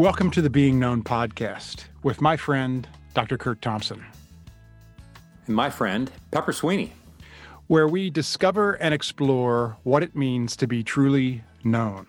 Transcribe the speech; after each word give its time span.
Welcome 0.00 0.30
to 0.30 0.40
the 0.40 0.48
Being 0.48 0.78
Known 0.78 1.04
podcast 1.04 1.84
with 2.02 2.22
my 2.22 2.34
friend, 2.34 2.88
Dr. 3.12 3.36
Curt 3.36 3.60
Thompson, 3.60 4.02
and 5.46 5.54
my 5.54 5.68
friend, 5.68 6.10
Pepper 6.30 6.54
Sweeney, 6.54 6.94
where 7.66 7.86
we 7.86 8.08
discover 8.08 8.72
and 8.76 8.94
explore 8.94 9.76
what 9.82 10.02
it 10.02 10.16
means 10.16 10.56
to 10.56 10.66
be 10.66 10.82
truly 10.82 11.44
known. 11.64 12.06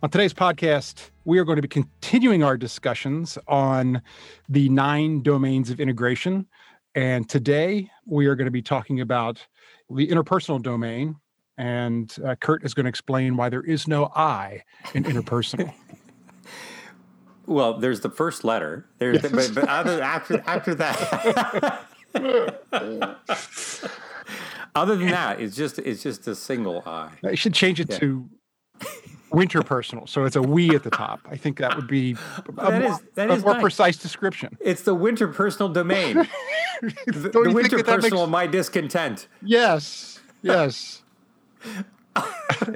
On 0.00 0.10
today's 0.10 0.32
podcast, 0.32 1.10
we 1.24 1.40
are 1.40 1.44
going 1.44 1.56
to 1.56 1.62
be 1.62 1.66
continuing 1.66 2.44
our 2.44 2.56
discussions 2.56 3.36
on 3.48 4.00
the 4.48 4.68
nine 4.68 5.24
domains 5.24 5.70
of 5.70 5.80
integration. 5.80 6.46
And 6.94 7.28
today 7.28 7.90
we 8.06 8.26
are 8.26 8.36
going 8.36 8.44
to 8.44 8.52
be 8.52 8.62
talking 8.62 9.00
about 9.00 9.44
the 9.90 10.06
interpersonal 10.06 10.62
domain. 10.62 11.16
And 11.58 12.16
uh, 12.24 12.36
Curt 12.36 12.64
is 12.64 12.74
going 12.74 12.84
to 12.84 12.90
explain 12.90 13.36
why 13.36 13.48
there 13.48 13.64
is 13.64 13.88
no 13.88 14.12
I 14.14 14.62
in 14.94 15.02
interpersonal. 15.02 15.74
Well, 17.46 17.78
there's 17.78 18.00
the 18.00 18.10
first 18.10 18.44
letter. 18.44 18.86
There's 18.98 19.22
the, 19.22 19.28
but, 19.30 19.54
but 19.54 19.68
other, 19.68 20.00
after 20.02 20.42
after 20.46 20.74
that. 20.76 21.84
other 24.74 24.96
than 24.96 25.08
that, 25.10 25.40
it's 25.40 25.56
just 25.56 25.78
it's 25.78 26.02
just 26.02 26.28
a 26.28 26.34
single 26.34 26.82
I. 26.86 27.10
I 27.24 27.34
should 27.34 27.54
change 27.54 27.80
it 27.80 27.90
yeah. 27.90 27.98
to 27.98 28.28
winter 29.32 29.62
personal. 29.62 30.06
So 30.06 30.24
it's 30.24 30.36
a 30.36 30.42
we 30.42 30.74
at 30.74 30.82
the 30.82 30.90
top. 30.90 31.20
I 31.30 31.36
think 31.36 31.58
that 31.58 31.74
would 31.76 31.88
be 31.88 32.16
a, 32.36 32.52
that 32.52 32.82
is, 32.82 32.98
that 33.14 33.30
a 33.30 33.32
is 33.34 33.44
more 33.44 33.54
nice. 33.54 33.62
precise 33.62 33.96
description. 33.96 34.56
It's 34.60 34.82
the 34.82 34.94
winter 34.94 35.28
personal 35.28 35.72
domain. 35.72 36.14
the, 36.82 37.30
the 37.32 37.52
winter 37.52 37.82
personal 37.82 38.26
makes... 38.26 38.32
my 38.32 38.46
discontent. 38.46 39.28
Yes. 39.42 40.20
Yes. 40.42 41.02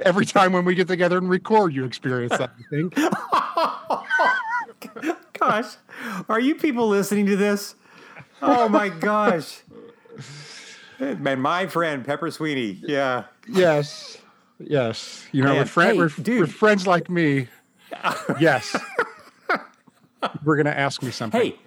Every 0.03 0.25
time 0.25 0.53
when 0.53 0.65
we 0.65 0.73
get 0.75 0.87
together 0.87 1.17
and 1.17 1.29
record, 1.29 1.73
you 1.73 1.85
experience 1.85 2.37
that, 2.37 2.51
I 2.57 2.63
think. 2.69 2.95
gosh, 5.39 5.75
are 6.29 6.39
you 6.39 6.55
people 6.55 6.87
listening 6.87 7.25
to 7.27 7.35
this? 7.35 7.75
Oh 8.41 8.69
my 8.69 8.89
gosh. 8.89 9.61
Man, 10.99 11.39
my 11.39 11.67
friend 11.67 12.05
Pepper 12.05 12.31
Sweeney. 12.31 12.79
Yeah. 12.81 13.25
Yes. 13.47 14.17
Yes. 14.59 15.25
You 15.31 15.43
know, 15.43 15.55
with, 15.55 15.69
friend, 15.69 15.93
hey, 15.93 15.99
with, 15.99 16.27
with 16.27 16.51
friends 16.51 16.87
like 16.87 17.09
me, 17.09 17.47
yes. 18.39 18.75
We're 20.43 20.55
going 20.55 20.65
to 20.65 20.77
ask 20.77 21.03
me 21.03 21.11
something. 21.11 21.39
Hey, 21.39 21.59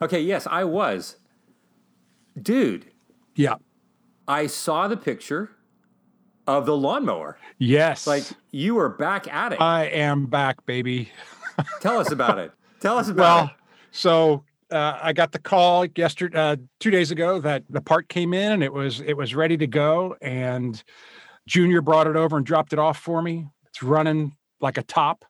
okay, 0.00 0.20
yes, 0.20 0.46
I 0.50 0.64
was. 0.64 1.16
Dude. 2.40 2.86
Yeah. 3.34 3.56
I 4.26 4.46
saw 4.46 4.88
the 4.88 4.96
picture 4.96 5.50
of 6.46 6.64
the 6.66 6.76
lawnmower. 6.76 7.38
Yes. 7.58 8.06
Like 8.06 8.24
you 8.50 8.74
were 8.74 8.88
back 8.88 9.28
at 9.32 9.52
it. 9.52 9.60
I 9.60 9.84
am 9.84 10.26
back, 10.26 10.64
baby. 10.64 11.10
Tell 11.80 12.00
us 12.00 12.10
about 12.10 12.38
it. 12.38 12.52
Tell 12.80 12.98
us 12.98 13.08
about 13.08 13.20
well, 13.20 13.44
it. 13.46 13.50
So 13.90 14.44
uh, 14.70 14.98
I 15.02 15.12
got 15.12 15.32
the 15.32 15.38
call 15.38 15.86
yesterday, 15.96 16.38
uh, 16.38 16.56
two 16.80 16.90
days 16.90 17.10
ago, 17.10 17.40
that 17.40 17.64
the 17.68 17.80
part 17.80 18.08
came 18.08 18.34
in 18.34 18.52
and 18.52 18.62
it 18.62 18.72
was 18.72 19.00
it 19.00 19.16
was 19.16 19.34
ready 19.34 19.56
to 19.56 19.66
go. 19.66 20.16
And 20.20 20.82
Junior 21.46 21.80
brought 21.80 22.06
it 22.06 22.16
over 22.16 22.36
and 22.36 22.44
dropped 22.44 22.72
it 22.72 22.78
off 22.78 22.98
for 22.98 23.22
me. 23.22 23.46
It's 23.68 23.82
running 23.82 24.36
like 24.60 24.76
a 24.76 24.82
top, 24.82 25.24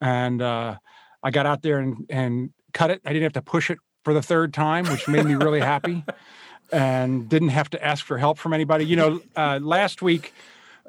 and 0.00 0.40
uh, 0.40 0.76
I 1.22 1.30
got 1.30 1.46
out 1.46 1.62
there 1.62 1.78
and 1.78 2.06
and 2.08 2.50
cut 2.72 2.90
it. 2.90 3.00
I 3.04 3.12
didn't 3.12 3.24
have 3.24 3.32
to 3.34 3.42
push 3.42 3.70
it 3.70 3.78
for 4.04 4.14
the 4.14 4.22
third 4.22 4.54
time, 4.54 4.86
which 4.86 5.08
made 5.08 5.24
me 5.24 5.34
really 5.34 5.60
happy, 5.60 6.04
and 6.72 7.28
didn't 7.28 7.48
have 7.48 7.70
to 7.70 7.84
ask 7.84 8.04
for 8.04 8.18
help 8.18 8.38
from 8.38 8.52
anybody. 8.52 8.86
You 8.86 8.96
know, 8.96 9.20
uh, 9.34 9.58
last 9.60 10.02
week 10.02 10.32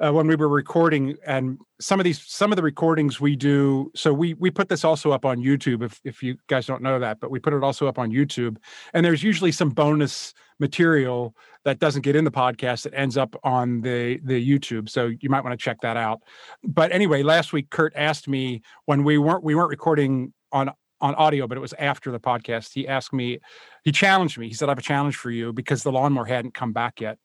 uh, 0.04 0.12
when 0.12 0.26
we 0.26 0.36
were 0.36 0.48
recording 0.48 1.16
and 1.26 1.58
some 1.80 1.98
of 1.98 2.04
these 2.04 2.22
some 2.26 2.52
of 2.52 2.56
the 2.56 2.62
recordings 2.62 3.20
we 3.20 3.34
do 3.34 3.90
so 3.94 4.12
we 4.12 4.34
we 4.34 4.50
put 4.50 4.68
this 4.68 4.84
also 4.84 5.10
up 5.10 5.24
on 5.24 5.38
youtube 5.38 5.82
if 5.82 6.00
if 6.04 6.22
you 6.22 6.36
guys 6.46 6.66
don't 6.66 6.82
know 6.82 6.98
that 6.98 7.18
but 7.20 7.30
we 7.30 7.38
put 7.38 7.52
it 7.52 7.62
also 7.62 7.86
up 7.86 7.98
on 7.98 8.10
youtube 8.10 8.56
and 8.94 9.04
there's 9.04 9.22
usually 9.22 9.52
some 9.52 9.70
bonus 9.70 10.34
material 10.60 11.34
that 11.64 11.78
doesn't 11.78 12.02
get 12.02 12.16
in 12.16 12.24
the 12.24 12.30
podcast 12.30 12.82
that 12.82 12.94
ends 12.94 13.16
up 13.16 13.34
on 13.44 13.80
the 13.80 14.18
the 14.24 14.48
youtube 14.48 14.88
so 14.88 15.10
you 15.20 15.28
might 15.28 15.42
want 15.42 15.58
to 15.58 15.62
check 15.62 15.80
that 15.80 15.96
out 15.96 16.20
but 16.64 16.92
anyway 16.92 17.22
last 17.22 17.52
week 17.52 17.70
curt 17.70 17.92
asked 17.96 18.28
me 18.28 18.62
when 18.86 19.04
we 19.04 19.18
weren't 19.18 19.42
we 19.42 19.54
weren't 19.54 19.70
recording 19.70 20.32
on 20.52 20.70
on 21.00 21.14
audio, 21.14 21.46
but 21.46 21.56
it 21.56 21.60
was 21.60 21.74
after 21.74 22.10
the 22.10 22.18
podcast. 22.18 22.72
He 22.74 22.88
asked 22.88 23.12
me, 23.12 23.38
he 23.84 23.92
challenged 23.92 24.38
me. 24.38 24.48
He 24.48 24.54
said, 24.54 24.68
I 24.68 24.72
have 24.72 24.78
a 24.78 24.82
challenge 24.82 25.16
for 25.16 25.30
you 25.30 25.52
because 25.52 25.82
the 25.82 25.92
lawnmower 25.92 26.24
hadn't 26.24 26.54
come 26.54 26.72
back 26.72 27.00
yet. 27.00 27.18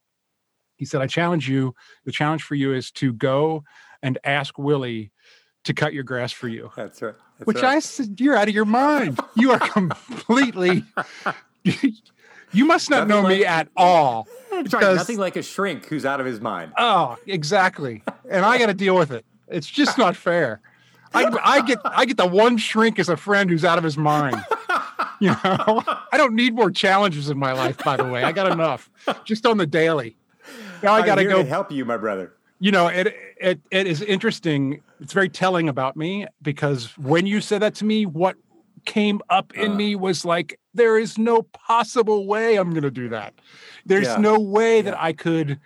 He 0.76 0.84
said, 0.84 1.00
I 1.00 1.06
challenge 1.06 1.48
you. 1.48 1.74
The 2.04 2.12
challenge 2.12 2.42
for 2.42 2.54
you 2.54 2.72
is 2.72 2.90
to 2.92 3.12
go 3.12 3.64
and 4.02 4.18
ask 4.24 4.58
Willie 4.58 5.12
to 5.64 5.74
cut 5.74 5.94
your 5.94 6.04
grass 6.04 6.32
for 6.32 6.48
you. 6.48 6.70
That's 6.76 7.00
right. 7.02 7.14
That's 7.38 7.46
Which 7.46 7.62
right. 7.62 7.76
I 7.76 7.78
said, 7.80 8.20
You're 8.20 8.36
out 8.36 8.48
of 8.48 8.54
your 8.54 8.64
mind. 8.64 9.18
You 9.36 9.52
are 9.52 9.58
completely. 9.58 10.84
you 11.64 12.64
must 12.64 12.90
not 12.90 13.08
nothing 13.08 13.22
know 13.22 13.28
like, 13.28 13.38
me 13.38 13.44
at 13.44 13.68
all. 13.76 14.28
Because, 14.50 14.72
right. 14.72 14.94
Nothing 14.94 15.18
like 15.18 15.36
a 15.36 15.42
shrink 15.42 15.86
who's 15.86 16.04
out 16.04 16.20
of 16.20 16.26
his 16.26 16.40
mind. 16.40 16.72
Oh, 16.78 17.16
exactly. 17.26 18.02
And 18.30 18.44
I 18.44 18.58
got 18.58 18.66
to 18.66 18.74
deal 18.74 18.96
with 18.96 19.10
it. 19.10 19.24
It's 19.48 19.66
just 19.66 19.98
not 19.98 20.16
fair. 20.16 20.60
I, 21.12 21.32
I 21.42 21.62
get 21.62 21.78
I 21.84 22.06
get 22.06 22.16
the 22.16 22.26
one 22.26 22.56
shrink 22.56 22.98
as 22.98 23.08
a 23.08 23.16
friend 23.16 23.48
who's 23.48 23.64
out 23.64 23.78
of 23.78 23.84
his 23.84 23.96
mind. 23.96 24.36
You 25.20 25.30
know, 25.30 25.82
I 26.12 26.16
don't 26.16 26.34
need 26.34 26.54
more 26.54 26.72
challenges 26.72 27.30
in 27.30 27.38
my 27.38 27.52
life. 27.52 27.78
By 27.84 27.96
the 27.96 28.04
way, 28.04 28.24
I 28.24 28.32
got 28.32 28.50
enough 28.50 28.90
just 29.24 29.46
on 29.46 29.58
the 29.58 29.66
daily 29.66 30.16
now 30.84 30.94
I 30.94 31.06
got 31.06 31.16
to 31.16 31.24
go 31.24 31.44
help 31.44 31.72
you, 31.72 31.84
my 31.84 31.96
brother. 31.96 32.34
You 32.60 32.70
know, 32.70 32.86
it 32.86 33.14
it 33.38 33.60
it 33.70 33.86
is 33.86 34.00
interesting. 34.02 34.82
It's 35.00 35.12
very 35.12 35.28
telling 35.28 35.68
about 35.68 35.96
me 35.96 36.26
because 36.40 36.96
when 36.98 37.26
you 37.26 37.40
said 37.40 37.62
that 37.62 37.74
to 37.76 37.84
me, 37.84 38.06
what 38.06 38.36
came 38.84 39.20
up 39.30 39.52
in 39.54 39.72
uh, 39.72 39.74
me 39.74 39.96
was 39.96 40.24
like, 40.24 40.60
there 40.74 40.98
is 40.98 41.18
no 41.18 41.42
possible 41.42 42.26
way 42.26 42.56
I'm 42.56 42.70
going 42.70 42.82
to 42.82 42.90
do 42.90 43.08
that. 43.08 43.34
There's 43.86 44.06
yeah, 44.06 44.16
no 44.16 44.38
way 44.38 44.76
yeah. 44.76 44.82
that 44.82 45.00
I 45.00 45.12
could 45.12 45.58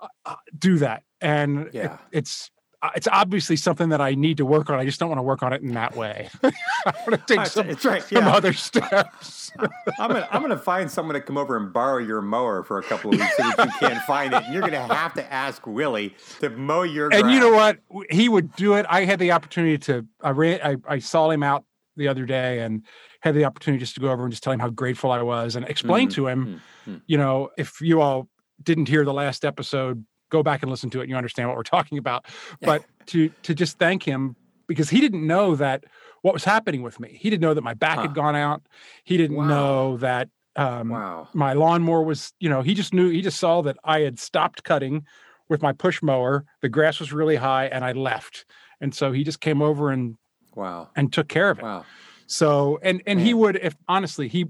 uh, 0.00 0.08
uh 0.24 0.36
do 0.58 0.78
that. 0.78 1.04
And 1.20 1.70
yeah. 1.72 1.94
it, 1.94 2.18
it's 2.18 2.50
it's 2.94 3.08
obviously 3.10 3.56
something 3.56 3.88
that 3.88 4.00
I 4.00 4.14
need 4.14 4.36
to 4.36 4.46
work 4.46 4.70
on. 4.70 4.78
I 4.78 4.84
just 4.84 5.00
don't 5.00 5.08
want 5.08 5.18
to 5.18 5.24
work 5.24 5.42
on 5.42 5.52
it 5.52 5.62
in 5.62 5.74
that 5.74 5.96
way. 5.96 6.28
I 6.44 6.94
want 7.06 7.26
to 7.26 7.36
take 7.36 7.46
some, 7.46 7.66
right, 7.66 8.02
some 8.02 8.04
yeah. 8.12 8.28
other 8.28 8.52
steps. 8.52 9.50
I'm 9.98 10.10
gonna 10.10 10.28
I'm 10.30 10.42
gonna 10.42 10.56
find 10.56 10.90
someone 10.90 11.14
to 11.14 11.20
come 11.20 11.36
over 11.36 11.56
and 11.56 11.72
borrow 11.72 11.98
your 11.98 12.22
mower 12.22 12.62
for 12.62 12.78
a 12.78 12.82
couple 12.82 13.12
of 13.12 13.18
weeks 13.18 13.36
so 13.36 13.42
that 13.56 13.66
you 13.66 13.88
can't 13.88 14.04
find 14.04 14.32
it. 14.32 14.44
And 14.44 14.54
you're 14.54 14.62
gonna 14.62 14.94
have 14.94 15.14
to 15.14 15.32
ask 15.32 15.66
Willie 15.66 16.14
to 16.40 16.50
mow 16.50 16.82
your. 16.82 17.08
Grass. 17.08 17.22
And 17.22 17.32
you 17.32 17.40
know 17.40 17.52
what? 17.52 17.78
He 18.10 18.28
would 18.28 18.54
do 18.54 18.74
it. 18.74 18.86
I 18.88 19.04
had 19.04 19.18
the 19.18 19.32
opportunity 19.32 19.78
to. 19.78 20.06
I 20.22 20.30
ran. 20.30 20.60
I, 20.62 20.76
I 20.94 20.98
saw 21.00 21.30
him 21.30 21.42
out 21.42 21.64
the 21.96 22.06
other 22.06 22.26
day 22.26 22.60
and 22.60 22.84
had 23.22 23.34
the 23.34 23.44
opportunity 23.44 23.80
just 23.80 23.94
to 23.94 24.00
go 24.00 24.10
over 24.10 24.22
and 24.22 24.32
just 24.32 24.44
tell 24.44 24.52
him 24.52 24.60
how 24.60 24.70
grateful 24.70 25.10
I 25.10 25.22
was 25.22 25.56
and 25.56 25.66
explain 25.68 26.08
mm-hmm. 26.08 26.14
to 26.14 26.26
him. 26.28 26.60
Mm-hmm. 26.86 26.96
You 27.08 27.18
know, 27.18 27.50
if 27.58 27.80
you 27.80 28.00
all 28.00 28.28
didn't 28.62 28.88
hear 28.88 29.04
the 29.04 29.12
last 29.12 29.44
episode 29.44 30.04
go 30.30 30.42
back 30.42 30.62
and 30.62 30.70
listen 30.70 30.90
to 30.90 31.00
it 31.00 31.02
and 31.02 31.10
you 31.10 31.16
understand 31.16 31.48
what 31.48 31.56
we're 31.56 31.62
talking 31.62 31.98
about. 31.98 32.26
But 32.60 32.84
to 33.06 33.30
to 33.44 33.54
just 33.54 33.78
thank 33.78 34.02
him 34.02 34.36
because 34.66 34.90
he 34.90 35.00
didn't 35.00 35.26
know 35.26 35.56
that 35.56 35.84
what 36.22 36.34
was 36.34 36.44
happening 36.44 36.82
with 36.82 37.00
me. 37.00 37.16
He 37.20 37.30
didn't 37.30 37.42
know 37.42 37.54
that 37.54 37.62
my 37.62 37.74
back 37.74 37.96
huh. 37.96 38.02
had 38.02 38.14
gone 38.14 38.36
out. 38.36 38.62
He 39.04 39.16
didn't 39.16 39.36
wow. 39.36 39.46
know 39.46 39.96
that 39.98 40.28
um, 40.56 40.88
wow. 40.88 41.28
my 41.32 41.52
lawnmower 41.52 42.02
was, 42.02 42.32
you 42.40 42.48
know, 42.48 42.62
he 42.62 42.74
just 42.74 42.92
knew, 42.92 43.08
he 43.08 43.22
just 43.22 43.38
saw 43.38 43.62
that 43.62 43.76
I 43.84 44.00
had 44.00 44.18
stopped 44.18 44.64
cutting 44.64 45.06
with 45.48 45.62
my 45.62 45.72
push 45.72 46.02
mower. 46.02 46.44
The 46.60 46.68
grass 46.68 46.98
was 47.00 47.12
really 47.12 47.36
high 47.36 47.66
and 47.66 47.84
I 47.84 47.92
left. 47.92 48.44
And 48.80 48.94
so 48.94 49.12
he 49.12 49.24
just 49.24 49.40
came 49.40 49.62
over 49.62 49.90
and 49.90 50.16
wow 50.54 50.90
and 50.96 51.12
took 51.12 51.28
care 51.28 51.50
of 51.50 51.58
it. 51.58 51.64
Wow. 51.64 51.84
So 52.26 52.78
and 52.82 53.02
and 53.06 53.18
Man. 53.18 53.26
he 53.26 53.34
would 53.34 53.56
if 53.56 53.74
honestly, 53.88 54.28
he 54.28 54.46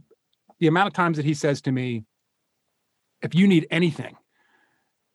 the 0.59 0.67
amount 0.67 0.89
of 0.89 0.93
times 0.95 1.17
that 1.17 1.25
he 1.25 1.35
says 1.35 1.61
to 1.63 1.73
me, 1.73 2.05
if 3.23 3.35
you 3.35 3.47
need 3.47 3.67
anything, 3.71 4.17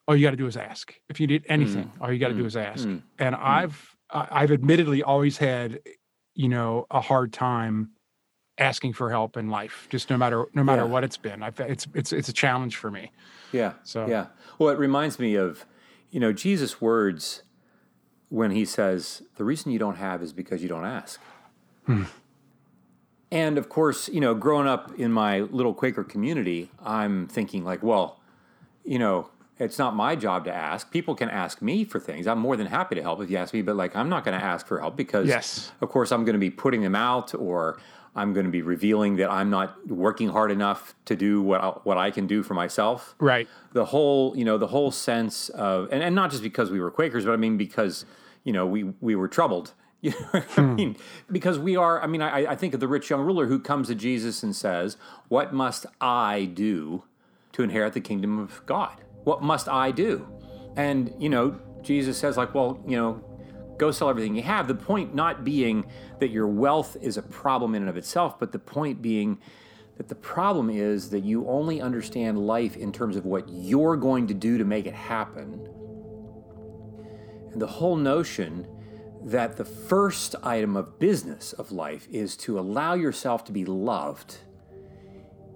all 0.07 0.15
you 0.15 0.23
got 0.23 0.31
to 0.31 0.37
do 0.37 0.47
is 0.47 0.57
ask. 0.57 0.93
If 1.09 1.19
you 1.19 1.27
need 1.27 1.45
anything, 1.47 1.85
mm. 1.85 2.01
all 2.01 2.11
you 2.11 2.19
got 2.19 2.29
to 2.29 2.33
mm. 2.33 2.39
do 2.39 2.45
is 2.45 2.57
ask. 2.57 2.85
Mm. 2.85 3.01
And 3.19 3.35
mm. 3.35 3.39
I've 3.41 3.95
I've 4.09 4.51
admittedly 4.51 5.01
always 5.01 5.37
had, 5.37 5.79
you 6.35 6.49
know, 6.49 6.85
a 6.91 7.01
hard 7.01 7.33
time 7.33 7.91
asking 8.57 8.93
for 8.93 9.09
help 9.09 9.37
in 9.37 9.49
life. 9.49 9.87
Just 9.89 10.09
no 10.09 10.17
matter 10.17 10.45
no 10.53 10.63
matter 10.63 10.83
yeah. 10.83 10.87
what 10.87 11.03
it's 11.03 11.17
been, 11.17 11.41
I've, 11.41 11.59
it's 11.59 11.87
it's 11.93 12.13
it's 12.13 12.29
a 12.29 12.33
challenge 12.33 12.75
for 12.75 12.91
me. 12.91 13.11
Yeah. 13.51 13.73
So 13.83 14.07
yeah. 14.07 14.27
Well, 14.59 14.69
it 14.69 14.77
reminds 14.77 15.19
me 15.19 15.35
of, 15.35 15.65
you 16.11 16.19
know, 16.19 16.33
Jesus' 16.33 16.81
words 16.81 17.43
when 18.29 18.51
he 18.51 18.65
says, 18.65 19.23
"The 19.37 19.43
reason 19.43 19.71
you 19.71 19.79
don't 19.79 19.97
have 19.97 20.21
is 20.21 20.33
because 20.33 20.61
you 20.61 20.69
don't 20.69 20.85
ask." 20.85 21.19
Hmm. 21.85 22.03
And 23.31 23.57
of 23.57 23.67
course, 23.67 24.09
you 24.09 24.21
know, 24.21 24.35
growing 24.35 24.67
up 24.67 24.91
in 24.99 25.11
my 25.11 25.39
little 25.41 25.73
Quaker 25.73 26.03
community, 26.03 26.69
I'm 26.83 27.25
thinking 27.25 27.63
like, 27.63 27.81
well, 27.81 28.19
you 28.83 28.99
know, 28.99 29.31
it's 29.63 29.79
not 29.79 29.95
my 29.95 30.15
job 30.15 30.45
to 30.45 30.53
ask. 30.53 30.91
People 30.91 31.15
can 31.15 31.29
ask 31.29 31.61
me 31.61 31.83
for 31.83 31.99
things. 31.99 32.27
I'm 32.27 32.39
more 32.39 32.55
than 32.55 32.67
happy 32.67 32.95
to 32.95 33.01
help 33.01 33.21
if 33.21 33.29
you 33.29 33.37
ask 33.37 33.53
me, 33.53 33.61
but 33.61 33.75
like 33.75 33.95
I'm 33.95 34.09
not 34.09 34.23
going 34.23 34.37
to 34.37 34.43
ask 34.43 34.67
for 34.67 34.79
help 34.79 34.95
because 34.95 35.27
yes. 35.27 35.71
of 35.81 35.89
course 35.89 36.11
I'm 36.11 36.25
going 36.25 36.33
to 36.33 36.39
be 36.39 36.49
putting 36.49 36.81
them 36.81 36.95
out 36.95 37.33
or 37.33 37.79
I'm 38.15 38.33
going 38.33 38.45
to 38.45 38.51
be 38.51 38.61
revealing 38.61 39.15
that 39.15 39.31
I'm 39.31 39.49
not 39.49 39.87
working 39.87 40.29
hard 40.29 40.51
enough 40.51 40.93
to 41.05 41.15
do 41.15 41.41
what 41.41 41.61
I, 41.61 41.67
what 41.83 41.97
I 41.97 42.11
can 42.11 42.27
do 42.27 42.43
for 42.43 42.53
myself. 42.53 43.15
Right. 43.19 43.47
The 43.71 43.85
whole, 43.85 44.37
you 44.37 44.45
know, 44.45 44.57
the 44.57 44.67
whole 44.67 44.91
sense 44.91 45.49
of 45.49 45.89
and, 45.91 46.03
and 46.03 46.13
not 46.13 46.29
just 46.29 46.43
because 46.43 46.69
we 46.69 46.79
were 46.79 46.91
Quakers, 46.91 47.25
but 47.25 47.31
I 47.31 47.37
mean 47.37 47.57
because, 47.57 48.05
you 48.43 48.53
know, 48.53 48.67
we 48.67 48.83
we 49.01 49.15
were 49.15 49.27
troubled 49.27 49.73
You 50.03 50.11
know 50.11 50.27
I 50.33 50.39
hmm. 50.41 50.75
mean? 50.75 50.95
Because 51.31 51.57
we 51.57 51.77
are, 51.77 52.03
I 52.03 52.07
mean, 52.07 52.21
I, 52.21 52.51
I 52.51 52.55
think 52.57 52.73
of 52.73 52.81
the 52.81 52.89
rich 52.89 53.09
young 53.09 53.21
ruler 53.21 53.47
who 53.47 53.57
comes 53.57 53.87
to 53.87 53.95
Jesus 53.95 54.43
and 54.43 54.53
says, 54.53 54.97
What 55.29 55.53
must 55.53 55.85
I 56.01 56.43
do 56.43 57.03
to 57.53 57.63
inherit 57.63 57.93
the 57.93 58.01
kingdom 58.01 58.37
of 58.37 58.65
God? 58.65 59.01
What 59.23 59.41
must 59.41 59.67
I 59.67 59.91
do? 59.91 60.27
And, 60.75 61.13
you 61.17 61.29
know, 61.29 61.59
Jesus 61.81 62.17
says, 62.17 62.37
like, 62.37 62.53
well, 62.53 62.83
you 62.87 62.97
know, 62.97 63.23
go 63.77 63.91
sell 63.91 64.09
everything 64.09 64.35
you 64.35 64.43
have. 64.43 64.67
The 64.67 64.75
point 64.75 65.13
not 65.13 65.43
being 65.43 65.85
that 66.19 66.29
your 66.29 66.47
wealth 66.47 66.97
is 67.01 67.17
a 67.17 67.21
problem 67.21 67.75
in 67.75 67.83
and 67.83 67.89
of 67.89 67.97
itself, 67.97 68.39
but 68.39 68.51
the 68.51 68.59
point 68.59 69.01
being 69.01 69.39
that 69.97 70.07
the 70.09 70.15
problem 70.15 70.69
is 70.69 71.09
that 71.11 71.23
you 71.23 71.47
only 71.47 71.81
understand 71.81 72.39
life 72.39 72.75
in 72.75 72.91
terms 72.91 73.15
of 73.15 73.25
what 73.25 73.47
you're 73.47 73.95
going 73.95 74.27
to 74.27 74.33
do 74.33 74.57
to 74.57 74.65
make 74.65 74.85
it 74.85 74.93
happen. 74.93 75.67
And 77.51 77.61
the 77.61 77.67
whole 77.67 77.95
notion 77.95 78.67
that 79.23 79.55
the 79.55 79.65
first 79.65 80.35
item 80.43 80.75
of 80.75 80.99
business 80.99 81.53
of 81.53 81.71
life 81.71 82.07
is 82.11 82.35
to 82.35 82.59
allow 82.59 82.93
yourself 82.95 83.45
to 83.45 83.51
be 83.51 83.63
loved 83.63 84.37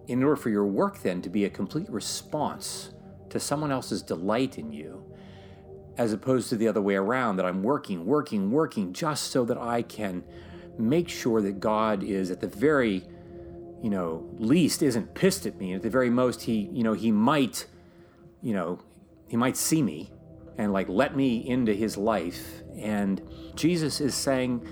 in 0.08 0.24
order 0.24 0.38
for 0.38 0.50
your 0.50 0.66
work 0.66 1.02
then 1.02 1.22
to 1.22 1.30
be 1.30 1.44
a 1.44 1.50
complete 1.50 1.90
response 1.90 2.92
to 3.30 3.40
someone 3.40 3.72
else's 3.72 4.02
delight 4.02 4.58
in 4.58 4.72
you, 4.72 5.04
as 5.98 6.14
opposed 6.14 6.50
to 6.50 6.56
the 6.56 6.68
other 6.68 6.82
way 6.82 6.96
around 6.96 7.38
that 7.38 7.46
I'm 7.46 7.64
working, 7.64 8.06
working, 8.06 8.52
working 8.52 8.94
just 8.94 9.32
so 9.32 9.46
that 9.46 9.58
I 9.58 9.82
can 9.82 10.24
make 10.78 11.10
sure 11.10 11.42
that 11.42 11.60
God 11.60 12.04
is 12.04 12.30
at 12.30 12.40
the 12.40 12.48
very, 12.48 13.04
you 13.82 13.90
know, 13.90 14.30
least 14.38 14.82
isn't 14.84 15.16
pissed 15.16 15.46
at 15.46 15.58
me. 15.58 15.74
At 15.74 15.82
the 15.82 15.90
very 15.90 16.10
most, 16.10 16.44
he, 16.44 16.70
you 16.72 16.84
know, 16.84 16.94
he 16.94 17.12
might, 17.12 17.66
you 18.42 18.54
know, 18.54 18.80
he 19.28 19.38
might 19.38 19.58
see 19.58 19.82
me 19.82 20.12
and 20.58 20.72
like 20.72 20.88
let 20.88 21.16
me 21.16 21.48
into 21.48 21.74
his 21.74 21.98
life. 21.98 22.62
And 22.78 23.22
Jesus 23.56 24.00
is 24.00 24.14
saying, 24.14 24.68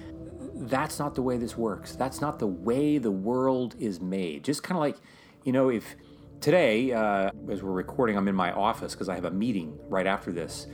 that's 0.56 1.00
not 1.00 1.16
the 1.16 1.22
way 1.22 1.38
this 1.38 1.57
works. 1.57 1.96
That's 1.96 2.22
not 2.22 2.40
the 2.40 2.48
way 2.48 2.98
the 2.98 3.12
world 3.12 3.75
is 3.80 4.00
made. 4.00 4.44
Just 4.44 4.63
kind 4.63 4.78
of 4.78 4.81
like, 4.81 4.98
you 5.44 5.52
know, 5.52 5.69
if 5.69 5.96
today, 6.45 6.92
uh, 6.92 7.31
as 7.50 7.63
we're 7.63 7.71
recording, 7.71 8.15
I'm 8.15 8.27
in 8.27 8.36
my 8.36 8.51
office 8.51 8.94
because 8.94 9.09
I 9.09 9.15
have 9.15 9.25
a 9.25 9.31
meeting 9.31 9.80
right 9.89 10.06
after 10.06 10.31
this. 10.31 10.68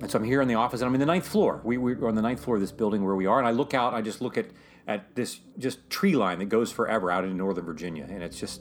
And 0.00 0.08
so 0.08 0.16
I'm 0.16 0.24
here 0.24 0.40
in 0.40 0.46
the 0.46 0.54
office 0.54 0.80
and 0.80 0.86
I'm 0.86 0.94
in 0.94 1.00
the 1.00 1.06
ninth 1.06 1.26
floor. 1.26 1.60
We, 1.64 1.76
we're 1.76 2.06
on 2.06 2.14
the 2.14 2.22
ninth 2.22 2.44
floor 2.44 2.54
of 2.54 2.60
this 2.60 2.70
building 2.70 3.04
where 3.04 3.16
we 3.16 3.26
are. 3.26 3.40
And 3.40 3.48
I 3.48 3.50
look 3.50 3.74
out, 3.74 3.94
I 3.94 4.00
just 4.00 4.20
look 4.20 4.38
at, 4.38 4.46
at 4.86 5.16
this 5.16 5.40
just 5.58 5.90
tree 5.90 6.14
line 6.14 6.38
that 6.38 6.44
goes 6.44 6.70
forever 6.70 7.10
out 7.10 7.24
in 7.24 7.36
Northern 7.36 7.64
Virginia. 7.64 8.06
And 8.08 8.22
it's 8.22 8.38
just 8.38 8.60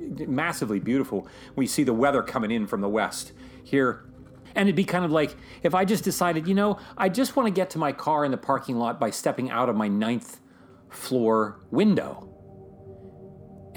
massively 0.00 0.80
beautiful. 0.80 1.28
We 1.56 1.66
see 1.66 1.84
the 1.84 1.92
weather 1.92 2.22
coming 2.22 2.50
in 2.50 2.66
from 2.66 2.80
the 2.80 2.88
west. 2.88 3.32
Here, 3.62 4.06
and 4.54 4.70
it'd 4.70 4.76
be 4.76 4.84
kind 4.84 5.04
of 5.04 5.12
like 5.12 5.36
if 5.62 5.74
I 5.74 5.84
just 5.84 6.04
decided, 6.04 6.48
you 6.48 6.54
know, 6.54 6.78
I 6.96 7.10
just 7.10 7.36
want 7.36 7.48
to 7.48 7.52
get 7.52 7.68
to 7.70 7.78
my 7.78 7.92
car 7.92 8.24
in 8.24 8.30
the 8.30 8.38
parking 8.38 8.78
lot 8.78 8.98
by 8.98 9.10
stepping 9.10 9.50
out 9.50 9.68
of 9.68 9.76
my 9.76 9.88
ninth 9.88 10.40
floor 10.88 11.60
window. 11.70 12.35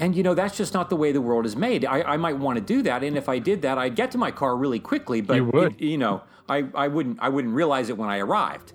And 0.00 0.16
you 0.16 0.22
know, 0.22 0.34
that's 0.34 0.56
just 0.56 0.74
not 0.74 0.90
the 0.90 0.96
way 0.96 1.12
the 1.12 1.20
world 1.20 1.46
is 1.46 1.54
made. 1.54 1.84
I, 1.84 2.02
I 2.02 2.16
might 2.16 2.38
want 2.38 2.56
to 2.56 2.64
do 2.64 2.82
that, 2.82 3.04
and 3.04 3.16
if 3.16 3.28
I 3.28 3.38
did 3.38 3.62
that, 3.62 3.78
I'd 3.78 3.94
get 3.94 4.10
to 4.12 4.18
my 4.18 4.30
car 4.30 4.56
really 4.56 4.80
quickly. 4.80 5.20
But 5.20 5.36
You 5.36 5.44
would. 5.44 5.80
you 5.80 5.98
know, 5.98 6.22
I, 6.48 6.64
I 6.74 6.88
wouldn't 6.88 7.18
I 7.20 7.28
wouldn't 7.28 7.54
realize 7.54 7.90
it 7.90 7.96
when 7.98 8.08
I 8.08 8.18
arrived 8.18 8.72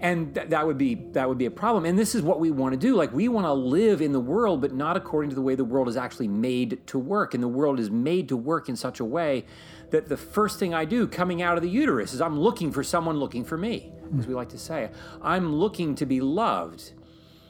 and 0.00 0.34
th- 0.34 0.48
that 0.50 0.66
would 0.66 0.78
be 0.78 0.94
that 1.12 1.28
would 1.28 1.38
be 1.38 1.46
a 1.46 1.50
problem 1.50 1.84
and 1.84 1.98
this 1.98 2.14
is 2.14 2.22
what 2.22 2.38
we 2.38 2.50
want 2.50 2.72
to 2.72 2.78
do 2.78 2.94
like 2.94 3.12
we 3.12 3.28
want 3.28 3.44
to 3.44 3.52
live 3.52 4.00
in 4.00 4.12
the 4.12 4.20
world 4.20 4.60
but 4.60 4.72
not 4.72 4.96
according 4.96 5.28
to 5.28 5.34
the 5.34 5.42
way 5.42 5.54
the 5.54 5.64
world 5.64 5.88
is 5.88 5.96
actually 5.96 6.28
made 6.28 6.80
to 6.86 6.98
work 6.98 7.34
and 7.34 7.42
the 7.42 7.48
world 7.48 7.80
is 7.80 7.90
made 7.90 8.28
to 8.28 8.36
work 8.36 8.68
in 8.68 8.76
such 8.76 9.00
a 9.00 9.04
way 9.04 9.44
that 9.90 10.08
the 10.08 10.16
first 10.16 10.58
thing 10.58 10.72
i 10.72 10.84
do 10.84 11.06
coming 11.06 11.42
out 11.42 11.56
of 11.56 11.62
the 11.62 11.68
uterus 11.68 12.14
is 12.14 12.20
i'm 12.20 12.38
looking 12.38 12.70
for 12.70 12.84
someone 12.84 13.18
looking 13.18 13.44
for 13.44 13.58
me 13.58 13.90
as 14.18 14.26
we 14.26 14.34
like 14.34 14.48
to 14.48 14.58
say 14.58 14.88
i'm 15.20 15.52
looking 15.52 15.96
to 15.96 16.06
be 16.06 16.20
loved 16.20 16.92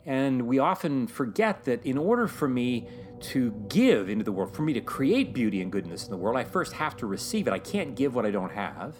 and 0.08 0.48
we 0.48 0.58
often 0.58 1.06
forget 1.06 1.64
that 1.66 1.84
in 1.84 1.96
order 1.96 2.26
for 2.26 2.48
me 2.48 2.88
to 3.20 3.52
give 3.68 4.08
into 4.08 4.24
the 4.24 4.32
world 4.32 4.54
for 4.54 4.62
me 4.62 4.72
to 4.72 4.80
create 4.80 5.32
beauty 5.32 5.60
and 5.60 5.70
goodness 5.70 6.04
in 6.04 6.10
the 6.10 6.16
world 6.16 6.36
i 6.36 6.44
first 6.44 6.72
have 6.72 6.96
to 6.96 7.06
receive 7.06 7.46
it 7.46 7.52
i 7.52 7.58
can't 7.58 7.94
give 7.94 8.14
what 8.14 8.26
i 8.26 8.30
don't 8.30 8.52
have 8.52 8.94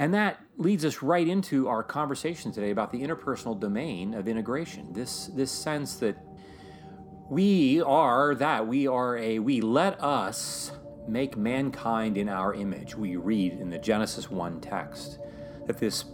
and 0.00 0.14
that 0.14 0.40
leads 0.56 0.82
us 0.86 1.02
right 1.02 1.28
into 1.28 1.68
our 1.68 1.82
conversation 1.82 2.52
today 2.52 2.70
about 2.70 2.90
the 2.90 3.02
interpersonal 3.02 3.60
domain 3.60 4.14
of 4.14 4.28
integration. 4.28 4.94
This, 4.94 5.26
this 5.26 5.52
sense 5.52 5.96
that 5.96 6.16
we 7.28 7.82
are 7.82 8.34
that. 8.34 8.66
We 8.66 8.86
are 8.86 9.18
a, 9.18 9.40
we 9.40 9.60
let 9.60 10.02
us 10.02 10.72
make 11.06 11.36
mankind 11.36 12.16
in 12.16 12.30
our 12.30 12.54
image. 12.54 12.94
We 12.94 13.16
read 13.16 13.52
in 13.52 13.68
the 13.68 13.76
Genesis 13.76 14.30
1 14.30 14.62
text 14.62 15.18
that 15.66 15.76
this 15.76 16.06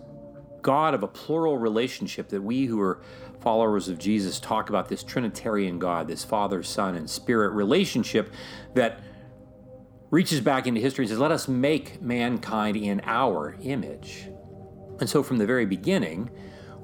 God 0.63 0.93
of 0.93 1.05
a 1.05 1.09
plural 1.09 1.57
relationship, 1.57 2.29
that 2.31 2.43
we 2.43 2.65
who 2.67 2.81
are 2.81 3.01
followers 3.47 3.89
of 3.89 3.97
Jesus 3.97 4.41
talk 4.41 4.71
about 4.71 4.89
this 4.89 5.05
Trinitarian 5.05 5.79
God, 5.79 6.09
this 6.09 6.25
Father, 6.25 6.65
Son, 6.65 6.97
and 6.97 7.09
Spirit 7.09 7.51
relationship 7.51 8.33
that 8.75 8.99
reaches 10.11 10.41
back 10.41 10.67
into 10.67 10.81
history 10.81 11.05
and 11.05 11.11
says, 11.11 11.21
Let 11.21 11.31
us 11.31 11.47
make 11.47 12.03
mankind 12.03 12.77
in 12.77 13.01
our 13.05 13.57
image. 13.63 14.27
And 14.99 15.09
so, 15.09 15.23
from 15.23 15.39
the 15.39 15.47
very 15.47 15.65
beginning, 15.65 16.29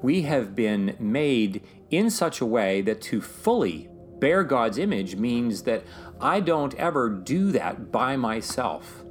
we 0.01 0.21
have 0.21 0.55
been 0.55 0.95
made 1.01 1.63
in 1.89 2.09
such 2.09 2.39
a 2.39 2.45
way 2.45 2.79
that 2.79 3.01
to 3.01 3.19
fully 3.19 3.89
bear 4.19 4.45
God's 4.45 4.77
image 4.77 5.17
means 5.17 5.63
that 5.63 5.83
I 6.21 6.39
don't 6.39 6.73
ever 6.75 7.09
do 7.09 7.51
that 7.51 7.91
by 7.91 8.15
myself. 8.15 9.03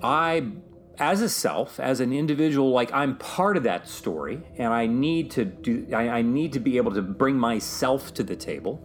I, 0.00 0.52
as 0.98 1.20
a 1.20 1.28
self, 1.28 1.78
as 1.78 2.00
an 2.00 2.12
individual, 2.12 2.70
like 2.70 2.92
I'm 2.92 3.16
part 3.16 3.56
of 3.56 3.62
that 3.62 3.88
story, 3.88 4.42
and 4.56 4.72
I 4.72 4.86
need 4.86 5.30
to 5.32 5.44
do. 5.44 5.86
I, 5.92 6.08
I 6.08 6.22
need 6.22 6.52
to 6.54 6.60
be 6.60 6.76
able 6.76 6.92
to 6.92 7.02
bring 7.02 7.36
myself 7.38 8.12
to 8.14 8.22
the 8.22 8.36
table. 8.36 8.84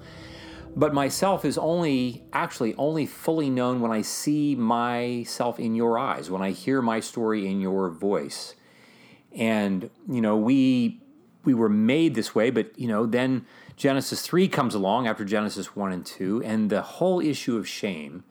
But 0.75 0.93
myself 0.93 1.45
is 1.45 1.57
only 1.57 2.23
actually 2.33 2.73
only 2.75 3.05
fully 3.05 3.49
known 3.49 3.79
when 3.79 3.91
I 3.91 4.01
see 4.01 4.55
myself 4.55 5.59
in 5.59 5.75
your 5.75 5.99
eyes, 5.99 6.29
when 6.29 6.41
I 6.41 6.51
hear 6.51 6.81
my 6.81 6.99
story 6.99 7.47
in 7.47 7.61
your 7.61 7.89
voice. 7.89 8.55
And 9.31 9.89
you 10.09 10.21
know, 10.21 10.37
we 10.37 11.01
we 11.45 11.53
were 11.53 11.69
made 11.69 12.15
this 12.15 12.33
way, 12.33 12.49
but 12.49 12.77
you 12.77 12.87
know, 12.87 13.05
then 13.05 13.45
Genesis 13.75 14.21
3 14.21 14.47
comes 14.47 14.75
along 14.75 15.07
after 15.07 15.25
Genesis 15.25 15.75
1 15.75 15.91
and 15.91 16.05
2, 16.05 16.43
and 16.43 16.69
the 16.69 16.81
whole 16.83 17.19
issue 17.19 17.57
of 17.57 17.67
shame 17.67 18.23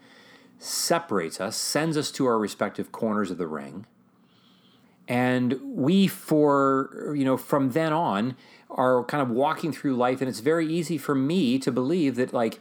separates 0.63 1.41
us, 1.41 1.57
sends 1.57 1.97
us 1.97 2.11
to 2.13 2.27
our 2.27 2.39
respective 2.39 2.93
corners 2.93 3.31
of 3.31 3.39
the 3.39 3.47
ring. 3.47 3.87
And 5.09 5.59
we 5.63 6.07
for 6.07 7.15
you 7.17 7.25
know, 7.25 7.37
from 7.37 7.73
then 7.73 7.93
on 7.93 8.37
are 8.71 9.05
kind 9.05 9.23
of 9.23 9.31
walking 9.31 9.73
through 9.73 9.95
life 9.97 10.21
and 10.21 10.29
it's 10.29 10.41
very 10.41 10.67
easy 10.67 10.97
for 10.97 11.15
me 11.15 11.59
to 11.59 11.71
believe 11.71 12.17
that 12.17 12.33
like 12.33 12.61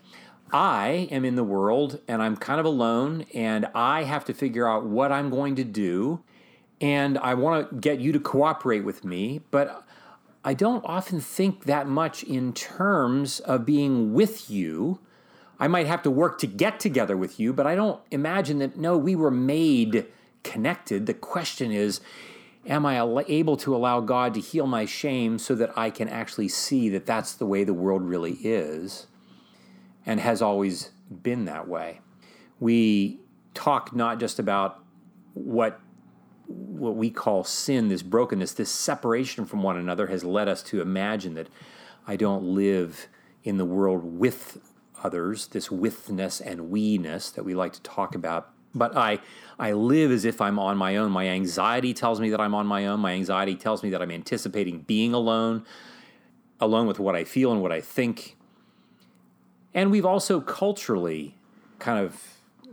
I 0.51 1.07
am 1.11 1.23
in 1.23 1.35
the 1.35 1.43
world 1.43 2.01
and 2.07 2.21
I'm 2.21 2.35
kind 2.35 2.59
of 2.59 2.65
alone 2.65 3.25
and 3.33 3.67
I 3.73 4.03
have 4.03 4.25
to 4.25 4.33
figure 4.33 4.67
out 4.67 4.85
what 4.85 5.11
I'm 5.11 5.29
going 5.29 5.55
to 5.55 5.63
do 5.63 6.21
and 6.81 7.17
I 7.19 7.35
want 7.35 7.69
to 7.69 7.75
get 7.75 7.99
you 7.99 8.11
to 8.11 8.19
cooperate 8.19 8.83
with 8.83 9.05
me 9.05 9.41
but 9.51 9.85
I 10.43 10.53
don't 10.53 10.83
often 10.85 11.21
think 11.21 11.65
that 11.65 11.87
much 11.87 12.23
in 12.23 12.53
terms 12.53 13.39
of 13.41 13.65
being 13.65 14.13
with 14.13 14.49
you. 14.49 14.99
I 15.61 15.67
might 15.67 15.85
have 15.85 16.01
to 16.01 16.11
work 16.11 16.39
to 16.39 16.47
get 16.47 16.79
together 16.79 17.15
with 17.15 17.39
you, 17.39 17.53
but 17.53 17.67
I 17.67 17.75
don't 17.75 18.01
imagine 18.09 18.57
that 18.59 18.77
no 18.77 18.97
we 18.97 19.15
were 19.15 19.29
made 19.29 20.07
connected. 20.43 21.05
The 21.05 21.13
question 21.13 21.71
is 21.71 22.01
am 22.65 22.85
I 22.85 22.99
able 23.27 23.57
to 23.57 23.75
allow 23.75 24.01
God 24.01 24.33
to 24.33 24.39
heal 24.39 24.65
my 24.65 24.85
shame 24.85 25.37
so 25.37 25.55
that 25.55 25.75
I 25.77 25.91
can 25.91 26.09
actually 26.09 26.47
see 26.47 26.89
that 26.89 27.05
that's 27.05 27.33
the 27.33 27.45
way 27.45 27.63
the 27.63 27.73
world 27.73 28.01
really 28.03 28.37
is 28.43 29.07
and 30.05 30.19
has 30.19 30.41
always 30.41 30.91
been 31.21 31.45
that 31.45 31.67
way? 31.67 32.01
We 32.59 33.19
talk 33.53 33.95
not 33.95 34.19
just 34.19 34.39
about 34.39 34.83
what 35.35 35.79
what 36.47 36.95
we 36.95 37.11
call 37.11 37.43
sin, 37.43 37.87
this 37.87 38.01
brokenness, 38.01 38.53
this 38.53 38.71
separation 38.71 39.45
from 39.45 39.61
one 39.61 39.77
another 39.77 40.07
has 40.07 40.23
led 40.23 40.47
us 40.47 40.63
to 40.63 40.81
imagine 40.81 41.35
that 41.35 41.47
I 42.07 42.15
don't 42.15 42.55
live 42.55 43.07
in 43.43 43.57
the 43.57 43.65
world 43.65 44.03
with 44.03 44.57
others, 45.03 45.47
this 45.47 45.71
withness 45.71 46.41
and 46.41 46.69
we-ness 46.69 47.29
that 47.31 47.43
we 47.43 47.53
like 47.53 47.73
to 47.73 47.81
talk 47.81 48.15
about 48.15 48.53
but 48.73 48.95
I 48.95 49.19
I 49.59 49.73
live 49.73 50.11
as 50.11 50.25
if 50.25 50.41
I'm 50.41 50.57
on 50.57 50.77
my 50.77 50.97
own. 50.97 51.11
My 51.11 51.27
anxiety 51.27 51.93
tells 51.93 52.19
me 52.19 52.29
that 52.31 52.41
I'm 52.41 52.55
on 52.55 52.65
my 52.65 52.87
own. 52.87 52.99
My 52.99 53.11
anxiety 53.11 53.55
tells 53.55 53.83
me 53.83 53.89
that 53.91 54.01
I'm 54.01 54.11
anticipating 54.11 54.79
being 54.79 55.13
alone, 55.13 55.65
alone 56.59 56.87
with 56.87 56.99
what 56.99 57.15
I 57.15 57.23
feel 57.23 57.51
and 57.51 57.61
what 57.61 57.71
I 57.71 57.81
think. 57.81 58.37
And 59.73 59.91
we've 59.91 60.05
also 60.05 60.41
culturally 60.41 61.35
kind 61.79 62.03
of 62.03 62.21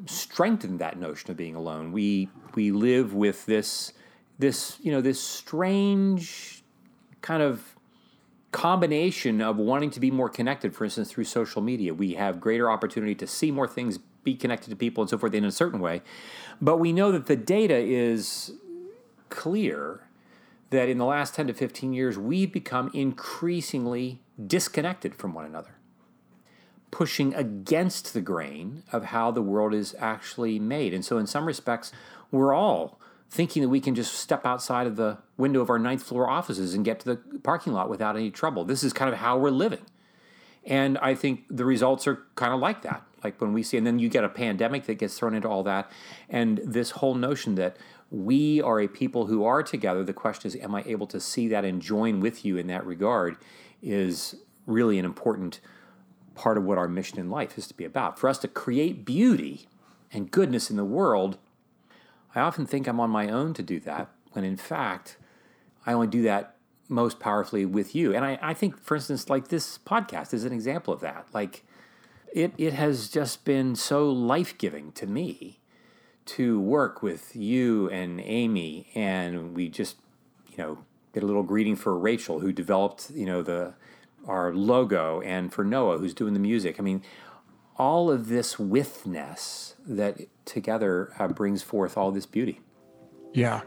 strengthened 0.06 0.78
that 0.78 0.98
notion 0.98 1.30
of 1.30 1.36
being 1.36 1.54
alone. 1.54 1.92
We 1.92 2.28
we 2.54 2.70
live 2.70 3.12
with 3.12 3.44
this 3.46 3.92
this, 4.38 4.78
you 4.80 4.92
know, 4.92 5.00
this 5.00 5.20
strange 5.20 6.62
kind 7.22 7.42
of 7.42 7.74
combination 8.52 9.40
of 9.40 9.56
wanting 9.56 9.90
to 9.90 10.00
be 10.00 10.10
more 10.10 10.28
connected, 10.28 10.74
for 10.74 10.84
instance, 10.84 11.10
through 11.10 11.24
social 11.24 11.60
media. 11.60 11.92
We 11.92 12.14
have 12.14 12.40
greater 12.40 12.70
opportunity 12.70 13.14
to 13.16 13.26
see 13.26 13.50
more 13.50 13.68
things, 13.68 13.98
be 14.24 14.34
connected 14.34 14.70
to 14.70 14.76
people, 14.76 15.02
and 15.02 15.10
so 15.10 15.18
forth 15.18 15.34
in 15.34 15.44
a 15.44 15.50
certain 15.50 15.80
way. 15.80 16.02
But 16.60 16.78
we 16.78 16.92
know 16.92 17.12
that 17.12 17.26
the 17.26 17.36
data 17.36 17.76
is 17.76 18.52
clear 19.28 20.08
that 20.70 20.88
in 20.88 20.98
the 20.98 21.04
last 21.04 21.34
10 21.34 21.46
to 21.48 21.54
15 21.54 21.92
years, 21.92 22.18
we've 22.18 22.52
become 22.52 22.90
increasingly 22.94 24.20
disconnected 24.44 25.14
from 25.14 25.34
one 25.34 25.44
another, 25.44 25.76
pushing 26.90 27.34
against 27.34 28.12
the 28.12 28.20
grain 28.20 28.82
of 28.92 29.06
how 29.06 29.30
the 29.30 29.42
world 29.42 29.74
is 29.74 29.94
actually 29.98 30.58
made. 30.58 30.94
And 30.94 31.04
so, 31.04 31.18
in 31.18 31.26
some 31.26 31.46
respects, 31.46 31.92
we're 32.30 32.54
all 32.54 32.98
thinking 33.30 33.62
that 33.62 33.68
we 33.68 33.80
can 33.80 33.94
just 33.94 34.14
step 34.14 34.46
outside 34.46 34.86
of 34.86 34.96
the 34.96 35.18
window 35.36 35.60
of 35.60 35.70
our 35.70 35.78
ninth 35.78 36.02
floor 36.02 36.28
offices 36.28 36.74
and 36.74 36.84
get 36.84 37.00
to 37.00 37.06
the 37.06 37.16
parking 37.42 37.72
lot 37.72 37.90
without 37.90 38.16
any 38.16 38.30
trouble. 38.30 38.64
This 38.64 38.82
is 38.82 38.92
kind 38.92 39.12
of 39.12 39.18
how 39.18 39.38
we're 39.38 39.50
living. 39.50 39.84
And 40.64 40.98
I 40.98 41.14
think 41.14 41.44
the 41.50 41.64
results 41.64 42.06
are 42.06 42.22
kind 42.34 42.52
of 42.52 42.60
like 42.60 42.82
that. 42.82 43.02
Like 43.22 43.40
when 43.40 43.52
we 43.52 43.62
see, 43.62 43.76
and 43.76 43.86
then 43.86 43.98
you 43.98 44.08
get 44.08 44.24
a 44.24 44.28
pandemic 44.28 44.84
that 44.86 44.94
gets 44.94 45.18
thrown 45.18 45.34
into 45.34 45.48
all 45.48 45.62
that. 45.64 45.90
And 46.28 46.60
this 46.64 46.92
whole 46.92 47.14
notion 47.14 47.56
that 47.56 47.76
we 48.10 48.62
are 48.62 48.80
a 48.80 48.88
people 48.88 49.26
who 49.26 49.44
are 49.44 49.62
together. 49.62 50.04
The 50.04 50.12
question 50.12 50.48
is, 50.48 50.56
am 50.56 50.74
I 50.74 50.82
able 50.86 51.06
to 51.08 51.20
see 51.20 51.48
that 51.48 51.64
and 51.64 51.82
join 51.82 52.20
with 52.20 52.44
you 52.44 52.56
in 52.56 52.66
that 52.68 52.86
regard? 52.86 53.36
Is 53.82 54.36
really 54.66 54.98
an 54.98 55.04
important 55.04 55.60
part 56.34 56.56
of 56.56 56.64
what 56.64 56.78
our 56.78 56.88
mission 56.88 57.18
in 57.18 57.30
life 57.30 57.58
is 57.58 57.66
to 57.66 57.74
be 57.74 57.84
about. 57.84 58.18
For 58.18 58.28
us 58.28 58.38
to 58.38 58.48
create 58.48 59.04
beauty 59.04 59.68
and 60.12 60.30
goodness 60.30 60.70
in 60.70 60.76
the 60.76 60.84
world, 60.84 61.38
I 62.34 62.40
often 62.40 62.66
think 62.66 62.86
I'm 62.86 63.00
on 63.00 63.10
my 63.10 63.28
own 63.28 63.54
to 63.54 63.62
do 63.62 63.80
that, 63.80 64.10
when 64.32 64.44
in 64.44 64.56
fact, 64.56 65.16
I 65.86 65.92
only 65.92 66.06
do 66.06 66.22
that 66.22 66.56
most 66.88 67.20
powerfully 67.20 67.64
with 67.64 67.94
you. 67.94 68.14
And 68.14 68.24
I, 68.24 68.38
I 68.40 68.54
think, 68.54 68.78
for 68.80 68.96
instance, 68.96 69.28
like 69.28 69.48
this 69.48 69.78
podcast 69.78 70.32
is 70.32 70.44
an 70.44 70.52
example 70.52 70.92
of 70.92 71.00
that. 71.00 71.26
Like, 71.32 71.64
it, 72.32 72.52
it 72.58 72.74
has 72.74 73.08
just 73.08 73.44
been 73.44 73.74
so 73.74 74.10
life 74.10 74.56
giving 74.58 74.92
to 74.92 75.06
me 75.06 75.60
to 76.26 76.60
work 76.60 77.02
with 77.02 77.34
you 77.34 77.88
and 77.88 78.20
Amy, 78.20 78.90
and 78.94 79.54
we 79.56 79.68
just, 79.68 79.96
you 80.50 80.58
know, 80.58 80.78
did 81.14 81.22
a 81.22 81.26
little 81.26 81.42
greeting 81.42 81.74
for 81.74 81.98
Rachel, 81.98 82.40
who 82.40 82.52
developed, 82.52 83.10
you 83.14 83.24
know, 83.24 83.42
the 83.42 83.74
our 84.26 84.52
logo, 84.52 85.22
and 85.22 85.50
for 85.50 85.64
Noah, 85.64 85.96
who's 85.96 86.12
doing 86.12 86.34
the 86.34 86.40
music. 86.40 86.78
I 86.78 86.82
mean, 86.82 87.02
all 87.78 88.10
of 88.10 88.28
this 88.28 88.58
withness 88.58 89.74
that 89.86 90.18
together 90.44 91.12
uh, 91.18 91.28
brings 91.28 91.62
forth 91.62 91.96
all 91.96 92.10
this 92.10 92.26
beauty. 92.26 92.60
Yeah. 93.32 93.60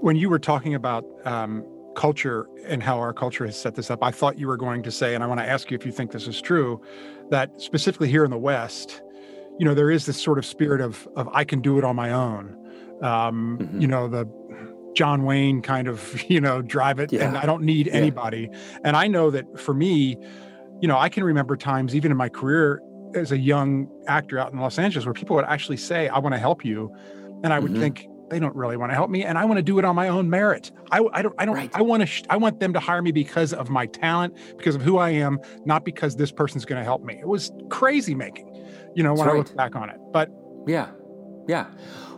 When 0.00 0.16
you 0.16 0.28
were 0.28 0.38
talking 0.38 0.74
about 0.74 1.04
um, 1.24 1.64
culture 1.96 2.46
and 2.66 2.82
how 2.82 2.98
our 2.98 3.12
culture 3.12 3.46
has 3.46 3.60
set 3.60 3.74
this 3.74 3.90
up, 3.90 4.02
I 4.02 4.10
thought 4.10 4.38
you 4.38 4.46
were 4.46 4.56
going 4.56 4.82
to 4.82 4.90
say, 4.90 5.14
and 5.14 5.24
I 5.24 5.26
want 5.26 5.40
to 5.40 5.48
ask 5.48 5.70
you 5.70 5.76
if 5.76 5.86
you 5.86 5.92
think 5.92 6.12
this 6.12 6.28
is 6.28 6.40
true, 6.40 6.80
that 7.30 7.60
specifically 7.60 8.08
here 8.08 8.24
in 8.24 8.30
the 8.30 8.38
West, 8.38 9.02
you 9.58 9.64
know 9.64 9.74
there 9.74 9.90
is 9.90 10.06
this 10.06 10.20
sort 10.20 10.38
of 10.38 10.44
spirit 10.44 10.80
of 10.80 11.08
of 11.16 11.28
I 11.32 11.44
can 11.44 11.60
do 11.60 11.78
it 11.78 11.84
on 11.84 11.96
my 11.96 12.12
own. 12.12 12.56
Um, 13.02 13.58
mm-hmm. 13.58 13.80
You 13.80 13.88
know 13.88 14.08
the 14.08 14.26
John 14.94 15.24
Wayne 15.24 15.62
kind 15.62 15.88
of 15.88 16.22
you 16.30 16.40
know 16.40 16.62
drive 16.62 16.98
it, 16.98 17.12
yeah. 17.12 17.26
and 17.26 17.36
I 17.36 17.46
don't 17.46 17.62
need 17.62 17.86
yeah. 17.86 17.94
anybody. 17.94 18.50
And 18.84 18.96
I 18.96 19.06
know 19.06 19.30
that 19.30 19.58
for 19.58 19.74
me, 19.74 20.18
you 20.80 20.88
know, 20.88 20.98
I 20.98 21.08
can 21.08 21.24
remember 21.24 21.56
times 21.56 21.94
even 21.94 22.10
in 22.10 22.16
my 22.16 22.28
career 22.28 22.82
as 23.14 23.32
a 23.32 23.38
young 23.38 23.88
actor 24.06 24.38
out 24.38 24.52
in 24.52 24.58
Los 24.58 24.78
Angeles 24.78 25.04
where 25.04 25.14
people 25.14 25.36
would 25.36 25.44
actually 25.44 25.76
say, 25.76 26.08
"I 26.08 26.18
want 26.18 26.34
to 26.34 26.38
help 26.38 26.64
you," 26.64 26.94
and 27.42 27.52
I 27.52 27.58
would 27.58 27.72
mm-hmm. 27.72 27.80
think 27.80 28.08
they 28.28 28.40
don't 28.40 28.56
really 28.56 28.76
want 28.76 28.90
to 28.90 28.94
help 28.96 29.08
me 29.08 29.22
and 29.22 29.38
i 29.38 29.44
want 29.44 29.56
to 29.56 29.62
do 29.62 29.78
it 29.78 29.84
on 29.84 29.94
my 29.94 30.08
own 30.08 30.28
merit 30.28 30.72
i, 30.90 30.98
I 31.12 31.22
don't 31.22 31.34
i 31.38 31.44
don't 31.44 31.54
right. 31.54 31.70
i 31.74 31.80
want 31.80 32.00
to 32.00 32.06
sh- 32.06 32.24
i 32.28 32.36
want 32.36 32.58
them 32.58 32.72
to 32.72 32.80
hire 32.80 33.00
me 33.00 33.12
because 33.12 33.52
of 33.52 33.70
my 33.70 33.86
talent 33.86 34.36
because 34.58 34.74
of 34.74 34.82
who 34.82 34.98
i 34.98 35.10
am 35.10 35.38
not 35.64 35.84
because 35.84 36.16
this 36.16 36.32
person's 36.32 36.64
going 36.64 36.80
to 36.80 36.84
help 36.84 37.04
me 37.04 37.14
it 37.20 37.28
was 37.28 37.52
crazy 37.70 38.16
making 38.16 38.56
you 38.96 39.02
know, 39.02 39.12
when 39.12 39.26
right. 39.26 39.34
I 39.34 39.38
look 39.38 39.54
back 39.54 39.76
on 39.76 39.90
it. 39.90 40.00
But 40.10 40.30
yeah, 40.66 40.88
yeah. 41.46 41.66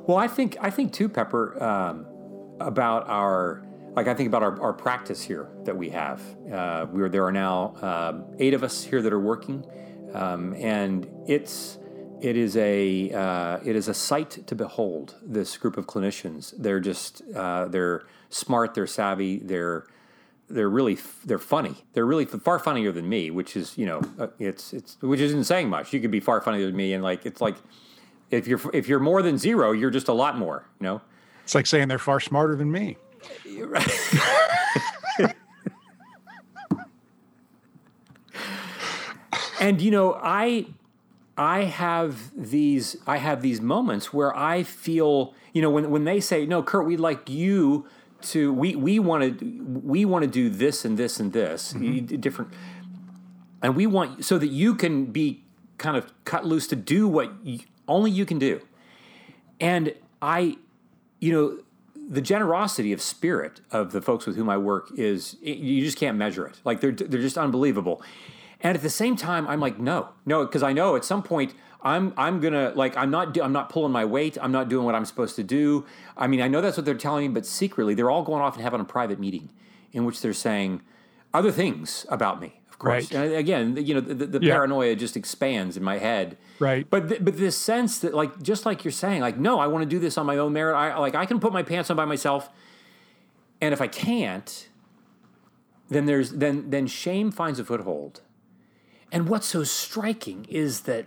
Well, 0.07 0.17
I 0.17 0.29
think 0.29 0.57
I 0.61 0.71
think 0.71 0.93
too, 0.93 1.09
Pepper, 1.09 1.63
um, 1.63 2.07
about 2.61 3.09
our 3.09 3.67
like 3.95 4.07
I 4.07 4.15
think 4.15 4.29
about 4.29 4.45
our, 4.45 4.63
our 4.63 4.73
practice 4.73 5.21
here 5.21 5.51
that 5.65 5.77
we 5.77 5.91
have. 5.91 6.23
Uh, 6.51 6.87
we're 6.91 7.09
there 7.09 7.25
are 7.27 7.33
now 7.33 7.75
um, 7.83 8.25
eight 8.39 8.55
of 8.55 8.63
us 8.63 8.85
here 8.85 9.03
that 9.03 9.13
are 9.13 9.21
working, 9.21 9.67
um, 10.15 10.55
and 10.55 11.09
it's 11.27 11.79
it 12.21 12.37
is 12.37 12.57
a 12.57 13.13
uh, 13.13 13.59
it 13.65 13.77
is 13.77 13.89
a 13.89 13.95
sight 13.95 14.47
to 14.47 14.55
behold. 14.55 15.17
This 15.23 15.57
group 15.57 15.77
of 15.77 15.87
clinicians, 15.87 16.55
they're 16.59 16.81
just 16.81 17.23
uh, 17.35 17.67
they're 17.67 18.05
smart, 18.29 18.75
they're 18.75 18.87
savvy, 18.87 19.39
they're 19.39 19.87
they're 20.49 20.69
really 20.69 20.99
they're 21.25 21.39
funny. 21.39 21.77
They're 21.93 22.07
really 22.07 22.25
far 22.25 22.59
funnier 22.59 22.91
than 22.93 23.09
me, 23.09 23.31
which 23.31 23.57
is 23.57 23.77
you 23.79 23.87
know 23.87 24.03
uh, 24.19 24.29
it's 24.39 24.73
it's 24.73 24.97
which 25.01 25.21
isn't 25.21 25.45
saying 25.45 25.69
much. 25.69 25.93
You 25.93 26.01
could 26.01 26.11
be 26.11 26.21
far 26.21 26.41
funnier 26.41 26.67
than 26.67 26.77
me, 26.77 26.93
and 26.93 27.03
like 27.03 27.25
it's 27.27 27.41
like 27.41 27.57
if 28.31 28.47
you're 28.47 28.61
if 28.73 28.89
you're 28.89 29.01
more 29.01 29.23
than 29.23 29.39
zero, 29.39 29.73
you're 29.73 29.91
just 29.91 30.09
a 30.09 30.13
lot 30.13 30.39
more. 30.39 30.65
You 30.81 30.85
know, 30.85 31.01
it's 31.45 31.55
like 31.55 31.67
saying 31.67 31.89
they're 31.89 31.99
far 31.99 32.21
smarter 32.21 32.57
than 32.57 32.71
me. 32.73 32.97
and 39.61 39.81
you 39.81 39.91
know, 39.91 40.19
I 40.23 40.67
I 41.37 41.65
have 41.65 42.33
these 42.37 42.97
I 43.07 43.19
have 43.19 43.43
these 43.43 43.61
moments 43.61 44.13
where 44.13 44.37
I 44.37 44.63
feel 44.63 45.35
you 45.53 45.63
know 45.63 45.71
when 45.71 45.91
when 45.91 46.05
they 46.05 46.21
say 46.21 46.47
no, 46.47 46.63
Curt, 46.63 46.87
we'd 46.87 47.01
like 47.01 47.29
you 47.29 47.87
to 48.21 48.53
we 48.53 48.75
we 48.75 48.99
want 48.99 49.39
to 49.39 49.81
we 49.85 50.05
want 50.05 50.25
to 50.25 50.31
do 50.31 50.51
this 50.51 50.85
and 50.85 50.99
this 50.99 51.21
and 51.21 51.33
this 51.33 51.73
mm-hmm. 51.73 52.17
different 52.17 52.53
and 53.63 53.77
we 53.77 53.87
want 53.87 54.25
so 54.25 54.39
that 54.39 54.49
you 54.49 54.75
can 54.75 55.07
be 55.07 55.45
kind 55.79 55.97
of 55.97 56.13
cut 56.25 56.45
loose 56.45 56.67
to 56.67 56.77
do 56.77 57.07
what 57.07 57.33
you, 57.45 57.61
only 57.87 58.11
you 58.11 58.27
can 58.27 58.39
do. 58.39 58.61
And 59.61 59.95
i 60.21 60.57
you 61.21 61.33
know 61.33 61.59
the 61.95 62.21
generosity 62.21 62.93
of 62.93 63.01
spirit 63.01 63.61
of 63.71 63.93
the 63.93 64.01
folks 64.01 64.27
with 64.27 64.35
whom 64.35 64.49
i 64.49 64.57
work 64.57 64.91
is 64.97 65.37
you 65.43 65.85
just 65.85 65.97
can't 65.97 66.17
measure 66.17 66.47
it. 66.47 66.59
Like 66.65 66.81
they're 66.81 66.91
they're 66.91 67.21
just 67.21 67.39
unbelievable 67.39 68.03
and 68.61 68.77
at 68.77 68.83
the 68.83 68.91
same 68.91 69.17
time 69.17 69.47
i'm 69.49 69.61
like 69.61 69.79
no 69.79 70.11
no 70.27 70.45
because 70.45 70.63
i 70.63 70.73
know 70.73 70.97
at 70.97 71.05
some 71.05 71.23
point 71.23 71.55
I'm 71.81 72.13
I'm 72.17 72.41
gonna 72.41 72.73
like 72.75 72.97
I'm 72.97 73.11
not 73.11 73.39
I'm 73.39 73.53
not 73.53 73.69
pulling 73.69 73.93
my 73.93 74.05
weight. 74.05 74.37
I'm 74.41 74.51
not 74.51 74.69
doing 74.69 74.85
what 74.85 74.95
I'm 74.95 75.05
supposed 75.05 75.37
to 75.37 75.45
do. 75.45 75.87
I 76.17 76.27
mean, 76.27 76.41
I 76.41 76.49
know 76.49 76.61
that's 76.61 76.77
what 76.77 76.85
they're 76.85 76.95
telling 76.95 77.29
me, 77.29 77.35
but 77.35 77.47
secretly 77.47 77.95
they're 77.95 78.11
all 78.11 78.23
going 78.23 78.43
off 78.43 78.55
and 78.55 78.63
having 78.63 78.81
a 78.81 78.85
private 78.85 79.21
meeting 79.21 79.51
in 79.93 80.05
which 80.05 80.21
they're 80.21 80.33
saying 80.33 80.83
other 81.33 81.53
things 81.53 82.05
about 82.09 82.41
me. 82.41 82.61
Of 82.69 82.79
course, 82.79 83.13
right. 83.13 83.27
and 83.27 83.35
again, 83.35 83.77
you 83.77 83.95
know, 83.95 84.01
the, 84.01 84.27
the 84.27 84.41
yeah. 84.41 84.55
paranoia 84.55 84.95
just 84.95 85.17
expands 85.17 85.77
in 85.77 85.83
my 85.83 85.99
head. 85.99 86.37
Right. 86.59 86.89
But 86.89 87.09
th- 87.09 87.25
but 87.25 87.37
this 87.37 87.57
sense 87.57 87.99
that 88.01 88.15
like 88.15 88.41
just 88.43 88.67
like 88.67 88.85
you're 88.85 88.93
saying, 88.93 89.21
like 89.21 89.39
no, 89.39 89.61
I 89.61 89.69
want 89.69 89.83
to 89.83 89.89
do 89.89 89.99
this 90.01 90.19
on 90.19 90.27
my 90.27 90.37
own 90.37 90.53
merit. 90.53 90.77
I 90.77 90.97
like 90.99 91.15
I 91.15 91.27
can 91.27 91.39
put 91.39 91.53
my 91.53 91.63
pants 91.63 91.91
on 91.91 91.97
by 91.97 92.05
myself, 92.05 92.51
and 93.61 93.73
if 93.73 93.81
I 93.81 93.87
can't, 93.89 94.69
then 95.89 96.07
there's 96.07 96.33
then 96.33 96.71
then 96.71 96.89
shame 96.89 97.31
finds 97.31 97.61
a 97.61 97.65
foothold. 97.65 98.21
And 99.11 99.29
what's 99.29 99.47
so 99.47 99.65
striking 99.65 100.47
is 100.49 100.83
that 100.83 101.07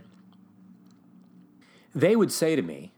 they 1.94 2.16
would 2.16 2.32
say 2.32 2.56
to 2.56 2.62
me, 2.62 2.92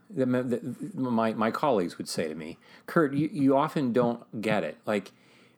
my, 0.96 1.34
my 1.34 1.52
colleagues 1.52 1.98
would 1.98 2.08
say 2.08 2.28
to 2.28 2.36
me, 2.36 2.58
Curt, 2.86 3.14
you, 3.14 3.30
you 3.32 3.58
often 3.58 3.92
don't 3.92 4.42
get 4.42 4.64
it. 4.64 4.78
Like, 4.86 5.12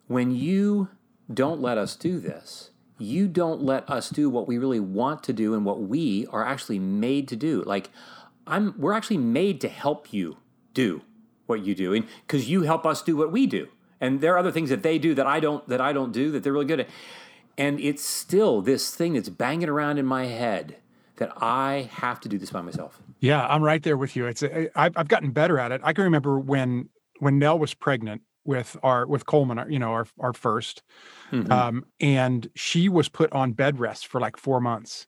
when 0.07 0.31
you 0.31 0.89
don't 1.33 1.61
let 1.61 1.77
us 1.77 1.95
do 1.95 2.19
this, 2.19 2.71
you 2.97 3.27
don't 3.27 3.61
let 3.61 3.89
us 3.89 4.09
do 4.09 4.29
what 4.29 4.47
we 4.47 4.57
really 4.57 4.79
want 4.79 5.23
to 5.23 5.33
do 5.33 5.53
and 5.53 5.65
what 5.65 5.81
we 5.81 6.27
are 6.31 6.45
actually 6.45 6.79
made 6.79 7.27
to 7.27 7.35
do. 7.35 7.61
Like, 7.63 7.89
I'm, 8.47 8.73
we're 8.77 8.93
actually 8.93 9.17
made 9.17 9.59
to 9.61 9.67
help 9.67 10.13
you 10.13 10.37
do 10.73 11.01
what 11.45 11.65
you 11.65 11.75
do, 11.75 11.93
and 11.93 12.05
because 12.25 12.49
you 12.49 12.63
help 12.63 12.85
us 12.85 13.01
do 13.01 13.17
what 13.17 13.31
we 13.31 13.47
do. 13.47 13.67
And 14.01 14.21
there 14.21 14.33
are 14.33 14.37
other 14.37 14.51
things 14.51 14.69
that 14.69 14.83
they 14.83 14.97
do 14.97 15.13
that 15.15 15.27
I 15.27 15.39
don't 15.39 15.67
that 15.69 15.81
I 15.81 15.93
don't 15.93 16.11
do 16.11 16.31
that 16.31 16.43
they're 16.43 16.53
really 16.53 16.65
good 16.65 16.81
at. 16.81 16.89
And 17.57 17.79
it's 17.79 18.03
still 18.03 18.61
this 18.61 18.93
thing 18.93 19.13
that's 19.13 19.29
banging 19.29 19.69
around 19.69 19.97
in 19.97 20.05
my 20.05 20.25
head 20.25 20.77
that 21.17 21.31
I 21.41 21.89
have 21.93 22.19
to 22.21 22.29
do 22.29 22.37
this 22.37 22.51
by 22.51 22.61
myself. 22.61 23.01
Yeah, 23.19 23.45
I'm 23.47 23.63
right 23.63 23.81
there 23.81 23.97
with 23.97 24.15
you. 24.15 24.25
It's 24.25 24.43
a, 24.43 24.69
I've, 24.77 24.97
I've 24.97 25.07
gotten 25.07 25.31
better 25.31 25.57
at 25.57 25.71
it. 25.71 25.81
I 25.83 25.93
can 25.93 26.03
remember 26.03 26.39
when 26.39 26.89
when 27.19 27.39
Nell 27.39 27.57
was 27.57 27.73
pregnant 27.73 28.21
with 28.43 28.77
our 28.83 29.07
with 29.07 29.25
Coleman, 29.25 29.71
you 29.71 29.79
know, 29.79 29.91
our 29.91 30.07
our 30.19 30.33
1st 30.33 30.81
mm-hmm. 31.31 31.51
um, 31.51 31.85
and 31.99 32.49
she 32.55 32.89
was 32.89 33.09
put 33.09 33.31
on 33.33 33.53
bed 33.53 33.79
rest 33.79 34.07
for 34.07 34.19
like 34.19 34.37
four 34.37 34.59
months. 34.59 35.07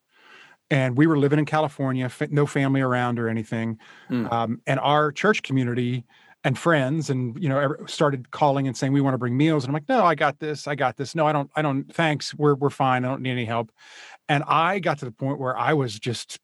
And 0.70 0.98
we 0.98 1.08
were 1.08 1.18
living 1.18 1.40
in 1.40 1.46
California, 1.46 2.12
no 2.30 2.46
family 2.46 2.82
around 2.82 3.20
or 3.20 3.30
anything. 3.30 3.78
Mm. 4.10 4.30
Um, 4.30 4.62
and 4.68 4.82
our 4.82 5.14
church 5.14 5.42
community 5.42 6.06
and 6.44 6.58
friends 6.58 7.10
and 7.10 7.42
you 7.42 7.50
know 7.50 7.76
started 7.88 8.32
calling 8.32 8.68
and 8.68 8.78
saying 8.78 8.94
we 8.94 9.02
want 9.02 9.14
to 9.14 9.18
bring 9.18 9.36
meals 9.36 9.64
and 9.64 9.70
i'm 9.70 9.74
like 9.74 9.90
no 9.90 10.06
i 10.06 10.16
got 10.16 10.40
this 10.40 10.68
i 10.68 10.76
got 10.76 10.96
this 10.96 11.16
no 11.16 11.26
i 11.26 11.32
don't 11.32 11.50
i 11.56 11.62
don't 11.62 11.94
thanks 11.94 12.34
we're 12.36 12.56
we're 12.56 12.70
fine 12.70 13.04
i 13.04 13.08
don't 13.08 13.22
need 13.22 13.32
any 13.32 13.46
help 13.46 13.72
and 14.30 14.44
i 14.48 14.80
got 14.80 15.00
to 15.00 15.06
the 15.06 15.12
point 15.12 15.40
where 15.40 15.58
i 15.58 15.74
was 15.74 16.00
just 16.00 16.40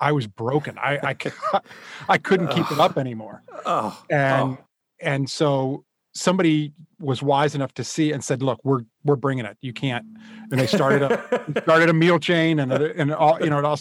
I 0.00 0.12
was 0.12 0.26
broken. 0.26 0.78
I 0.78 0.98
I, 1.02 1.60
I 2.08 2.18
couldn't 2.18 2.48
keep 2.48 2.70
it 2.70 2.78
up 2.78 2.98
anymore. 2.98 3.42
Oh, 3.64 3.98
and 4.10 4.58
oh. 4.58 4.58
and 5.00 5.30
so 5.30 5.84
somebody 6.14 6.72
was 6.98 7.22
wise 7.22 7.54
enough 7.54 7.72
to 7.74 7.84
see 7.84 8.12
and 8.12 8.22
said, 8.22 8.42
"Look, 8.42 8.60
we're 8.64 8.82
we're 9.04 9.16
bringing 9.16 9.44
it. 9.44 9.56
You 9.60 9.72
can't." 9.72 10.04
And 10.50 10.60
they 10.60 10.66
started 10.66 11.02
a 11.02 11.60
started 11.62 11.88
a 11.88 11.94
meal 11.94 12.18
chain 12.18 12.58
and 12.58 12.72
and 12.72 13.12
all 13.12 13.38
you 13.40 13.50
know 13.50 13.58
it 13.58 13.64
all. 13.64 13.78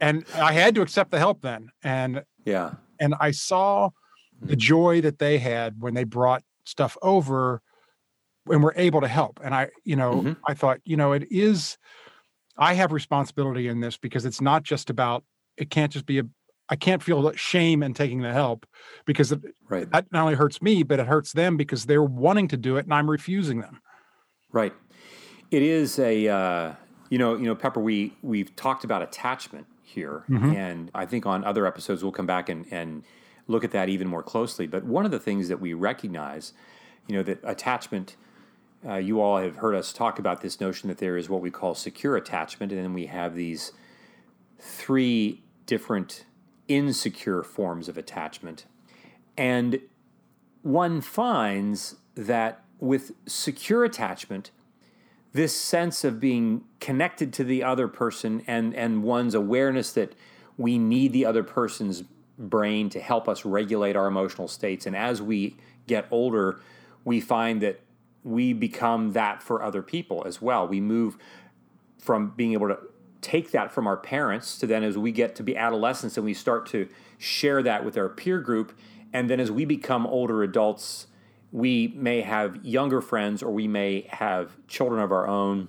And 0.00 0.24
I 0.34 0.52
had 0.52 0.74
to 0.76 0.82
accept 0.82 1.10
the 1.10 1.18
help 1.18 1.42
then. 1.42 1.70
And 1.82 2.22
yeah, 2.44 2.74
and 3.00 3.14
I 3.18 3.32
saw 3.32 3.90
the 4.42 4.56
joy 4.56 5.00
that 5.00 5.18
they 5.18 5.38
had 5.38 5.80
when 5.80 5.94
they 5.94 6.04
brought 6.04 6.42
stuff 6.64 6.96
over 7.02 7.62
and 8.48 8.62
we're 8.62 8.74
able 8.76 9.00
to 9.00 9.08
help. 9.08 9.40
And 9.42 9.54
I, 9.54 9.70
you 9.84 9.96
know, 9.96 10.14
Mm-hmm. 10.14 10.32
I 10.46 10.54
thought, 10.54 10.78
you 10.84 10.96
know, 10.96 11.12
it 11.12 11.26
is. 11.30 11.78
I 12.58 12.74
have 12.74 12.92
responsibility 12.92 13.68
in 13.68 13.80
this 13.80 13.96
because 13.96 14.24
it's 14.24 14.40
not 14.40 14.62
just 14.62 14.88
about. 14.90 15.24
It 15.56 15.70
can't 15.70 15.92
just 15.92 16.06
be 16.06 16.18
a. 16.20 16.24
I 16.68 16.74
can't 16.76 17.02
feel 17.02 17.30
shame 17.32 17.82
in 17.82 17.94
taking 17.94 18.22
the 18.22 18.32
help 18.32 18.66
because 19.04 19.30
it, 19.30 19.40
Right. 19.68 19.88
that 19.92 20.06
not 20.10 20.22
only 20.22 20.34
hurts 20.34 20.60
me, 20.60 20.82
but 20.82 20.98
it 20.98 21.06
hurts 21.06 21.32
them 21.32 21.56
because 21.56 21.86
they're 21.86 22.02
wanting 22.02 22.48
to 22.48 22.56
do 22.56 22.76
it 22.76 22.84
and 22.86 22.92
I'm 22.94 23.08
refusing 23.08 23.60
them. 23.60 23.80
Right. 24.50 24.72
It 25.52 25.62
is 25.62 25.98
a 26.00 26.26
uh, 26.28 26.72
you 27.10 27.18
know 27.18 27.36
you 27.36 27.44
know 27.44 27.54
Pepper. 27.54 27.78
We 27.80 28.14
we've 28.22 28.54
talked 28.56 28.82
about 28.84 29.02
attachment 29.02 29.66
here, 29.82 30.24
and 30.28 30.90
I 30.94 31.06
think 31.06 31.24
on 31.26 31.44
other 31.44 31.66
episodes 31.66 32.02
we'll 32.02 32.12
come 32.12 32.26
back 32.26 32.48
and 32.48 32.66
and 32.72 33.04
look 33.46 33.64
at 33.64 33.70
that 33.72 33.88
even 33.88 34.08
more 34.08 34.22
closely. 34.22 34.66
But 34.66 34.84
one 34.84 35.04
of 35.04 35.10
the 35.10 35.18
things 35.18 35.48
that 35.48 35.60
we 35.60 35.74
recognize, 35.74 36.52
you 37.06 37.16
know, 37.16 37.22
that 37.22 37.40
attachment. 37.44 38.16
Uh, 38.86 38.96
you 38.96 39.20
all 39.20 39.38
have 39.38 39.56
heard 39.56 39.74
us 39.74 39.92
talk 39.92 40.18
about 40.18 40.42
this 40.42 40.60
notion 40.60 40.88
that 40.88 40.98
there 40.98 41.16
is 41.16 41.28
what 41.28 41.40
we 41.40 41.50
call 41.50 41.74
secure 41.74 42.14
attachment, 42.14 42.70
and 42.70 42.80
then 42.80 42.92
we 42.92 43.06
have 43.06 43.34
these 43.34 43.72
three 44.60 45.42
different 45.64 46.24
insecure 46.68 47.42
forms 47.42 47.88
of 47.88 47.96
attachment. 47.96 48.66
And 49.36 49.80
one 50.62 51.00
finds 51.00 51.96
that 52.14 52.64
with 52.78 53.12
secure 53.26 53.84
attachment, 53.84 54.50
this 55.32 55.54
sense 55.54 56.02
of 56.04 56.18
being 56.18 56.64
connected 56.80 57.32
to 57.34 57.44
the 57.44 57.62
other 57.62 57.88
person 57.88 58.42
and, 58.46 58.74
and 58.74 59.02
one's 59.02 59.34
awareness 59.34 59.92
that 59.92 60.14
we 60.56 60.78
need 60.78 61.12
the 61.12 61.24
other 61.26 61.42
person's 61.42 62.04
brain 62.38 62.90
to 62.90 63.00
help 63.00 63.28
us 63.28 63.44
regulate 63.44 63.96
our 63.96 64.06
emotional 64.06 64.48
states. 64.48 64.86
And 64.86 64.94
as 64.94 65.22
we 65.22 65.56
get 65.86 66.06
older, 66.10 66.60
we 67.04 67.20
find 67.20 67.62
that 67.62 67.80
we 68.24 68.52
become 68.52 69.12
that 69.12 69.42
for 69.42 69.62
other 69.62 69.82
people 69.82 70.24
as 70.26 70.42
well. 70.42 70.66
We 70.66 70.80
move 70.80 71.16
from 71.98 72.30
being 72.36 72.52
able 72.52 72.68
to 72.68 72.78
take 73.20 73.50
that 73.52 73.72
from 73.72 73.86
our 73.86 73.96
parents 73.96 74.58
to 74.58 74.66
then 74.66 74.84
as 74.84 74.96
we 74.96 75.10
get 75.10 75.34
to 75.36 75.42
be 75.42 75.56
adolescents 75.56 76.16
and 76.16 76.24
we 76.24 76.34
start 76.34 76.66
to 76.66 76.88
share 77.18 77.62
that 77.62 77.84
with 77.84 77.96
our 77.96 78.08
peer 78.08 78.38
group 78.40 78.76
and 79.12 79.28
then 79.28 79.40
as 79.40 79.50
we 79.50 79.64
become 79.64 80.06
older 80.06 80.42
adults 80.42 81.06
we 81.50 81.88
may 81.96 82.20
have 82.20 82.64
younger 82.64 83.00
friends 83.00 83.42
or 83.42 83.50
we 83.50 83.66
may 83.66 84.02
have 84.10 84.52
children 84.68 85.00
of 85.00 85.10
our 85.10 85.26
own 85.26 85.68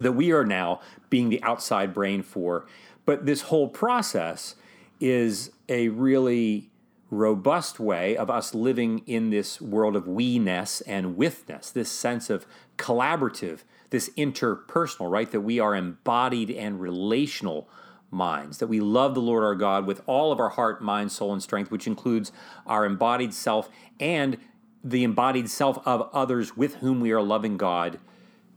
that 0.00 0.12
we 0.12 0.32
are 0.32 0.44
now 0.44 0.80
being 1.10 1.28
the 1.28 1.42
outside 1.44 1.94
brain 1.94 2.22
for 2.22 2.66
but 3.04 3.26
this 3.26 3.42
whole 3.42 3.68
process 3.68 4.56
is 5.00 5.50
a 5.68 5.88
really 5.88 6.70
robust 7.10 7.80
way 7.80 8.16
of 8.16 8.28
us 8.28 8.54
living 8.54 9.02
in 9.06 9.30
this 9.30 9.60
world 9.60 9.96
of 9.96 10.06
we-ness 10.06 10.82
and 10.82 11.16
withness 11.16 11.70
this 11.70 11.90
sense 11.90 12.28
of 12.28 12.46
collaborative 12.76 13.60
this 13.90 14.10
interpersonal, 14.16 15.10
right? 15.10 15.30
That 15.30 15.40
we 15.40 15.58
are 15.58 15.74
embodied 15.74 16.50
and 16.50 16.80
relational 16.80 17.68
minds, 18.10 18.58
that 18.58 18.66
we 18.66 18.80
love 18.80 19.14
the 19.14 19.20
Lord 19.20 19.44
our 19.44 19.54
God 19.54 19.86
with 19.86 20.02
all 20.06 20.32
of 20.32 20.40
our 20.40 20.50
heart, 20.50 20.82
mind, 20.82 21.12
soul, 21.12 21.32
and 21.32 21.42
strength, 21.42 21.70
which 21.70 21.86
includes 21.86 22.32
our 22.66 22.84
embodied 22.84 23.34
self 23.34 23.68
and 24.00 24.38
the 24.84 25.04
embodied 25.04 25.50
self 25.50 25.86
of 25.86 26.08
others 26.12 26.56
with 26.56 26.76
whom 26.76 27.00
we 27.00 27.12
are 27.12 27.22
loving 27.22 27.56
God 27.56 27.98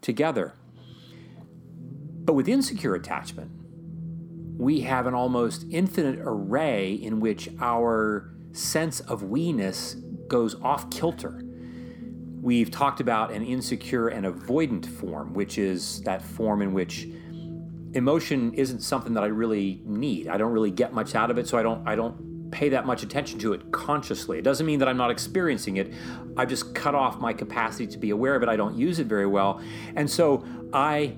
together. 0.02 0.54
But 2.24 2.34
with 2.34 2.48
insecure 2.48 2.96
attachment, 2.96 3.52
we 4.62 4.82
have 4.82 5.08
an 5.08 5.16
almost 5.16 5.66
infinite 5.72 6.20
array 6.22 6.94
in 6.94 7.20
which 7.20 7.50
our 7.60 8.32
sense 8.52 9.00
of 9.00 9.24
we-ness 9.24 9.96
goes 10.28 10.54
off 10.62 10.88
kilter. 10.92 11.44
We've 12.40 12.70
talked 12.70 13.00
about 13.00 13.32
an 13.32 13.44
insecure 13.44 14.10
and 14.10 14.24
avoidant 14.24 14.86
form, 14.86 15.34
which 15.34 15.58
is 15.58 16.04
that 16.04 16.22
form 16.22 16.62
in 16.62 16.74
which 16.76 17.08
emotion 17.94 18.54
isn't 18.54 18.82
something 18.82 19.16
that 19.16 19.24
I 19.24 19.28
really 19.28 19.82
need. 19.84 20.28
I 20.28 20.38
don't 20.38 20.52
really 20.52 20.70
get 20.70 20.94
much 20.94 21.16
out 21.16 21.32
of 21.32 21.40
it, 21.40 21.48
so 21.48 21.58
I 21.58 21.64
don't 21.64 21.88
I 21.88 21.96
don't 21.96 22.52
pay 22.52 22.70
that 22.70 22.86
much 22.86 23.02
attention 23.02 23.40
to 23.40 23.54
it 23.54 23.72
consciously. 23.72 24.38
It 24.38 24.44
doesn't 24.44 24.68
mean 24.68 24.78
that 24.78 24.88
I'm 24.88 24.98
not 24.98 25.10
experiencing 25.10 25.78
it. 25.78 25.92
I've 26.38 26.50
just 26.50 26.76
cut 26.76 26.94
off 26.94 27.20
my 27.20 27.34
capacity 27.34 27.88
to 27.88 27.98
be 27.98 28.12
aware 28.12 28.36
of 28.36 28.44
it. 28.44 28.50
I 28.50 28.58
don't 28.58 28.78
use 28.78 29.00
it 29.00 29.08
very 29.08 29.26
well. 29.26 29.60
And 29.96 30.08
so 30.08 30.46
I 30.72 31.16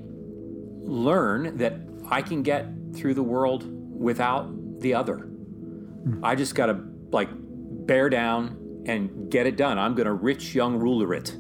learn 0.79 1.57
that 1.57 1.73
I 2.09 2.21
can 2.21 2.41
get 2.41 2.67
through 2.93 3.13
the 3.13 3.23
world 3.23 3.65
without 3.67 4.79
the 4.79 4.93
other. 4.93 5.17
Hmm. 5.17 6.23
I 6.23 6.35
just 6.35 6.55
got 6.55 6.67
to 6.67 6.79
like 7.11 7.29
bear 7.31 8.09
down 8.09 8.83
and 8.85 9.31
get 9.31 9.47
it 9.47 9.55
done. 9.55 9.77
I'm 9.77 9.95
going 9.95 10.05
to 10.05 10.13
rich 10.13 10.53
young 10.53 10.77
ruler 10.77 11.13
it. 11.13 11.35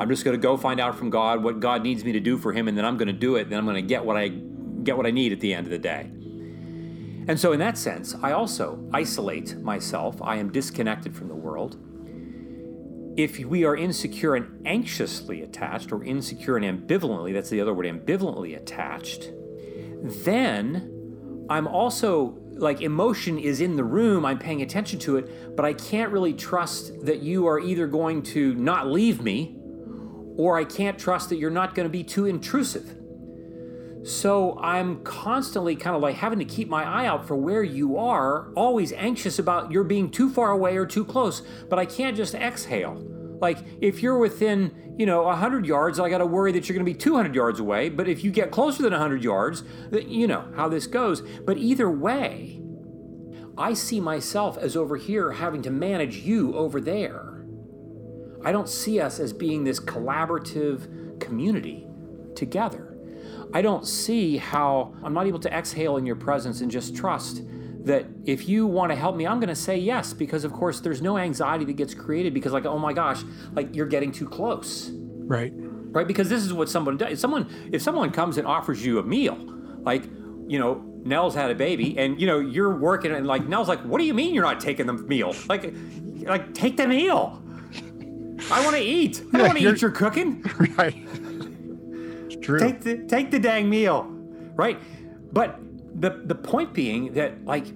I'm 0.00 0.08
just 0.08 0.24
going 0.24 0.36
to 0.36 0.42
go 0.42 0.56
find 0.56 0.80
out 0.80 0.96
from 0.96 1.10
God 1.10 1.42
what 1.42 1.60
God 1.60 1.82
needs 1.82 2.04
me 2.04 2.12
to 2.12 2.20
do 2.20 2.36
for 2.36 2.52
him 2.52 2.68
and 2.68 2.76
then 2.76 2.84
I'm 2.84 2.96
going 2.96 3.08
to 3.08 3.12
do 3.12 3.36
it. 3.36 3.48
Then 3.48 3.58
I'm 3.58 3.64
going 3.64 3.76
to 3.76 3.82
get 3.82 4.04
what 4.04 4.16
I 4.16 4.28
get 4.28 4.96
what 4.96 5.06
I 5.06 5.10
need 5.10 5.32
at 5.32 5.40
the 5.40 5.54
end 5.54 5.66
of 5.66 5.70
the 5.70 5.78
day. 5.78 6.10
And 7.26 7.40
so 7.40 7.52
in 7.52 7.58
that 7.60 7.78
sense, 7.78 8.14
I 8.22 8.32
also 8.32 8.86
isolate 8.92 9.56
myself. 9.58 10.20
I 10.20 10.36
am 10.36 10.52
disconnected 10.52 11.16
from 11.16 11.28
the 11.28 11.34
world. 11.34 11.78
If 13.16 13.38
we 13.38 13.64
are 13.64 13.76
insecure 13.76 14.34
and 14.34 14.66
anxiously 14.66 15.42
attached 15.42 15.90
or 15.92 16.04
insecure 16.04 16.56
and 16.56 16.86
ambivalently, 16.86 17.32
that's 17.32 17.48
the 17.48 17.60
other 17.60 17.72
word, 17.72 17.86
ambivalently 17.86 18.56
attached, 18.56 19.30
then 20.02 20.93
I'm 21.48 21.66
also 21.66 22.38
like 22.52 22.80
emotion 22.80 23.38
is 23.38 23.60
in 23.60 23.76
the 23.76 23.84
room, 23.84 24.24
I'm 24.24 24.38
paying 24.38 24.62
attention 24.62 24.98
to 25.00 25.16
it, 25.16 25.56
but 25.56 25.64
I 25.64 25.72
can't 25.72 26.12
really 26.12 26.32
trust 26.32 26.92
that 27.04 27.20
you 27.20 27.46
are 27.46 27.58
either 27.58 27.86
going 27.86 28.22
to 28.22 28.54
not 28.54 28.86
leave 28.86 29.20
me 29.20 29.56
or 30.36 30.58
I 30.58 30.64
can't 30.64 30.98
trust 30.98 31.28
that 31.28 31.36
you're 31.36 31.50
not 31.50 31.74
going 31.74 31.86
to 31.86 31.90
be 31.90 32.04
too 32.04 32.26
intrusive. 32.26 32.96
So 34.04 34.58
I'm 34.58 35.02
constantly 35.02 35.76
kind 35.76 35.96
of 35.96 36.02
like 36.02 36.16
having 36.16 36.38
to 36.38 36.44
keep 36.44 36.68
my 36.68 36.84
eye 36.84 37.06
out 37.06 37.26
for 37.26 37.36
where 37.36 37.62
you 37.62 37.96
are, 37.96 38.52
always 38.54 38.92
anxious 38.92 39.38
about 39.38 39.72
you're 39.72 39.84
being 39.84 40.10
too 40.10 40.30
far 40.30 40.50
away 40.50 40.76
or 40.76 40.84
too 40.86 41.04
close, 41.04 41.42
but 41.70 41.78
I 41.78 41.86
can't 41.86 42.16
just 42.16 42.34
exhale. 42.34 43.13
Like 43.44 43.58
if 43.82 44.02
you're 44.02 44.16
within, 44.16 44.94
you 44.98 45.04
know, 45.04 45.24
100 45.24 45.66
yards, 45.66 46.00
I 46.00 46.08
got 46.08 46.18
to 46.18 46.26
worry 46.26 46.50
that 46.52 46.66
you're 46.66 46.74
going 46.74 46.86
to 46.86 46.90
be 46.90 46.96
200 46.96 47.34
yards 47.34 47.60
away, 47.60 47.90
but 47.90 48.08
if 48.08 48.24
you 48.24 48.30
get 48.30 48.50
closer 48.50 48.82
than 48.82 48.92
100 48.92 49.22
yards, 49.22 49.64
you 49.92 50.26
know 50.26 50.50
how 50.56 50.70
this 50.70 50.86
goes. 50.86 51.20
But 51.20 51.58
either 51.58 51.90
way, 51.90 52.62
I 53.58 53.74
see 53.74 54.00
myself 54.00 54.56
as 54.56 54.76
over 54.76 54.96
here 54.96 55.32
having 55.32 55.60
to 55.60 55.70
manage 55.70 56.16
you 56.16 56.56
over 56.56 56.80
there. 56.80 57.44
I 58.42 58.50
don't 58.50 58.68
see 58.68 58.98
us 58.98 59.20
as 59.20 59.34
being 59.34 59.64
this 59.64 59.78
collaborative 59.78 61.20
community 61.20 61.86
together. 62.34 62.96
I 63.52 63.60
don't 63.60 63.86
see 63.86 64.38
how 64.38 64.94
I'm 65.04 65.12
not 65.12 65.26
able 65.26 65.40
to 65.40 65.54
exhale 65.54 65.98
in 65.98 66.06
your 66.06 66.16
presence 66.16 66.62
and 66.62 66.70
just 66.70 66.96
trust 66.96 67.42
that 67.84 68.06
if 68.24 68.48
you 68.48 68.66
want 68.66 68.90
to 68.92 68.96
help 68.96 69.14
me, 69.16 69.26
I'm 69.26 69.38
going 69.40 69.48
to 69.50 69.54
say 69.54 69.76
yes 69.76 70.12
because, 70.12 70.44
of 70.44 70.52
course, 70.52 70.80
there's 70.80 71.02
no 71.02 71.18
anxiety 71.18 71.64
that 71.66 71.74
gets 71.74 71.94
created 71.94 72.32
because, 72.34 72.52
like, 72.52 72.64
oh 72.66 72.78
my 72.78 72.92
gosh, 72.92 73.22
like 73.52 73.74
you're 73.76 73.86
getting 73.86 74.10
too 74.10 74.26
close, 74.28 74.90
Right. 74.92 75.52
right? 75.54 76.06
Because 76.06 76.28
this 76.28 76.42
is 76.42 76.52
what 76.52 76.68
someone 76.68 76.96
does. 76.96 77.12
If 77.12 77.18
someone 77.18 77.46
if 77.72 77.82
someone 77.82 78.10
comes 78.10 78.38
and 78.38 78.46
offers 78.46 78.84
you 78.84 78.98
a 78.98 79.02
meal, 79.02 79.36
like 79.82 80.04
you 80.46 80.58
know, 80.58 80.82
Nell's 81.04 81.34
had 81.34 81.50
a 81.50 81.54
baby, 81.54 81.98
and 81.98 82.20
you 82.20 82.26
know 82.26 82.40
you're 82.40 82.74
working, 82.76 83.12
and 83.12 83.26
like 83.26 83.46
Nell's 83.46 83.68
like, 83.68 83.80
what 83.80 83.98
do 83.98 84.04
you 84.04 84.14
mean 84.14 84.34
you're 84.34 84.44
not 84.44 84.60
taking 84.60 84.86
the 84.86 84.92
meal? 84.94 85.34
Like, 85.48 85.74
like 86.22 86.54
take 86.54 86.76
the 86.78 86.86
meal. 86.88 87.40
I 88.50 88.62
want 88.64 88.76
to 88.76 88.82
eat. 88.82 89.22
I 89.32 89.38
Yeah, 89.38 89.42
want 89.46 89.58
to 89.58 89.68
eat 89.70 89.80
your 89.82 89.90
cooking. 89.90 90.42
Right. 90.78 90.94
It's 92.26 92.36
true. 92.44 92.58
take 92.58 92.80
the 92.80 92.98
take 93.06 93.30
the 93.30 93.38
dang 93.38 93.68
meal 93.70 94.04
right 94.56 94.78
but 95.32 95.58
the 95.94 96.22
the 96.24 96.34
point 96.34 96.74
being 96.74 97.12
that 97.14 97.44
like 97.44 97.66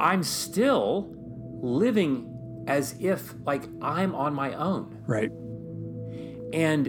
i'm 0.00 0.22
still 0.22 1.14
living 1.62 2.64
as 2.66 2.94
if 3.00 3.34
like 3.44 3.64
i'm 3.82 4.14
on 4.14 4.34
my 4.34 4.54
own. 4.54 5.02
Right. 5.06 5.30
and 6.52 6.88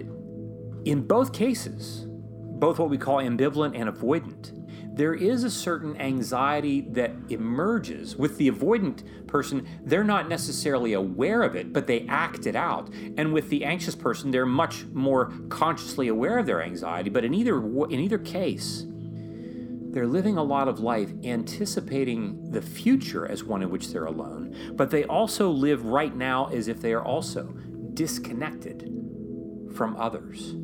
in 0.84 1.06
both 1.06 1.32
cases 1.32 2.06
both 2.08 2.78
what 2.78 2.90
we 2.90 2.98
call 2.98 3.18
ambivalent 3.18 3.78
and 3.78 3.88
avoidant 3.88 4.58
there 4.94 5.14
is 5.14 5.42
a 5.42 5.50
certain 5.50 5.98
anxiety 5.98 6.82
that 6.90 7.12
emerges 7.30 8.14
with 8.14 8.36
the 8.36 8.50
avoidant 8.50 9.26
person. 9.26 9.66
They're 9.82 10.04
not 10.04 10.28
necessarily 10.28 10.92
aware 10.92 11.42
of 11.42 11.56
it 11.56 11.72
but 11.72 11.86
they 11.86 12.06
act 12.08 12.46
it 12.46 12.54
out. 12.54 12.90
And 13.16 13.32
with 13.32 13.48
the 13.48 13.64
anxious 13.64 13.94
person 13.94 14.30
they're 14.30 14.44
much 14.44 14.84
more 14.92 15.32
consciously 15.48 16.08
aware 16.08 16.38
of 16.38 16.46
their 16.46 16.62
anxiety. 16.62 17.08
But 17.08 17.24
in 17.24 17.32
either 17.32 17.56
in 17.86 18.00
either 18.00 18.18
case 18.18 18.86
they're 19.92 20.06
living 20.06 20.36
a 20.36 20.42
lot 20.42 20.68
of 20.68 20.80
life 20.80 21.12
anticipating 21.22 22.50
the 22.50 22.62
future 22.62 23.26
as 23.26 23.44
one 23.44 23.62
in 23.62 23.70
which 23.70 23.88
they're 23.88 24.06
alone 24.06 24.54
but 24.74 24.90
they 24.90 25.04
also 25.04 25.50
live 25.50 25.84
right 25.84 26.16
now 26.16 26.46
as 26.46 26.68
if 26.68 26.80
they 26.80 26.92
are 26.92 27.04
also 27.04 27.54
disconnected 27.94 28.90
from 29.74 29.96
others. 29.96 30.54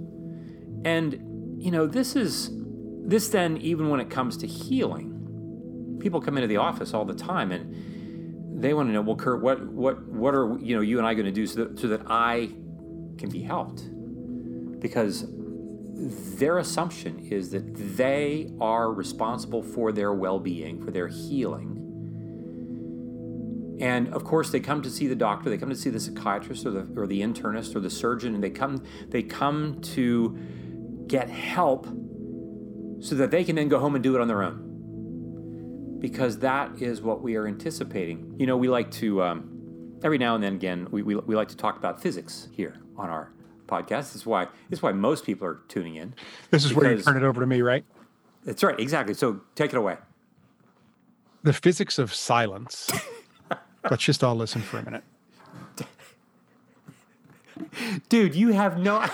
And 0.85 1.59
you 1.59 1.71
know 1.71 1.87
this 1.87 2.15
is 2.15 2.51
this 3.05 3.29
then 3.29 3.57
even 3.59 3.89
when 3.89 4.01
it 4.01 4.11
comes 4.11 4.37
to 4.37 4.47
healing 4.47 5.99
people 6.01 6.21
come 6.21 6.37
into 6.37 6.47
the 6.47 6.57
office 6.57 6.95
all 6.95 7.05
the 7.05 7.15
time 7.15 7.51
and 7.51 8.63
they 8.63 8.73
want 8.73 8.89
to 8.89 8.93
know 8.93 9.01
well 9.01 9.17
curt 9.17 9.43
what 9.43 9.67
what 9.73 10.07
what 10.07 10.35
are 10.35 10.57
you 10.61 10.77
know 10.77 10.81
you 10.81 10.99
and 10.99 11.07
i 11.07 11.15
going 11.15 11.27
to 11.27 11.33
do 11.33 11.45
so 11.45 11.65
that, 11.65 11.79
so 11.81 11.89
that 11.89 12.01
i 12.07 12.49
can 13.19 13.29
be 13.29 13.43
helped? 13.43 13.83
Because 14.81 15.25
their 15.99 16.59
assumption 16.59 17.27
is 17.31 17.51
that 17.51 17.97
they 17.97 18.53
are 18.61 18.93
responsible 18.93 19.63
for 19.63 19.91
their 19.91 20.13
well 20.13 20.39
being, 20.39 20.85
for 20.85 20.93
their 20.93 21.09
healing. 21.09 21.75
And 23.81 24.09
of 24.15 24.25
course, 24.25 24.51
they 24.51 24.61
come 24.61 24.83
to 24.83 24.91
see 24.91 25.09
the 25.09 25.17
doctor, 25.17 25.51
they 25.51 25.59
come 25.59 25.71
to 25.71 25.77
see 25.77 25.91
the 25.91 26.01
psychiatrist 26.01 26.67
or 26.67 26.71
the, 26.71 27.01
or 27.01 27.07
the 27.07 27.21
internist 27.21 27.75
or 27.75 27.81
the 27.81 27.91
surgeon, 27.91 28.35
and 28.35 28.43
they 28.43 28.51
come, 28.51 28.83
they 29.09 29.23
come 29.23 29.81
to 29.81 30.39
get 31.07 31.29
help 31.29 31.87
so 33.01 33.15
that 33.15 33.31
they 33.31 33.45
can 33.45 33.57
then 33.57 33.69
go 33.69 33.79
home 33.79 33.95
and 33.95 34.03
do 34.03 34.15
it 34.15 34.21
on 34.21 34.29
their 34.29 34.43
own. 34.43 35.97
Because 36.01 36.39
that 36.39 36.81
is 36.81 37.03
what 37.03 37.23
we 37.23 37.35
are 37.35 37.47
anticipating. 37.47 38.35
You 38.39 38.47
know, 38.47 38.57
we 38.57 38.69
like 38.69 38.91
to, 38.93 39.23
um, 39.23 39.99
every 40.05 40.19
now 40.19 40.37
and 40.37 40.45
then 40.45 40.55
again, 40.55 40.87
we, 40.93 41.03
we, 41.03 41.17
we 41.17 41.35
like 41.35 41.49
to 41.49 41.57
talk 41.57 41.77
about 41.77 42.01
physics 42.01 42.49
here 42.53 42.77
on 42.97 43.11
our 43.11 43.33
podcast. 43.69 44.13
This 44.13 44.17
is 44.17 44.27
why, 44.27 44.47
this 44.69 44.79
is 44.79 44.83
why 44.83 44.93
most 44.93 45.25
people 45.25 45.47
are 45.47 45.61
tuning 45.69 45.95
in. 45.97 46.15
This 46.51 46.65
is 46.65 46.75
where 46.75 46.93
you 46.95 47.03
turn 47.03 47.17
it 47.17 47.23
over 47.23 47.41
to 47.41 47.47
me, 47.47 47.63
right? 47.63 47.85
That's 48.45 48.63
right, 48.63 48.79
exactly. 48.81 49.15
So 49.15 49.41
take 49.55 49.73
it 49.73 49.77
away. 49.77 49.97
The 51.43 51.53
physics 51.53 51.99
of 51.99 52.13
silence. 52.15 52.91
Let's 53.91 54.03
just 54.03 54.25
all 54.25 54.35
listen 54.35 54.61
for 54.63 54.79
a 54.79 54.85
minute. 54.85 55.05
Dude, 58.09 58.35
you 58.35 58.53
have 58.53 58.79
no. 58.79 59.05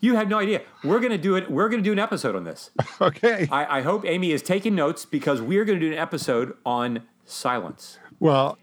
you 0.00 0.14
have 0.16 0.28
no 0.28 0.38
idea. 0.38 0.62
We're 0.84 1.00
gonna 1.00 1.18
do 1.18 1.36
it. 1.36 1.50
We're 1.50 1.68
gonna 1.68 1.82
do 1.82 1.92
an 1.92 1.98
episode 1.98 2.36
on 2.36 2.44
this. 2.44 2.70
Okay. 2.98 3.46
I, 3.52 3.80
I 3.80 3.82
hope 3.82 4.06
Amy 4.06 4.32
is 4.32 4.40
taking 4.40 4.74
notes 4.74 5.04
because 5.04 5.42
we 5.42 5.58
are 5.58 5.66
gonna 5.66 5.78
do 5.78 5.92
an 5.92 5.98
episode 5.98 6.56
on 6.64 7.02
silence. 7.26 7.98
Well, 8.18 8.56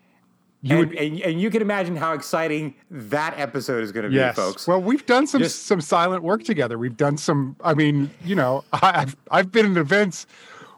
you 0.66 0.80
and, 0.80 0.90
would, 0.90 0.98
and, 0.98 1.20
and 1.20 1.42
you 1.42 1.50
can 1.50 1.62
imagine 1.62 1.98
how 1.98 2.14
exciting 2.14 2.74
that 2.90 3.38
episode 3.38 3.84
is 3.84 3.92
going 3.92 4.06
to 4.06 4.10
be, 4.10 4.16
yes. 4.16 4.34
folks. 4.36 4.66
Well, 4.66 4.82
we've 4.82 5.06
done 5.06 5.28
some 5.28 5.42
Just- 5.42 5.66
some 5.66 5.82
silent 5.82 6.24
work 6.24 6.44
together. 6.46 6.78
We've 6.78 6.96
done 6.96 7.18
some. 7.18 7.58
I 7.62 7.74
mean, 7.74 8.10
you 8.24 8.34
know, 8.34 8.64
I've 8.74 9.18
I've 9.30 9.52
been 9.52 9.66
in 9.66 9.78
events 9.78 10.26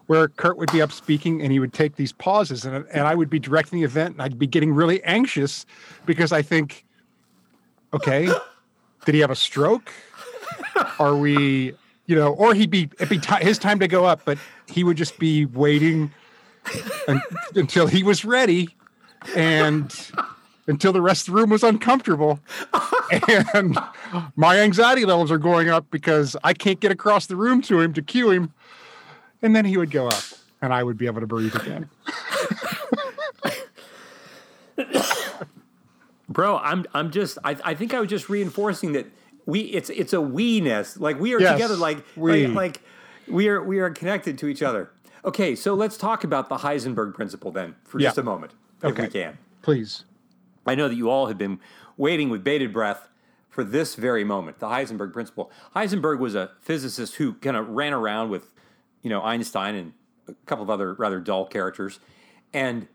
where 0.08 0.26
Curt 0.28 0.56
would 0.58 0.72
be 0.72 0.82
up 0.82 0.90
speaking 0.90 1.40
and 1.40 1.52
he 1.52 1.60
would 1.60 1.72
take 1.72 1.94
these 1.94 2.10
pauses, 2.10 2.64
and 2.64 2.84
and 2.90 3.06
I 3.06 3.14
would 3.14 3.30
be 3.30 3.38
directing 3.38 3.78
the 3.78 3.84
event, 3.84 4.14
and 4.14 4.22
I'd 4.22 4.38
be 4.38 4.48
getting 4.48 4.72
really 4.74 5.02
anxious 5.04 5.64
because 6.04 6.32
I 6.32 6.42
think, 6.42 6.84
okay, 7.94 8.28
did 9.04 9.14
he 9.14 9.20
have 9.20 9.30
a 9.30 9.36
stroke? 9.36 9.92
Are 10.98 11.16
we, 11.16 11.74
you 12.06 12.16
know, 12.16 12.34
or 12.34 12.54
he'd 12.54 12.70
be 12.70 12.90
it'd 12.94 13.08
be 13.08 13.18
ti 13.18 13.36
his 13.36 13.56
time 13.56 13.78
to 13.78 13.86
go 13.86 14.04
up, 14.04 14.22
but 14.24 14.36
he 14.66 14.82
would 14.82 14.96
just 14.96 15.16
be 15.20 15.46
waiting 15.46 16.10
un- 17.06 17.22
until 17.54 17.86
he 17.86 18.02
was 18.02 18.24
ready, 18.24 18.68
and 19.36 19.94
until 20.66 20.92
the 20.92 21.00
rest 21.02 21.28
of 21.28 21.34
the 21.34 21.40
room 21.40 21.50
was 21.50 21.62
uncomfortable. 21.62 22.40
and 23.54 23.78
my 24.36 24.58
anxiety 24.60 25.04
levels 25.04 25.30
are 25.30 25.38
going 25.38 25.68
up 25.68 25.86
because 25.90 26.36
I 26.42 26.52
can't 26.54 26.80
get 26.80 26.90
across 26.92 27.26
the 27.26 27.36
room 27.36 27.62
to 27.62 27.80
him 27.80 27.92
to 27.94 28.02
cue 28.02 28.30
him. 28.30 28.52
And 29.42 29.54
then 29.54 29.64
he 29.64 29.76
would 29.76 29.90
go 29.90 30.08
up 30.08 30.22
and 30.62 30.72
I 30.72 30.82
would 30.82 30.96
be 30.98 31.06
able 31.06 31.20
to 31.20 31.26
breathe 31.26 31.54
again. 31.54 31.88
Bro, 36.28 36.58
I'm 36.58 36.84
I'm 36.92 37.10
just 37.10 37.38
I, 37.44 37.56
I 37.64 37.74
think 37.74 37.94
I 37.94 38.00
was 38.00 38.10
just 38.10 38.28
reinforcing 38.28 38.92
that 38.92 39.06
we 39.46 39.60
it's 39.60 39.90
it's 39.90 40.12
a 40.12 40.20
we 40.20 40.60
ness. 40.60 40.96
Like 40.96 41.20
we 41.20 41.34
are 41.34 41.40
Yes, 41.40 41.52
together 41.52 41.76
like, 41.76 41.98
we. 42.16 42.46
like 42.48 42.54
like 42.56 42.82
we 43.28 43.48
are 43.48 43.62
we 43.62 43.78
are 43.78 43.90
connected 43.90 44.36
to 44.38 44.48
each 44.48 44.62
other. 44.62 44.90
Okay, 45.24 45.54
so 45.56 45.74
let's 45.74 45.96
talk 45.96 46.24
about 46.24 46.48
the 46.48 46.58
Heisenberg 46.58 47.14
principle 47.14 47.50
then 47.52 47.76
for 47.84 48.00
Yeah. 48.00 48.08
just 48.08 48.18
a 48.18 48.22
moment, 48.22 48.52
if 48.82 48.98
we 48.98 49.08
can. 49.08 49.38
Please. 49.62 50.04
I 50.66 50.74
know 50.74 50.88
that 50.88 50.96
you 50.96 51.10
all 51.10 51.26
have 51.26 51.38
been 51.38 51.60
waiting 51.96 52.28
with 52.28 52.44
bated 52.44 52.72
breath 52.72 53.08
for 53.48 53.64
this 53.64 53.94
very 53.94 54.24
moment, 54.24 54.58
the 54.58 54.66
Heisenberg 54.66 55.12
principle. 55.12 55.50
Heisenberg 55.74 56.18
was 56.18 56.34
a 56.34 56.50
physicist 56.60 57.16
who 57.16 57.34
kind 57.34 57.56
of 57.56 57.68
ran 57.68 57.94
around 57.94 58.28
with, 58.28 58.52
you 59.02 59.08
know, 59.08 59.22
Einstein 59.22 59.74
and 59.74 59.92
a 60.28 60.34
couple 60.44 60.62
of 60.62 60.70
other 60.70 60.92
rather 60.94 61.20
dull 61.20 61.46
characters, 61.46 61.98
and 62.52 62.88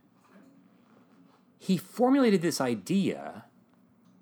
he 1.58 1.78
formulated 1.78 2.42
this 2.42 2.60
idea 2.60 3.46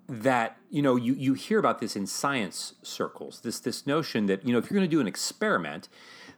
that 0.08 0.56
you 0.68 0.82
know 0.82 0.96
you, 0.96 1.14
you 1.14 1.34
hear 1.34 1.58
about 1.58 1.78
this 1.78 1.94
in 1.94 2.04
science 2.04 2.74
circles 2.82 3.40
this 3.42 3.60
this 3.60 3.86
notion 3.86 4.26
that 4.26 4.44
you 4.44 4.52
know 4.52 4.58
if 4.58 4.68
you're 4.68 4.76
going 4.76 4.88
to 4.88 4.90
do 4.90 5.00
an 5.00 5.06
experiment 5.06 5.88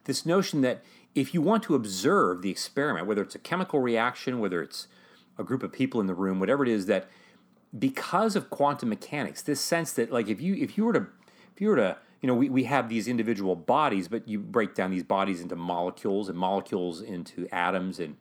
this 0.04 0.26
notion 0.26 0.60
that 0.60 0.84
if 1.14 1.32
you 1.32 1.40
want 1.40 1.62
to 1.62 1.74
observe 1.74 2.42
the 2.42 2.50
experiment 2.50 3.06
whether 3.06 3.22
it's 3.22 3.34
a 3.34 3.38
chemical 3.38 3.80
reaction 3.80 4.40
whether 4.40 4.62
it's 4.62 4.88
a 5.42 5.46
group 5.46 5.62
of 5.62 5.72
people 5.72 6.00
in 6.00 6.06
the 6.06 6.14
room 6.14 6.40
whatever 6.40 6.62
it 6.62 6.68
is 6.68 6.86
that 6.86 7.08
because 7.78 8.36
of 8.36 8.50
quantum 8.50 8.88
mechanics 8.88 9.42
this 9.42 9.60
sense 9.60 9.92
that 9.92 10.10
like 10.10 10.28
if 10.28 10.40
you 10.40 10.54
if 10.54 10.76
you 10.76 10.84
were 10.84 10.92
to 10.92 11.06
if 11.54 11.60
you 11.60 11.68
were 11.68 11.76
to 11.76 11.96
you 12.20 12.26
know 12.26 12.34
we, 12.34 12.48
we 12.48 12.64
have 12.64 12.88
these 12.88 13.06
individual 13.06 13.56
bodies 13.56 14.08
but 14.08 14.26
you 14.26 14.38
break 14.38 14.74
down 14.74 14.90
these 14.90 15.02
bodies 15.02 15.40
into 15.40 15.56
molecules 15.56 16.28
and 16.28 16.38
molecules 16.38 17.00
into 17.00 17.46
atoms 17.52 17.98
and 17.98 18.16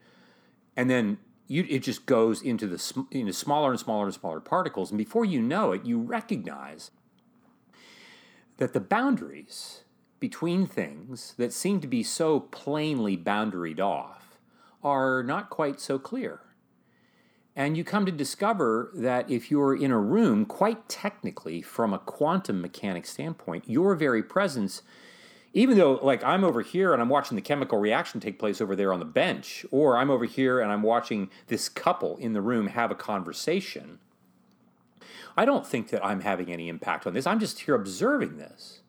and 0.75 0.89
then 0.89 1.17
you, 1.51 1.65
it 1.69 1.79
just 1.83 2.05
goes 2.05 2.41
into 2.41 2.65
the 2.65 3.05
into 3.11 3.33
smaller 3.33 3.71
and 3.71 3.79
smaller 3.79 4.05
and 4.05 4.13
smaller 4.13 4.39
particles, 4.39 4.89
and 4.89 4.97
before 4.97 5.25
you 5.25 5.41
know 5.41 5.73
it, 5.73 5.83
you 5.83 5.99
recognize 5.99 6.91
that 8.55 8.71
the 8.71 8.79
boundaries 8.79 9.83
between 10.21 10.65
things 10.65 11.33
that 11.37 11.51
seem 11.51 11.81
to 11.81 11.87
be 11.87 12.03
so 12.03 12.39
plainly 12.39 13.17
boundaried 13.17 13.81
off 13.81 14.39
are 14.81 15.23
not 15.23 15.49
quite 15.49 15.81
so 15.81 15.99
clear. 15.99 16.39
And 17.61 17.77
you 17.77 17.83
come 17.83 18.07
to 18.07 18.11
discover 18.11 18.89
that 18.95 19.29
if 19.29 19.51
you're 19.51 19.75
in 19.75 19.91
a 19.91 19.99
room, 19.99 20.47
quite 20.47 20.89
technically, 20.89 21.61
from 21.61 21.93
a 21.93 21.99
quantum 21.99 22.59
mechanics 22.59 23.11
standpoint, 23.11 23.69
your 23.69 23.93
very 23.93 24.23
presence 24.23 24.81
even 25.53 25.77
though 25.77 25.99
like 26.01 26.23
I'm 26.23 26.43
over 26.43 26.61
here 26.61 26.91
and 26.91 26.99
I'm 27.01 27.09
watching 27.09 27.35
the 27.35 27.41
chemical 27.41 27.77
reaction 27.77 28.19
take 28.19 28.39
place 28.39 28.61
over 28.61 28.75
there 28.75 28.91
on 28.91 28.97
the 28.97 29.05
bench, 29.05 29.63
or 29.69 29.97
I'm 29.97 30.09
over 30.09 30.25
here 30.25 30.59
and 30.59 30.71
I'm 30.71 30.81
watching 30.81 31.29
this 31.47 31.69
couple 31.69 32.17
in 32.17 32.33
the 32.33 32.41
room 32.41 32.67
have 32.67 32.89
a 32.89 32.95
conversation, 32.95 33.99
I 35.37 35.45
don't 35.45 35.67
think 35.67 35.89
that 35.89 36.03
I'm 36.03 36.21
having 36.21 36.51
any 36.51 36.67
impact 36.67 37.05
on 37.05 37.13
this. 37.13 37.27
I'm 37.27 37.39
just 37.39 37.59
here 37.59 37.75
observing 37.75 38.37
this. 38.37 38.79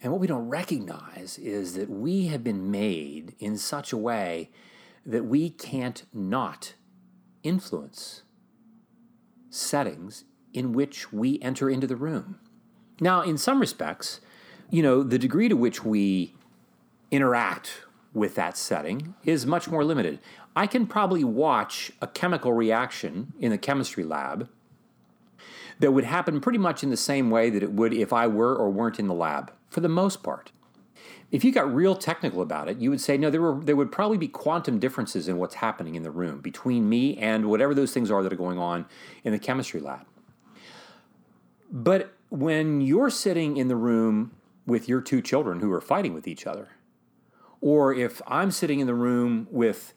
And 0.00 0.12
what 0.12 0.20
we 0.20 0.28
don't 0.28 0.48
recognize 0.48 1.36
is 1.36 1.74
that 1.74 1.90
we 1.90 2.28
have 2.28 2.42
been 2.42 2.70
made 2.70 3.34
in 3.38 3.58
such 3.58 3.92
a 3.92 3.98
way 3.98 4.50
that 5.04 5.26
we 5.26 5.50
can't 5.50 6.04
not 6.10 6.72
influence 7.44 8.22
settings 9.50 10.24
in 10.52 10.72
which 10.72 11.12
we 11.12 11.38
enter 11.40 11.70
into 11.70 11.86
the 11.86 11.96
room. 11.96 12.40
Now, 13.00 13.22
in 13.22 13.38
some 13.38 13.60
respects, 13.60 14.20
you 14.70 14.82
know, 14.82 15.02
the 15.02 15.18
degree 15.18 15.48
to 15.48 15.56
which 15.56 15.84
we 15.84 16.34
interact 17.10 17.82
with 18.12 18.34
that 18.36 18.56
setting 18.56 19.14
is 19.24 19.46
much 19.46 19.68
more 19.68 19.84
limited. 19.84 20.18
I 20.56 20.66
can 20.66 20.86
probably 20.86 21.24
watch 21.24 21.92
a 22.00 22.06
chemical 22.06 22.52
reaction 22.52 23.32
in 23.40 23.50
the 23.50 23.58
chemistry 23.58 24.04
lab 24.04 24.48
that 25.80 25.92
would 25.92 26.04
happen 26.04 26.40
pretty 26.40 26.58
much 26.58 26.82
in 26.82 26.90
the 26.90 26.96
same 26.96 27.30
way 27.30 27.50
that 27.50 27.62
it 27.62 27.72
would 27.72 27.92
if 27.92 28.12
I 28.12 28.28
were 28.28 28.54
or 28.54 28.70
weren't 28.70 29.00
in 29.00 29.08
the 29.08 29.14
lab, 29.14 29.52
for 29.68 29.80
the 29.80 29.88
most 29.88 30.22
part. 30.22 30.52
If 31.34 31.42
you 31.42 31.50
got 31.50 31.74
real 31.74 31.96
technical 31.96 32.42
about 32.42 32.68
it, 32.68 32.78
you 32.78 32.90
would 32.90 33.00
say, 33.00 33.18
no, 33.18 33.28
there, 33.28 33.42
were, 33.42 33.58
there 33.60 33.74
would 33.74 33.90
probably 33.90 34.18
be 34.18 34.28
quantum 34.28 34.78
differences 34.78 35.26
in 35.26 35.36
what's 35.36 35.56
happening 35.56 35.96
in 35.96 36.04
the 36.04 36.10
room 36.12 36.38
between 36.38 36.88
me 36.88 37.16
and 37.16 37.46
whatever 37.46 37.74
those 37.74 37.92
things 37.92 38.08
are 38.08 38.22
that 38.22 38.32
are 38.32 38.36
going 38.36 38.56
on 38.56 38.86
in 39.24 39.32
the 39.32 39.38
chemistry 39.40 39.80
lab. 39.80 40.06
But 41.72 42.12
when 42.28 42.80
you're 42.80 43.10
sitting 43.10 43.56
in 43.56 43.66
the 43.66 43.74
room 43.74 44.30
with 44.64 44.88
your 44.88 45.00
two 45.00 45.20
children 45.20 45.58
who 45.58 45.72
are 45.72 45.80
fighting 45.80 46.14
with 46.14 46.28
each 46.28 46.46
other, 46.46 46.68
or 47.60 47.92
if 47.92 48.22
I'm 48.28 48.52
sitting 48.52 48.78
in 48.78 48.86
the 48.86 48.94
room 48.94 49.48
with 49.50 49.92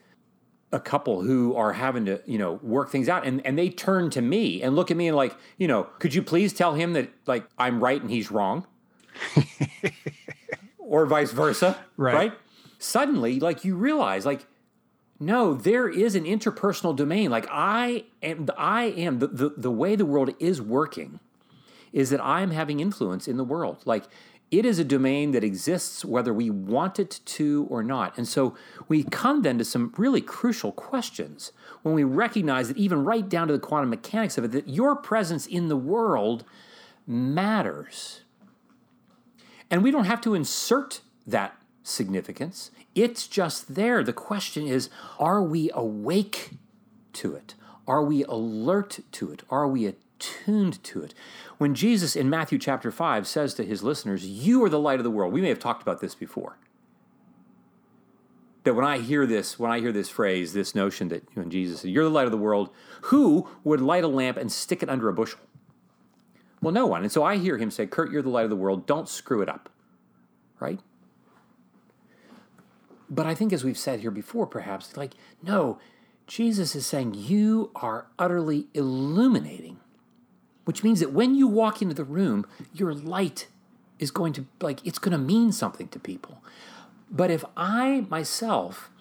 a 0.71 0.79
couple 0.79 1.21
who 1.21 1.55
are 1.55 1.73
having 1.73 2.05
to, 2.05 2.19
you 2.25 2.39
know, 2.39 2.53
work 2.63 2.89
things 2.89 3.07
out 3.07 3.27
and, 3.27 3.45
and 3.45 3.59
they 3.59 3.69
turn 3.69 4.09
to 4.09 4.23
me 4.23 4.63
and 4.63 4.75
look 4.75 4.89
at 4.89 4.97
me 4.97 5.07
and 5.07 5.15
like, 5.15 5.35
you 5.59 5.67
know, 5.67 5.83
could 5.99 6.15
you 6.15 6.23
please 6.23 6.51
tell 6.51 6.73
him 6.73 6.93
that 6.93 7.11
like 7.27 7.47
I'm 7.59 7.79
right 7.79 8.01
and 8.01 8.09
he's 8.09 8.31
wrong? 8.31 8.65
or 10.87 11.05
vice 11.05 11.31
versa, 11.31 11.77
Right. 11.97 12.13
right? 12.15 12.33
Suddenly, 12.79 13.39
like 13.39 13.65
you 13.65 13.75
realize, 13.75 14.25
like, 14.25 14.45
no, 15.19 15.53
there 15.53 15.89
is 15.89 16.15
an 16.15 16.25
interpersonal 16.25 16.95
domain. 16.95 17.31
Like 17.31 17.47
I 17.51 18.05
am, 18.21 18.47
I 18.57 18.85
am 18.85 19.19
the, 19.19 19.27
the, 19.27 19.49
the 19.57 19.71
way 19.71 19.95
the 19.95 20.05
world 20.05 20.33
is 20.39 20.61
working 20.61 21.19
is 21.91 22.11
that 22.11 22.23
I 22.23 22.41
am 22.41 22.51
having 22.51 22.79
influence 22.79 23.27
in 23.27 23.37
the 23.37 23.43
world. 23.43 23.77
Like 23.85 24.03
it 24.51 24.63
is 24.63 24.77
a 24.77 24.83
domain 24.83 25.31
that 25.31 25.43
exists 25.43 26.05
whether 26.05 26.33
we 26.33 26.49
want 26.51 26.99
it 26.99 27.19
to 27.25 27.65
or 27.69 27.81
not. 27.81 28.15
And 28.17 28.27
so 28.27 28.55
we 28.87 29.03
come 29.03 29.41
then 29.41 29.57
to 29.57 29.65
some 29.65 29.91
really 29.97 30.21
crucial 30.21 30.71
questions 30.71 31.51
when 31.81 31.95
we 31.95 32.03
recognize 32.03 32.67
that 32.67 32.77
even 32.77 33.03
right 33.03 33.27
down 33.27 33.47
to 33.47 33.53
the 33.53 33.59
quantum 33.59 33.89
mechanics 33.89 34.37
of 34.37 34.43
it, 34.45 34.51
that 34.51 34.69
your 34.69 34.95
presence 34.95 35.47
in 35.47 35.67
the 35.67 35.75
world 35.75 36.45
matters. 37.07 38.21
And 39.69 39.83
we 39.83 39.91
don't 39.91 40.05
have 40.05 40.21
to 40.21 40.33
insert 40.33 41.01
that 41.25 41.57
significance. 41.83 42.71
It's 42.95 43.27
just 43.27 43.75
there. 43.75 44.03
The 44.03 44.13
question 44.13 44.67
is 44.67 44.89
are 45.19 45.41
we 45.41 45.69
awake 45.73 46.51
to 47.13 47.35
it? 47.35 47.55
Are 47.87 48.03
we 48.03 48.23
alert 48.25 48.99
to 49.13 49.31
it? 49.31 49.43
Are 49.49 49.67
we 49.67 49.85
attuned 49.85 50.83
to 50.83 51.03
it? 51.03 51.13
When 51.57 51.73
Jesus 51.73 52.15
in 52.15 52.29
Matthew 52.29 52.59
chapter 52.59 52.91
5 52.91 53.27
says 53.27 53.53
to 53.55 53.65
his 53.65 53.81
listeners, 53.81 54.25
You 54.25 54.63
are 54.63 54.69
the 54.69 54.79
light 54.79 54.99
of 54.99 55.03
the 55.03 55.11
world, 55.11 55.33
we 55.33 55.41
may 55.41 55.49
have 55.49 55.59
talked 55.59 55.81
about 55.81 56.01
this 56.01 56.15
before. 56.15 56.57
That 58.63 58.73
when 58.73 58.83
I 58.83 58.97
hear 58.99 59.25
this, 59.25 59.57
when 59.57 59.71
I 59.71 59.79
hear 59.79 59.93
this 59.93 60.09
phrase, 60.09 60.51
this 60.51 60.75
notion 60.75 61.07
that 61.07 61.23
when 61.35 61.49
Jesus 61.49 61.81
said, 61.81 61.91
You're 61.91 62.03
the 62.03 62.09
light 62.09 62.25
of 62.25 62.31
the 62.31 62.37
world, 62.37 62.69
who 63.03 63.47
would 63.63 63.79
light 63.79 64.03
a 64.03 64.09
lamp 64.09 64.35
and 64.35 64.51
stick 64.51 64.83
it 64.83 64.89
under 64.89 65.07
a 65.07 65.13
bushel? 65.13 65.39
Well, 66.67 66.73
no 66.73 66.85
one. 66.85 67.03
And 67.03 67.11
so 67.11 67.23
I 67.23 67.37
hear 67.37 67.57
him 67.57 67.71
say, 67.71 67.87
Curt, 67.87 68.11
you're 68.11 68.21
the 68.21 68.27
light 68.27 68.43
of 68.43 68.49
the 68.49 68.57
world, 68.57 68.85
don't 68.85 69.07
screw 69.07 69.41
it 69.41 69.47
up. 69.47 69.69
Right? 70.59 70.81
But 73.09 73.25
I 73.25 73.33
think, 73.33 73.53
as 73.53 73.63
we've 73.63 73.77
said 73.77 74.01
here 74.01 74.11
before, 74.11 74.45
perhaps, 74.45 74.97
like, 74.97 75.13
no, 75.41 75.79
Jesus 76.25 76.75
is 76.75 76.85
saying, 76.85 77.13
You 77.13 77.71
are 77.73 78.07
utterly 78.19 78.67
illuminating 78.73 79.79
which 80.65 80.83
means 80.83 80.99
that 80.99 81.13
when 81.13 81.33
you 81.35 81.47
walk 81.47 81.81
into 81.81 81.95
the 81.95 82.03
room, 82.03 82.45
your 82.73 82.93
light 82.93 83.47
is 83.99 84.11
going 84.11 84.33
to, 84.33 84.45
like, 84.59 84.85
it's 84.85 84.99
going 84.99 85.13
to 85.13 85.17
mean 85.17 85.53
something 85.53 85.87
to 85.87 85.99
people. 85.99 86.43
But 87.09 87.31
if 87.31 87.45
I 87.55 88.05
myself 88.09 88.91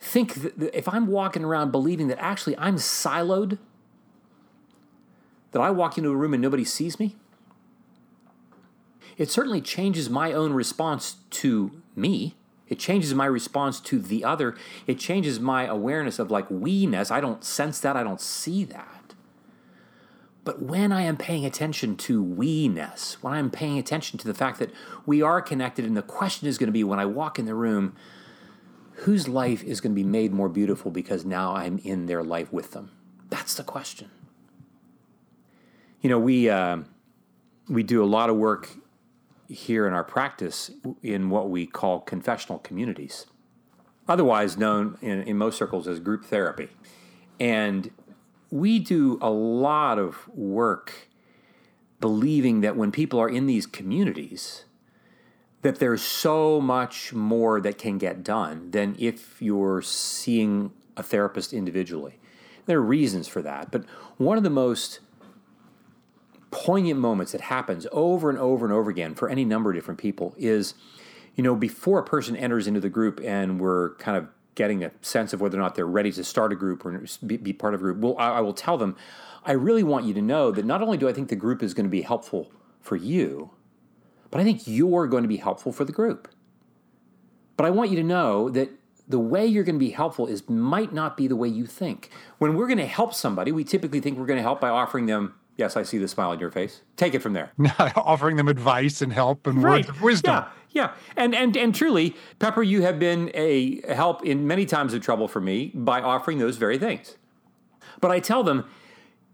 think 0.00 0.34
that 0.42 0.76
if 0.76 0.88
I'm 0.88 1.06
walking 1.06 1.44
around 1.44 1.70
believing 1.70 2.08
that 2.08 2.18
actually 2.20 2.58
I'm 2.58 2.74
siloed, 2.74 3.58
that 5.52 5.60
I 5.60 5.70
walk 5.70 5.96
into 5.96 6.10
a 6.10 6.16
room 6.16 6.34
and 6.34 6.42
nobody 6.42 6.64
sees 6.64 6.98
me, 6.98 7.16
it 9.16 9.30
certainly 9.30 9.60
changes 9.60 10.10
my 10.10 10.32
own 10.32 10.52
response 10.52 11.16
to 11.30 11.82
me. 11.94 12.34
It 12.68 12.78
changes 12.78 13.14
my 13.14 13.26
response 13.26 13.80
to 13.80 13.98
the 13.98 14.24
other. 14.24 14.56
It 14.86 14.98
changes 14.98 15.38
my 15.38 15.66
awareness 15.66 16.18
of 16.18 16.30
like 16.30 16.50
we 16.50 16.86
ness. 16.86 17.10
I 17.10 17.20
don't 17.20 17.44
sense 17.44 17.78
that. 17.80 17.96
I 17.96 18.02
don't 18.02 18.20
see 18.20 18.64
that. 18.64 19.14
But 20.44 20.62
when 20.62 20.90
I 20.90 21.02
am 21.02 21.16
paying 21.16 21.44
attention 21.44 21.96
to 21.98 22.22
we 22.22 22.68
ness, 22.68 23.18
when 23.20 23.34
I'm 23.34 23.50
paying 23.50 23.78
attention 23.78 24.18
to 24.18 24.26
the 24.26 24.34
fact 24.34 24.58
that 24.58 24.70
we 25.06 25.22
are 25.22 25.40
connected, 25.40 25.84
and 25.84 25.96
the 25.96 26.02
question 26.02 26.48
is 26.48 26.58
going 26.58 26.68
to 26.68 26.72
be 26.72 26.82
when 26.82 26.98
I 26.98 27.04
walk 27.04 27.38
in 27.38 27.44
the 27.44 27.54
room, 27.54 27.94
whose 28.94 29.28
life 29.28 29.62
is 29.62 29.80
going 29.80 29.92
to 29.92 29.94
be 29.94 30.02
made 30.02 30.32
more 30.32 30.48
beautiful 30.48 30.90
because 30.90 31.24
now 31.24 31.54
I'm 31.54 31.78
in 31.84 32.06
their 32.06 32.24
life 32.24 32.52
with 32.52 32.72
them? 32.72 32.90
That's 33.30 33.54
the 33.54 33.62
question. 33.62 34.10
You 36.02 36.10
know, 36.10 36.18
we 36.18 36.50
uh, 36.50 36.78
we 37.68 37.84
do 37.84 38.02
a 38.02 38.06
lot 38.06 38.28
of 38.28 38.36
work 38.36 38.70
here 39.48 39.86
in 39.86 39.92
our 39.92 40.02
practice 40.02 40.70
in 41.00 41.30
what 41.30 41.48
we 41.48 41.64
call 41.64 42.00
confessional 42.00 42.58
communities, 42.58 43.26
otherwise 44.08 44.56
known 44.56 44.98
in, 45.00 45.22
in 45.22 45.38
most 45.38 45.58
circles 45.58 45.86
as 45.86 46.00
group 46.00 46.24
therapy. 46.24 46.68
And 47.38 47.92
we 48.50 48.80
do 48.80 49.16
a 49.22 49.30
lot 49.30 50.00
of 50.00 50.28
work 50.28 51.08
believing 52.00 52.62
that 52.62 52.76
when 52.76 52.90
people 52.90 53.20
are 53.20 53.28
in 53.28 53.46
these 53.46 53.66
communities, 53.66 54.64
that 55.62 55.78
there's 55.78 56.02
so 56.02 56.60
much 56.60 57.12
more 57.12 57.60
that 57.60 57.78
can 57.78 57.98
get 57.98 58.24
done 58.24 58.72
than 58.72 58.96
if 58.98 59.40
you're 59.40 59.82
seeing 59.82 60.72
a 60.96 61.02
therapist 61.04 61.52
individually. 61.52 62.18
There 62.66 62.78
are 62.78 62.82
reasons 62.82 63.28
for 63.28 63.40
that, 63.42 63.70
but 63.70 63.84
one 64.16 64.36
of 64.36 64.42
the 64.42 64.50
most 64.50 64.98
poignant 66.52 67.00
moments 67.00 67.32
that 67.32 67.40
happens 67.40 67.86
over 67.90 68.30
and 68.30 68.38
over 68.38 68.64
and 68.64 68.72
over 68.72 68.90
again 68.90 69.14
for 69.14 69.28
any 69.28 69.44
number 69.44 69.70
of 69.70 69.74
different 69.74 69.98
people 69.98 70.34
is, 70.36 70.74
you 71.34 71.42
know, 71.42 71.56
before 71.56 71.98
a 71.98 72.04
person 72.04 72.36
enters 72.36 72.68
into 72.68 72.78
the 72.78 72.90
group 72.90 73.20
and 73.24 73.58
we're 73.58 73.96
kind 73.96 74.16
of 74.16 74.28
getting 74.54 74.84
a 74.84 74.92
sense 75.00 75.32
of 75.32 75.40
whether 75.40 75.58
or 75.58 75.62
not 75.62 75.74
they're 75.74 75.86
ready 75.86 76.12
to 76.12 76.22
start 76.22 76.52
a 76.52 76.54
group 76.54 76.84
or 76.84 77.04
be, 77.26 77.52
part 77.54 77.72
of 77.72 77.80
a 77.80 77.82
group, 77.82 77.98
well, 77.98 78.14
I, 78.18 78.32
I 78.32 78.40
will 78.40 78.52
tell 78.52 78.76
them, 78.76 78.96
I 79.44 79.52
really 79.52 79.82
want 79.82 80.04
you 80.04 80.12
to 80.14 80.22
know 80.22 80.52
that 80.52 80.66
not 80.66 80.82
only 80.82 80.98
do 80.98 81.08
I 81.08 81.14
think 81.14 81.30
the 81.30 81.36
group 81.36 81.62
is 81.62 81.72
going 81.72 81.86
to 81.86 81.90
be 81.90 82.02
helpful 82.02 82.52
for 82.80 82.96
you, 82.96 83.50
but 84.30 84.40
I 84.40 84.44
think 84.44 84.62
you're 84.66 85.06
going 85.06 85.22
to 85.22 85.28
be 85.28 85.38
helpful 85.38 85.72
for 85.72 85.84
the 85.86 85.92
group. 85.92 86.28
But 87.56 87.64
I 87.64 87.70
want 87.70 87.90
you 87.90 87.96
to 87.96 88.02
know 88.02 88.50
that 88.50 88.70
the 89.08 89.18
way 89.18 89.46
you're 89.46 89.64
going 89.64 89.76
to 89.76 89.84
be 89.84 89.90
helpful 89.90 90.26
is 90.26 90.48
might 90.48 90.92
not 90.92 91.16
be 91.16 91.26
the 91.26 91.36
way 91.36 91.48
you 91.48 91.66
think. 91.66 92.10
When 92.38 92.56
we're 92.56 92.66
going 92.66 92.78
to 92.78 92.86
help 92.86 93.14
somebody, 93.14 93.52
we 93.52 93.64
typically 93.64 94.00
think 94.00 94.18
we're 94.18 94.26
going 94.26 94.38
to 94.38 94.42
help 94.42 94.60
by 94.60 94.68
offering 94.68 95.06
them 95.06 95.34
Yes, 95.62 95.76
I 95.76 95.84
see 95.84 95.98
the 95.98 96.08
smile 96.08 96.30
on 96.30 96.40
your 96.40 96.50
face. 96.50 96.80
Take 96.96 97.14
it 97.14 97.20
from 97.20 97.34
there. 97.34 97.52
Offering 97.94 98.34
them 98.34 98.48
advice 98.48 99.00
and 99.00 99.12
help 99.12 99.46
and 99.46 99.62
right. 99.62 99.86
words 99.86 99.88
of 99.90 100.02
wisdom. 100.02 100.34
Yeah, 100.34 100.48
yeah. 100.70 100.92
And, 101.16 101.36
and, 101.36 101.56
and 101.56 101.72
truly, 101.72 102.16
Pepper, 102.40 102.64
you 102.64 102.82
have 102.82 102.98
been 102.98 103.30
a 103.32 103.80
help 103.94 104.24
in 104.24 104.44
many 104.48 104.66
times 104.66 104.92
of 104.92 105.02
trouble 105.02 105.28
for 105.28 105.40
me 105.40 105.70
by 105.72 106.00
offering 106.00 106.38
those 106.38 106.56
very 106.56 106.78
things. 106.78 107.16
But 108.00 108.10
I 108.10 108.18
tell 108.18 108.42
them, 108.42 108.64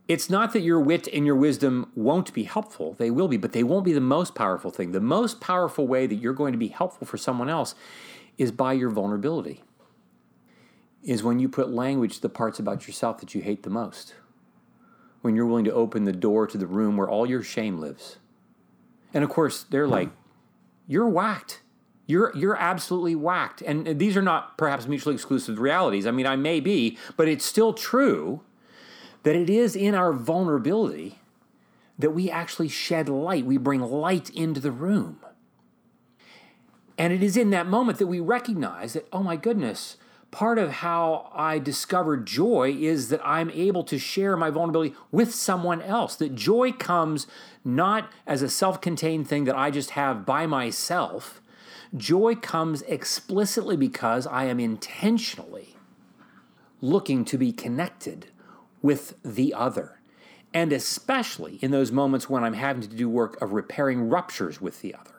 it's 0.07 0.29
not 0.29 0.53
that 0.53 0.61
your 0.61 0.79
wit 0.79 1.09
and 1.15 1.25
your 1.25 1.35
wisdom 1.35 1.91
won't 1.95 2.35
be 2.35 2.43
helpful. 2.43 2.93
They 2.93 3.11
will 3.11 3.29
be, 3.29 3.39
but 3.39 3.53
they 3.53 3.63
won't 3.63 3.87
be 3.87 3.95
the 3.95 4.01
most 4.03 4.35
powerful 4.35 4.71
thing. 4.71 4.93
The 4.93 5.01
most 5.01 5.41
powerful 5.41 5.87
way 5.87 6.07
that 6.07 6.17
you're 6.17 6.35
going 6.35 6.53
to 6.53 6.59
be 6.59 6.69
helpful 6.69 7.07
for 7.07 7.17
someone 7.17 7.49
else 7.49 7.75
is 8.37 8.53
by 8.53 8.75
your 8.75 8.91
vulnerability, 8.91 9.63
is 11.03 11.23
when 11.23 11.39
you 11.39 11.49
put 11.49 11.71
language 11.71 12.17
to 12.17 12.21
the 12.21 12.29
parts 12.29 12.59
about 12.59 12.87
yourself 12.87 13.17
that 13.21 13.35
you 13.35 13.41
hate 13.41 13.63
the 13.63 13.71
most 13.71 14.13
when 15.23 15.35
you're 15.35 15.47
willing 15.47 15.65
to 15.65 15.73
open 15.73 16.05
the 16.05 16.13
door 16.13 16.47
to 16.47 16.59
the 16.59 16.67
room 16.67 16.97
where 16.97 17.09
all 17.09 17.27
your 17.27 17.43
shame 17.43 17.79
lives. 17.79 18.19
And 19.13 19.25
of 19.25 19.31
course, 19.31 19.65
they're 19.65 19.89
like, 19.89 20.11
you're 20.87 21.09
whacked. 21.09 21.63
You're 22.07 22.35
you're 22.35 22.57
absolutely 22.57 23.15
whacked. 23.15 23.61
And 23.63 23.99
these 23.99 24.17
are 24.17 24.23
not 24.23 24.57
perhaps 24.57 24.87
mutually 24.87 25.15
exclusive 25.15 25.59
realities. 25.59 26.07
I 26.07 26.11
mean, 26.11 26.27
I 26.27 26.37
may 26.37 26.61
be, 26.61 26.97
but 27.17 27.29
it's 27.29 27.45
still 27.45 27.75
true 27.75 28.41
that 29.25 29.37
it 29.37 29.51
is 29.51 29.77
in 29.77 29.95
our 29.95 30.13
vulnerability 30.13 31.19
that 31.99 32.11
we 32.11 32.31
actually 32.31 32.69
shed 32.69 33.09
light. 33.09 33.45
We 33.45 33.59
bring 33.59 33.81
light 33.81 34.31
into 34.31 34.61
the 34.61 34.71
room. 34.73 35.21
And 36.97 37.13
it 37.13 37.23
is 37.23 37.37
in 37.37 37.51
that 37.51 37.67
moment 37.67 37.99
that 37.99 38.07
we 38.07 38.21
recognize 38.21 38.95
that, 38.95 39.07
oh 39.13 39.23
my 39.23 39.37
goodness, 39.37 39.99
part 40.31 40.59
of 40.59 40.71
how 40.71 41.31
I 41.35 41.59
discovered 41.59 42.27
joy 42.27 42.77
is 42.79 43.09
that 43.09 43.21
I'm 43.25 43.51
able 43.51 43.83
to 43.85 43.99
share 43.99 44.37
my 44.37 44.51
vulnerability 44.51 44.95
with 45.11 45.35
someone 45.35 45.81
else. 45.81 46.17
That 46.17 46.35
joy 46.35 46.73
comes 46.73 47.27
not 47.65 48.11
as 48.27 48.43
a 48.43 48.49
self 48.49 48.81
contained 48.81 49.29
thing 49.29 49.45
that 49.45 49.57
I 49.57 49.71
just 49.71 49.91
have 49.91 50.27
by 50.27 50.47
myself. 50.47 51.41
Joy 51.97 52.35
comes 52.35 52.83
explicitly 52.83 53.77
because 53.77 54.27
I 54.27 54.45
am 54.45 54.61
intentionally 54.61 55.77
looking 56.81 57.25
to 57.25 57.39
be 57.39 57.53
connected 57.53 58.27
with 58.83 59.15
the 59.23 59.55
other. 59.55 59.99
And 60.53 60.73
especially 60.73 61.59
in 61.63 61.71
those 61.71 61.93
moments 61.93 62.29
when 62.29 62.45
I'm 62.45 62.55
having 62.55 62.83
to 62.83 62.89
do 62.89 63.09
work 63.09 63.41
of 63.41 63.53
repairing 63.53 64.09
ruptures 64.09 64.61
with 64.61 64.83
the 64.83 64.95
other. 64.95 65.11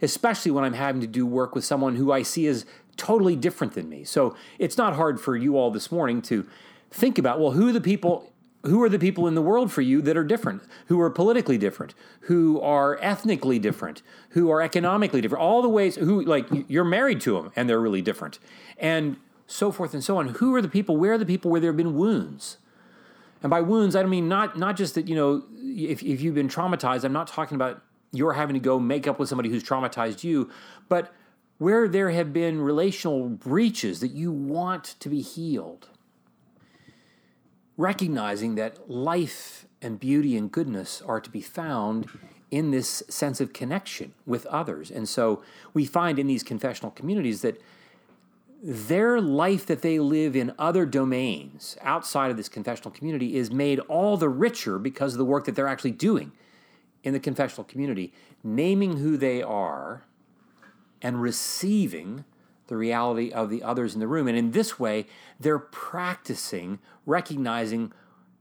Especially 0.00 0.52
when 0.52 0.64
I'm 0.64 0.74
having 0.74 1.00
to 1.00 1.06
do 1.06 1.26
work 1.26 1.54
with 1.54 1.64
someone 1.64 1.96
who 1.96 2.12
I 2.12 2.22
see 2.22 2.46
as 2.46 2.64
totally 2.98 3.36
different 3.36 3.72
than 3.72 3.88
me. 3.88 4.04
So 4.04 4.36
it's 4.58 4.76
not 4.76 4.96
hard 4.96 5.18
for 5.20 5.36
you 5.36 5.56
all 5.56 5.70
this 5.70 5.90
morning 5.90 6.20
to 6.22 6.46
think 6.90 7.16
about 7.16 7.40
well, 7.40 7.52
who 7.52 7.68
are 7.68 7.72
the 7.72 7.80
people 7.80 8.30
who 8.64 8.82
are 8.82 8.88
the 8.88 8.98
people 8.98 9.28
in 9.28 9.34
the 9.36 9.40
world 9.40 9.72
for 9.72 9.82
you 9.82 10.02
that 10.02 10.16
are 10.16 10.24
different, 10.24 10.62
who 10.86 11.00
are 11.00 11.08
politically 11.08 11.56
different, 11.56 11.94
who 12.22 12.60
are 12.60 12.98
ethnically 13.00 13.58
different, 13.58 14.02
who 14.30 14.50
are 14.50 14.60
economically 14.60 15.20
different, 15.20 15.42
all 15.42 15.62
the 15.62 15.68
ways 15.68 15.94
who 15.94 16.22
like 16.22 16.46
you're 16.66 16.84
married 16.84 17.20
to 17.20 17.34
them 17.34 17.52
and 17.54 17.70
they're 17.70 17.80
really 17.80 18.02
different. 18.02 18.38
And 18.76 19.16
so 19.46 19.72
forth 19.72 19.94
and 19.94 20.04
so 20.04 20.18
on. 20.18 20.28
Who 20.34 20.54
are 20.54 20.60
the 20.60 20.68
people? 20.68 20.96
Where 20.96 21.12
are 21.12 21.18
the 21.18 21.26
people 21.26 21.50
where 21.50 21.60
there 21.60 21.70
have 21.70 21.76
been 21.76 21.94
wounds? 21.94 22.58
And 23.42 23.50
by 23.50 23.60
wounds, 23.60 23.94
I 23.94 24.02
don't 24.02 24.10
mean 24.10 24.28
not 24.28 24.58
not 24.58 24.76
just 24.76 24.96
that, 24.96 25.08
you 25.08 25.14
know, 25.14 25.44
if, 25.56 26.02
if 26.02 26.20
you've 26.20 26.34
been 26.34 26.48
traumatized, 26.48 27.04
I'm 27.04 27.12
not 27.12 27.28
talking 27.28 27.54
about 27.54 27.82
you're 28.12 28.32
having 28.32 28.54
to 28.54 28.60
go 28.60 28.78
make 28.80 29.06
up 29.06 29.18
with 29.18 29.28
somebody 29.28 29.48
who's 29.48 29.62
traumatized 29.62 30.24
you, 30.24 30.50
but 30.88 31.12
where 31.58 31.88
there 31.88 32.10
have 32.10 32.32
been 32.32 32.60
relational 32.60 33.28
breaches 33.28 34.00
that 34.00 34.12
you 34.12 34.30
want 34.32 34.84
to 35.00 35.08
be 35.08 35.20
healed. 35.20 35.88
Recognizing 37.76 38.54
that 38.54 38.90
life 38.90 39.66
and 39.82 40.00
beauty 40.00 40.36
and 40.36 40.50
goodness 40.50 41.02
are 41.02 41.20
to 41.20 41.30
be 41.30 41.40
found 41.40 42.08
in 42.50 42.70
this 42.70 43.02
sense 43.08 43.40
of 43.40 43.52
connection 43.52 44.14
with 44.24 44.46
others. 44.46 44.90
And 44.90 45.08
so 45.08 45.42
we 45.74 45.84
find 45.84 46.18
in 46.18 46.26
these 46.26 46.42
confessional 46.42 46.90
communities 46.90 47.42
that 47.42 47.60
their 48.62 49.20
life 49.20 49.66
that 49.66 49.82
they 49.82 50.00
live 50.00 50.34
in 50.34 50.52
other 50.58 50.84
domains 50.84 51.76
outside 51.82 52.30
of 52.30 52.36
this 52.36 52.48
confessional 52.48 52.90
community 52.90 53.36
is 53.36 53.52
made 53.52 53.78
all 53.80 54.16
the 54.16 54.28
richer 54.28 54.78
because 54.78 55.14
of 55.14 55.18
the 55.18 55.24
work 55.24 55.44
that 55.44 55.54
they're 55.54 55.68
actually 55.68 55.92
doing 55.92 56.32
in 57.04 57.12
the 57.12 57.20
confessional 57.20 57.64
community, 57.64 58.12
naming 58.42 58.96
who 58.96 59.16
they 59.16 59.42
are 59.42 60.04
and 61.02 61.20
receiving 61.22 62.24
the 62.68 62.76
reality 62.76 63.30
of 63.32 63.50
the 63.50 63.62
others 63.62 63.94
in 63.94 64.00
the 64.00 64.06
room. 64.06 64.28
And 64.28 64.36
in 64.36 64.52
this 64.52 64.78
way, 64.78 65.06
they're 65.40 65.58
practicing 65.58 66.78
recognizing 67.06 67.92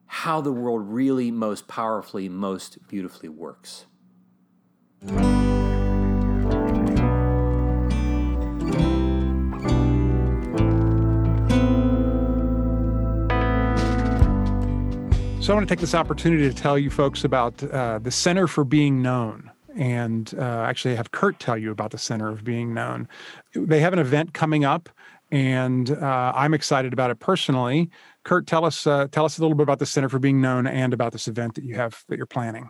how 0.07 0.41
the 0.41 0.51
world 0.51 0.83
really 0.87 1.31
most 1.31 1.67
powerfully, 1.67 2.29
most 2.29 2.87
beautifully 2.87 3.29
works. 3.29 3.85
So 15.41 15.53
I 15.53 15.55
want 15.55 15.69
to 15.69 15.73
take 15.73 15.79
this 15.79 15.95
opportunity 15.95 16.49
to 16.49 16.53
tell 16.53 16.77
you 16.77 16.89
folks 16.89 17.23
about 17.23 17.63
uh, 17.63 17.99
the 17.99 18.11
Center 18.11 18.47
for 18.47 18.65
Being 18.65 19.01
Known 19.01 19.49
and 19.77 20.33
uh, 20.37 20.63
actually 20.67 20.95
have 20.95 21.11
Curt 21.11 21.39
tell 21.39 21.57
you 21.57 21.71
about 21.71 21.91
the 21.91 21.97
Center 21.97 22.27
of 22.29 22.43
Being 22.43 22.73
Known. 22.73 23.07
They 23.53 23.79
have 23.79 23.93
an 23.93 23.99
event 23.99 24.33
coming 24.33 24.65
up, 24.65 24.89
and 25.31 25.89
uh, 25.91 26.33
I'm 26.35 26.53
excited 26.53 26.93
about 26.93 27.11
it 27.11 27.19
personally. 27.19 27.89
Curt, 28.23 28.47
tell 28.47 28.65
us 28.65 28.87
uh, 28.87 29.07
tell 29.11 29.25
us 29.25 29.37
a 29.37 29.41
little 29.41 29.55
bit 29.55 29.63
about 29.63 29.79
the 29.79 29.85
Center 29.85 30.09
for 30.09 30.19
Being 30.19 30.41
Known 30.41 30.67
and 30.67 30.93
about 30.93 31.11
this 31.13 31.27
event 31.27 31.55
that 31.55 31.63
you 31.63 31.75
have 31.75 32.03
that 32.09 32.17
you're 32.17 32.25
planning. 32.25 32.69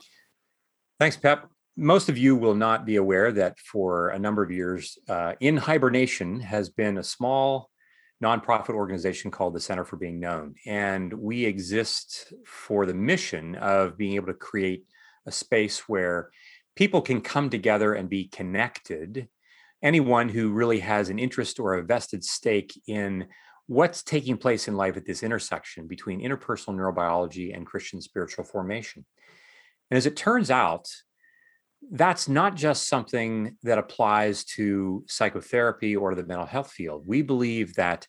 Thanks, 0.99 1.17
Pep. 1.17 1.49
Most 1.75 2.09
of 2.09 2.17
you 2.17 2.35
will 2.35 2.55
not 2.55 2.85
be 2.85 2.95
aware 2.95 3.31
that 3.31 3.59
for 3.59 4.09
a 4.09 4.19
number 4.19 4.43
of 4.43 4.51
years, 4.51 4.97
uh, 5.07 5.33
In 5.39 5.57
Hibernation 5.57 6.39
has 6.39 6.69
been 6.69 6.97
a 6.97 7.03
small 7.03 7.69
nonprofit 8.23 8.71
organization 8.71 9.29
called 9.29 9.53
the 9.53 9.59
Center 9.59 9.85
for 9.85 9.95
Being 9.95 10.19
Known. 10.19 10.55
And 10.65 11.13
we 11.13 11.45
exist 11.45 12.33
for 12.45 12.87
the 12.87 12.95
mission 12.95 13.55
of 13.55 13.95
being 13.95 14.15
able 14.15 14.27
to 14.27 14.33
create 14.33 14.85
a 15.27 15.31
space 15.31 15.87
where 15.87 16.31
people 16.77 17.01
can 17.01 17.19
come 17.19 17.49
together 17.49 17.95
and 17.95 18.07
be 18.07 18.25
connected. 18.27 19.27
Anyone 19.81 20.29
who 20.29 20.51
really 20.51 20.79
has 20.79 21.09
an 21.09 21.17
interest 21.17 21.59
or 21.59 21.73
a 21.73 21.83
vested 21.83 22.23
stake 22.23 22.79
in 22.87 23.25
what's 23.65 24.03
taking 24.03 24.37
place 24.37 24.67
in 24.67 24.77
life 24.77 24.95
at 24.95 25.05
this 25.05 25.23
intersection 25.23 25.87
between 25.87 26.21
interpersonal 26.21 26.75
neurobiology 26.75 27.53
and 27.55 27.65
Christian 27.65 27.99
spiritual 27.99 28.45
formation. 28.45 29.05
And 29.89 29.97
as 29.97 30.05
it 30.05 30.15
turns 30.15 30.51
out, 30.51 30.87
that's 31.91 32.29
not 32.29 32.55
just 32.55 32.87
something 32.87 33.57
that 33.63 33.79
applies 33.79 34.43
to 34.45 35.03
psychotherapy 35.07 35.95
or 35.95 36.13
the 36.13 36.25
mental 36.25 36.45
health 36.45 36.71
field. 36.71 37.07
We 37.07 37.23
believe 37.23 37.73
that 37.75 38.07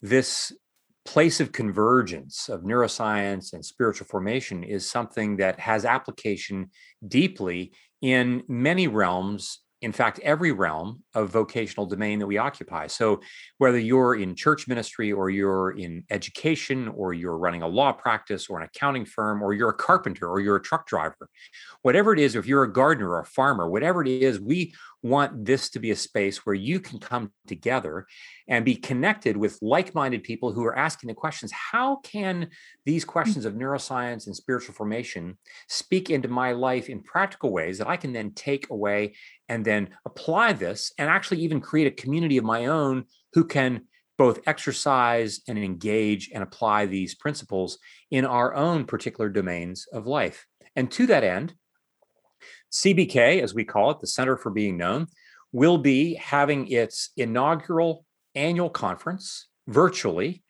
this 0.00 0.52
place 1.04 1.40
of 1.40 1.52
convergence 1.52 2.48
of 2.48 2.62
neuroscience 2.62 3.52
and 3.52 3.64
spiritual 3.64 4.06
formation 4.06 4.62
is 4.62 4.88
something 4.88 5.36
that 5.38 5.58
has 5.58 5.84
application 5.84 6.70
deeply 7.06 7.72
in 8.00 8.42
many 8.48 8.88
realms 8.88 9.60
in 9.82 9.92
fact, 9.92 10.18
every 10.18 10.52
realm 10.52 11.02
of 11.14 11.30
vocational 11.30 11.86
domain 11.86 12.18
that 12.18 12.26
we 12.26 12.36
occupy. 12.36 12.86
So, 12.86 13.20
whether 13.56 13.78
you're 13.78 14.14
in 14.14 14.34
church 14.34 14.68
ministry 14.68 15.10
or 15.10 15.30
you're 15.30 15.70
in 15.70 16.04
education 16.10 16.88
or 16.88 17.14
you're 17.14 17.38
running 17.38 17.62
a 17.62 17.68
law 17.68 17.92
practice 17.92 18.48
or 18.48 18.58
an 18.60 18.64
accounting 18.64 19.06
firm 19.06 19.42
or 19.42 19.54
you're 19.54 19.70
a 19.70 19.74
carpenter 19.74 20.28
or 20.28 20.40
you're 20.40 20.56
a 20.56 20.62
truck 20.62 20.86
driver, 20.86 21.30
whatever 21.80 22.12
it 22.12 22.18
is, 22.18 22.36
if 22.36 22.46
you're 22.46 22.64
a 22.64 22.72
gardener 22.72 23.10
or 23.10 23.20
a 23.20 23.24
farmer, 23.24 23.70
whatever 23.70 24.02
it 24.02 24.08
is, 24.08 24.38
we 24.38 24.74
want 25.02 25.44
this 25.44 25.70
to 25.70 25.78
be 25.78 25.90
a 25.90 25.96
space 25.96 26.44
where 26.44 26.54
you 26.54 26.78
can 26.80 26.98
come 26.98 27.32
together 27.46 28.06
and 28.48 28.64
be 28.64 28.76
connected 28.76 29.36
with 29.36 29.58
like 29.62 29.94
minded 29.94 30.22
people 30.22 30.52
who 30.52 30.64
are 30.64 30.76
asking 30.76 31.08
the 31.08 31.14
questions 31.14 31.50
how 31.52 31.96
can 31.96 32.48
these 32.84 33.04
mm. 33.04 33.08
questions 33.08 33.44
of 33.44 33.54
neuroscience 33.54 34.26
and 34.26 34.36
spiritual 34.36 34.74
formation 34.74 35.38
speak 35.68 36.10
into 36.10 36.28
my 36.28 36.52
life 36.52 36.88
in 36.88 37.02
practical 37.02 37.50
ways 37.50 37.78
that 37.78 37.88
I 37.88 37.96
can 37.96 38.12
then 38.12 38.32
take 38.32 38.68
away 38.70 39.14
and 39.48 39.64
then 39.64 39.90
apply 40.04 40.52
this 40.52 40.92
and 40.98 41.08
actually 41.08 41.40
even 41.40 41.60
create 41.60 41.86
a 41.86 42.02
community 42.02 42.36
of 42.36 42.44
my 42.44 42.66
own 42.66 43.04
who 43.32 43.44
can 43.44 43.82
both 44.18 44.40
exercise 44.46 45.40
and 45.48 45.58
engage 45.58 46.30
and 46.34 46.42
apply 46.42 46.84
these 46.84 47.14
principles 47.14 47.78
in 48.10 48.26
our 48.26 48.54
own 48.54 48.84
particular 48.84 49.30
domains 49.30 49.86
of 49.94 50.06
life. 50.06 50.46
And 50.76 50.90
to 50.92 51.06
that 51.06 51.24
end, 51.24 51.54
CBK, 52.72 53.42
as 53.42 53.54
we 53.54 53.64
call 53.64 53.90
it, 53.90 54.00
the 54.00 54.06
Center 54.06 54.36
for 54.36 54.50
Being 54.50 54.76
Known, 54.76 55.06
will 55.52 55.78
be 55.78 56.14
having 56.14 56.68
its 56.68 57.10
inaugural 57.16 58.04
annual 58.34 58.70
conference 58.70 59.48
virtually 59.66 60.42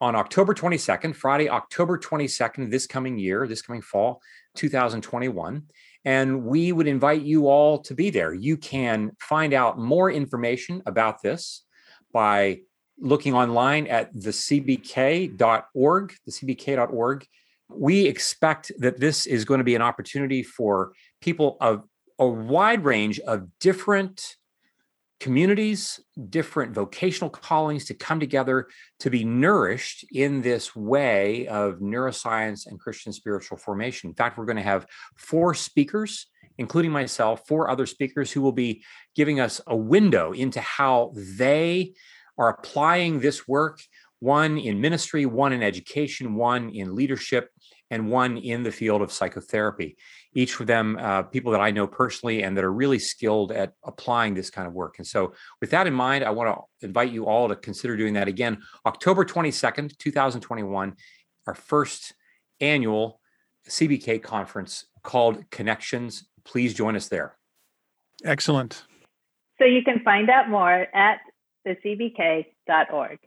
on 0.00 0.14
October 0.14 0.54
22nd, 0.54 1.14
Friday, 1.14 1.48
October 1.48 1.98
22nd, 1.98 2.70
this 2.70 2.86
coming 2.86 3.18
year, 3.18 3.46
this 3.46 3.62
coming 3.62 3.82
fall, 3.82 4.20
2021. 4.56 5.62
And 6.04 6.44
we 6.44 6.72
would 6.72 6.86
invite 6.86 7.22
you 7.22 7.48
all 7.48 7.78
to 7.80 7.94
be 7.94 8.10
there. 8.10 8.32
You 8.32 8.56
can 8.56 9.12
find 9.18 9.52
out 9.52 9.78
more 9.78 10.10
information 10.10 10.82
about 10.86 11.22
this 11.22 11.64
by 12.12 12.60
looking 12.98 13.34
online 13.34 13.86
at 13.88 14.14
thecbk.org, 14.14 15.36
thecbk.org 16.28 17.26
we 17.68 18.06
expect 18.06 18.72
that 18.78 19.00
this 19.00 19.26
is 19.26 19.44
going 19.44 19.58
to 19.58 19.64
be 19.64 19.74
an 19.74 19.82
opportunity 19.82 20.42
for 20.42 20.92
people 21.20 21.56
of 21.60 21.82
a 22.18 22.26
wide 22.26 22.84
range 22.84 23.20
of 23.20 23.46
different 23.58 24.36
communities, 25.18 25.98
different 26.28 26.74
vocational 26.74 27.30
callings 27.30 27.86
to 27.86 27.94
come 27.94 28.20
together 28.20 28.68
to 29.00 29.10
be 29.10 29.24
nourished 29.24 30.04
in 30.12 30.42
this 30.42 30.76
way 30.76 31.46
of 31.48 31.78
neuroscience 31.78 32.66
and 32.66 32.78
Christian 32.78 33.12
spiritual 33.12 33.56
formation. 33.56 34.10
In 34.10 34.14
fact, 34.14 34.36
we're 34.36 34.44
going 34.44 34.56
to 34.56 34.62
have 34.62 34.86
four 35.16 35.54
speakers, 35.54 36.26
including 36.58 36.90
myself, 36.90 37.46
four 37.48 37.70
other 37.70 37.86
speakers 37.86 38.30
who 38.30 38.42
will 38.42 38.52
be 38.52 38.84
giving 39.14 39.40
us 39.40 39.60
a 39.66 39.76
window 39.76 40.32
into 40.32 40.60
how 40.60 41.12
they 41.14 41.94
are 42.38 42.50
applying 42.50 43.20
this 43.20 43.48
work 43.48 43.80
one 44.20 44.56
in 44.58 44.80
ministry, 44.80 45.26
one 45.26 45.52
in 45.52 45.62
education, 45.62 46.34
one 46.34 46.70
in 46.70 46.94
leadership, 46.94 47.50
and 47.90 48.10
one 48.10 48.36
in 48.36 48.62
the 48.62 48.72
field 48.72 49.02
of 49.02 49.12
psychotherapy. 49.12 49.96
Each 50.34 50.58
of 50.60 50.66
them, 50.66 50.98
uh, 51.00 51.22
people 51.22 51.52
that 51.52 51.60
I 51.60 51.70
know 51.70 51.86
personally 51.86 52.42
and 52.42 52.56
that 52.56 52.64
are 52.64 52.72
really 52.72 52.98
skilled 52.98 53.52
at 53.52 53.72
applying 53.84 54.34
this 54.34 54.50
kind 54.50 54.66
of 54.66 54.74
work. 54.74 54.96
And 54.98 55.06
so, 55.06 55.32
with 55.60 55.70
that 55.70 55.86
in 55.86 55.94
mind, 55.94 56.24
I 56.24 56.30
want 56.30 56.54
to 56.54 56.86
invite 56.86 57.12
you 57.12 57.26
all 57.26 57.48
to 57.48 57.56
consider 57.56 57.96
doing 57.96 58.14
that 58.14 58.28
again. 58.28 58.58
October 58.84 59.24
22nd, 59.24 59.96
2021, 59.98 60.94
our 61.46 61.54
first 61.54 62.14
annual 62.60 63.20
CBK 63.68 64.22
conference 64.22 64.86
called 65.02 65.48
Connections. 65.50 66.28
Please 66.44 66.74
join 66.74 66.96
us 66.96 67.08
there. 67.08 67.36
Excellent. 68.24 68.84
So, 69.58 69.64
you 69.64 69.82
can 69.82 70.00
find 70.00 70.28
out 70.28 70.48
more 70.50 70.86
at 70.94 71.20
thecbk.org 71.66 73.18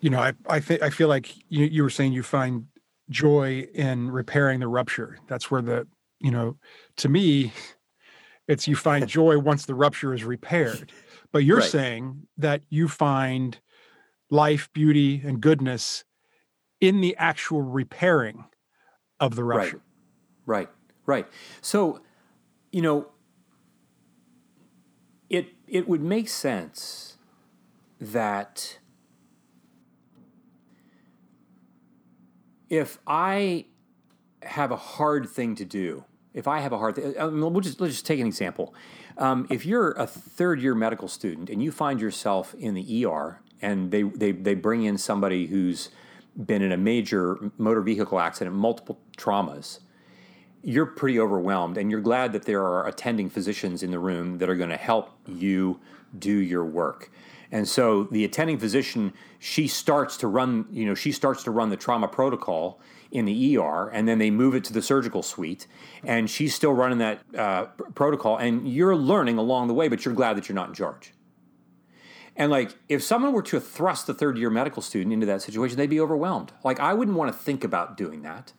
you 0.00 0.10
know, 0.10 0.20
I 0.20 0.32
I, 0.48 0.60
th- 0.60 0.80
I 0.80 0.90
feel 0.90 1.08
like 1.08 1.34
you, 1.48 1.64
you 1.64 1.82
were 1.82 1.90
saying 1.90 2.12
you 2.12 2.22
find 2.22 2.66
joy 3.10 3.66
in 3.74 4.10
repairing 4.10 4.60
the 4.60 4.68
rupture. 4.68 5.18
That's 5.26 5.50
where 5.50 5.62
the 5.62 5.86
you 6.20 6.30
know, 6.30 6.56
to 6.96 7.08
me, 7.08 7.52
it's 8.46 8.66
you 8.66 8.76
find 8.76 9.06
joy 9.08 9.38
once 9.38 9.66
the 9.66 9.74
rupture 9.74 10.14
is 10.14 10.24
repaired. 10.24 10.92
But 11.32 11.44
you're 11.44 11.58
right. 11.58 11.70
saying 11.70 12.26
that 12.38 12.62
you 12.70 12.88
find 12.88 13.58
life, 14.30 14.68
beauty, 14.72 15.22
and 15.24 15.40
goodness 15.40 16.04
in 16.80 17.00
the 17.00 17.16
actual 17.16 17.62
repairing 17.62 18.44
of 19.20 19.36
the 19.36 19.44
rupture. 19.44 19.80
Right. 20.46 20.68
Right. 20.68 20.68
Right. 21.06 21.26
So, 21.60 22.00
you 22.72 22.82
know, 22.82 23.08
it 25.30 25.48
it 25.66 25.88
would 25.88 26.02
make 26.02 26.28
sense 26.28 27.16
that 28.00 28.78
if 32.68 32.98
I 33.06 33.66
have 34.42 34.70
a 34.70 34.76
hard 34.76 35.28
thing 35.28 35.54
to 35.56 35.64
do, 35.64 36.04
if 36.34 36.46
I 36.46 36.60
have 36.60 36.72
a 36.72 36.78
hard 36.78 36.96
thing, 36.96 37.14
we'll 37.16 37.60
just 37.60 37.80
let's 37.80 37.94
just 37.94 38.06
take 38.06 38.20
an 38.20 38.26
example. 38.26 38.74
Um, 39.16 39.46
if 39.50 39.66
you're 39.66 39.92
a 39.92 40.06
third 40.06 40.60
year 40.60 40.74
medical 40.74 41.08
student 41.08 41.50
and 41.50 41.62
you 41.62 41.72
find 41.72 42.00
yourself 42.00 42.54
in 42.54 42.74
the 42.74 43.04
ER 43.04 43.40
and 43.60 43.90
they, 43.90 44.02
they, 44.02 44.30
they 44.30 44.54
bring 44.54 44.84
in 44.84 44.96
somebody 44.96 45.46
who's 45.46 45.90
been 46.36 46.62
in 46.62 46.70
a 46.70 46.76
major 46.76 47.50
motor 47.58 47.80
vehicle 47.80 48.20
accident, 48.20 48.54
multiple 48.54 49.00
traumas, 49.16 49.80
you're 50.62 50.86
pretty 50.86 51.18
overwhelmed 51.18 51.76
and 51.76 51.90
you're 51.90 52.00
glad 52.00 52.32
that 52.32 52.44
there 52.44 52.62
are 52.62 52.86
attending 52.86 53.28
physicians 53.28 53.82
in 53.82 53.90
the 53.90 53.98
room 53.98 54.38
that 54.38 54.48
are 54.48 54.54
going 54.54 54.70
to 54.70 54.76
help 54.76 55.10
you 55.26 55.80
do 56.16 56.32
your 56.32 56.64
work. 56.64 57.10
And 57.50 57.66
so 57.66 58.04
the 58.04 58.24
attending 58.24 58.58
physician, 58.58 59.14
she 59.38 59.68
starts 59.68 60.16
to 60.18 60.28
run, 60.28 60.66
you 60.70 60.84
know, 60.84 60.94
she 60.94 61.12
starts 61.12 61.42
to 61.44 61.50
run 61.50 61.70
the 61.70 61.76
trauma 61.76 62.08
protocol 62.08 62.80
in 63.10 63.24
the 63.24 63.56
ER, 63.56 63.88
and 63.88 64.06
then 64.06 64.18
they 64.18 64.30
move 64.30 64.54
it 64.54 64.64
to 64.64 64.72
the 64.72 64.82
surgical 64.82 65.22
suite, 65.22 65.66
and 66.04 66.28
she's 66.28 66.54
still 66.54 66.72
running 66.72 66.98
that 66.98 67.20
uh, 67.36 67.64
protocol, 67.94 68.36
and 68.36 68.68
you're 68.68 68.94
learning 68.94 69.38
along 69.38 69.66
the 69.68 69.74
way, 69.74 69.88
but 69.88 70.04
you're 70.04 70.14
glad 70.14 70.36
that 70.36 70.48
you're 70.48 70.54
not 70.54 70.68
in 70.68 70.74
charge. 70.74 71.14
And 72.36 72.52
like, 72.52 72.76
if 72.88 73.02
someone 73.02 73.32
were 73.32 73.42
to 73.42 73.58
thrust 73.58 74.08
a 74.08 74.14
third 74.14 74.38
year 74.38 74.50
medical 74.50 74.82
student 74.82 75.12
into 75.12 75.26
that 75.26 75.42
situation, 75.42 75.76
they'd 75.76 75.90
be 75.90 76.00
overwhelmed. 76.00 76.52
Like, 76.62 76.78
I 76.78 76.94
wouldn't 76.94 77.16
want 77.16 77.32
to 77.32 77.36
think 77.36 77.64
about 77.64 77.96
doing 77.96 78.22
that. 78.22 78.52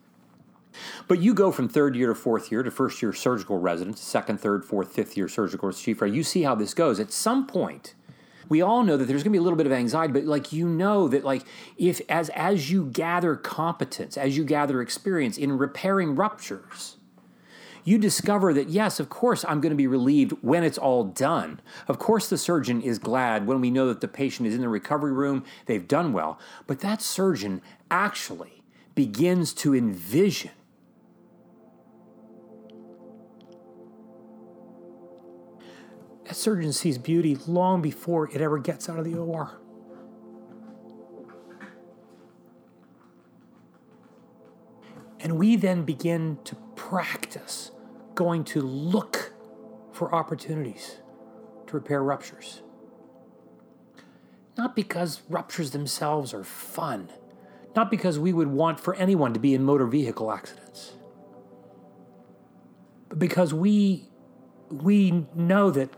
But 1.08 1.20
you 1.20 1.34
go 1.34 1.52
from 1.52 1.70
third 1.70 1.96
year 1.96 2.10
to 2.10 2.16
fourth 2.16 2.52
year 2.52 2.62
to 2.62 2.72
first 2.72 3.02
year 3.02 3.14
surgical 3.14 3.58
resident, 3.58 3.98
second, 3.98 4.40
third, 4.40 4.66
fourth, 4.66 4.92
fifth 4.92 5.16
year 5.16 5.28
surgical 5.28 5.72
chief. 5.72 6.02
You 6.02 6.24
see 6.24 6.44
how 6.44 6.56
this 6.56 6.74
goes. 6.74 7.00
At 7.00 7.12
some 7.12 7.48
point, 7.48 7.96
we 8.50 8.62
all 8.62 8.84
know 8.84 8.98
that 8.98 9.06
there's 9.06 9.24
going 9.24 9.32
to 9.32 9.38
be 9.38 9.40
a 9.40 9.42
little 9.42 9.58
bit 9.58 9.66
of 9.66 9.72
anxiety 9.72 10.12
but 10.12 10.26
like 10.26 10.52
you 10.52 10.68
know 10.68 11.08
that 11.08 11.24
like 11.24 11.44
if 11.78 12.02
as 12.10 12.30
as 12.30 12.70
you 12.72 12.86
gather 12.86 13.36
competence 13.36 14.18
as 14.18 14.36
you 14.36 14.44
gather 14.44 14.82
experience 14.82 15.38
in 15.38 15.58
repairing 15.58 16.16
ruptures 16.16 16.98
you 17.84 17.98
discover 17.98 18.54
that 18.54 18.70
yes 18.70 19.00
of 19.00 19.10
course 19.10 19.46
i'm 19.46 19.62
going 19.62 19.72
to 19.72 19.76
be 19.76 19.88
relieved 19.88 20.34
when 20.42 20.64
it's 20.64 20.78
all 20.78 21.06
done. 21.06 21.62
Of 21.88 21.98
course 21.98 22.30
the 22.30 22.38
surgeon 22.38 22.82
is 22.82 23.00
glad 23.00 23.48
when 23.48 23.62
we 23.62 23.72
know 23.72 23.88
that 23.88 24.02
the 24.02 24.08
patient 24.08 24.48
is 24.48 24.56
in 24.56 24.62
the 24.62 24.70
recovery 24.70 25.14
room 25.14 25.46
they've 25.66 25.88
done 25.88 26.12
well 26.12 26.40
but 26.68 26.80
that 26.80 27.02
surgeon 27.02 27.62
actually 27.90 28.64
begins 28.96 29.54
to 29.54 29.74
envision 29.74 30.52
that 36.30 36.36
surgeon 36.36 36.72
sees 36.72 37.00
beauty 37.00 37.36
long 37.48 37.82
before 37.82 38.30
it 38.30 38.40
ever 38.40 38.60
gets 38.60 38.88
out 38.88 39.00
of 39.00 39.04
the 39.04 39.16
OR. 39.16 39.60
And 45.20 45.40
we 45.40 45.56
then 45.56 45.86
begin 45.86 46.38
to 46.44 46.56
practice 46.76 47.72
going 48.14 48.44
to 48.44 48.62
look 48.62 49.34
for 49.92 50.14
opportunities 50.14 50.98
to 51.66 51.74
repair 51.74 52.04
ruptures. 52.04 52.62
Not 54.56 54.76
because 54.76 55.24
ruptures 55.30 55.72
themselves 55.72 56.32
are 56.32 56.44
fun, 56.44 57.10
not 57.76 57.90
because 57.90 58.20
we 58.20 58.34
would 58.34 58.50
want 58.50 58.80
for 58.80 58.94
anyone 58.94 59.34
to 59.34 59.40
be 59.40 59.56
in 59.56 59.64
motor 59.64 59.88
vehicle 59.88 60.32
accidents, 60.32 60.92
but 63.08 63.18
because 63.18 63.52
we, 63.52 64.10
we 64.70 65.26
know 65.34 65.72
that 65.72 65.90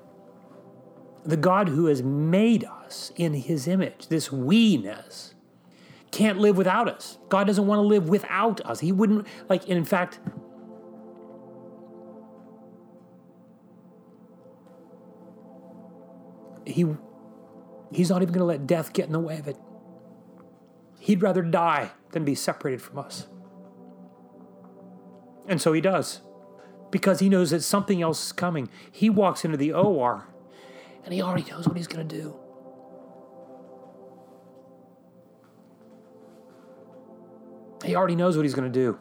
the 1.23 1.37
God 1.37 1.69
who 1.69 1.85
has 1.85 2.01
made 2.01 2.63
us 2.63 3.11
in 3.15 3.33
his 3.33 3.67
image, 3.67 4.07
this 4.07 4.31
we 4.31 4.77
ness, 4.77 5.35
can't 6.11 6.39
live 6.39 6.57
without 6.57 6.89
us. 6.89 7.17
God 7.29 7.47
doesn't 7.47 7.65
want 7.65 7.79
to 7.79 7.83
live 7.83 8.09
without 8.09 8.59
us. 8.65 8.79
He 8.79 8.91
wouldn't, 8.91 9.27
like, 9.47 9.67
in 9.67 9.85
fact, 9.85 10.19
he, 16.65 16.85
he's 17.93 18.09
not 18.09 18.21
even 18.21 18.33
going 18.33 18.39
to 18.39 18.45
let 18.45 18.67
death 18.67 18.93
get 18.93 19.05
in 19.05 19.13
the 19.13 19.19
way 19.19 19.37
of 19.37 19.47
it. 19.47 19.57
He'd 20.99 21.21
rather 21.21 21.41
die 21.41 21.91
than 22.11 22.25
be 22.25 22.35
separated 22.35 22.81
from 22.81 22.99
us. 22.99 23.27
And 25.47 25.61
so 25.61 25.73
he 25.73 25.81
does, 25.81 26.21
because 26.91 27.19
he 27.19 27.29
knows 27.29 27.51
that 27.51 27.61
something 27.61 28.01
else 28.01 28.27
is 28.27 28.31
coming. 28.31 28.69
He 28.91 29.09
walks 29.09 29.43
into 29.43 29.57
the 29.57 29.71
OR 29.73 30.27
and 31.03 31.13
he 31.13 31.21
already 31.21 31.49
knows 31.49 31.67
what 31.67 31.77
he's 31.77 31.87
going 31.87 32.07
to 32.07 32.15
do. 32.15 32.35
He 37.83 37.95
already 37.95 38.15
knows 38.15 38.35
what 38.35 38.43
he's 38.43 38.53
going 38.53 38.71
to 38.71 38.79
do. 38.79 38.99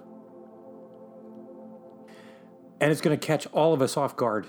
And 2.81 2.91
it's 2.91 3.03
going 3.03 3.19
to 3.19 3.27
catch 3.27 3.47
all 3.53 3.75
of 3.75 3.83
us 3.83 3.97
off 3.97 4.17
guard. 4.17 4.47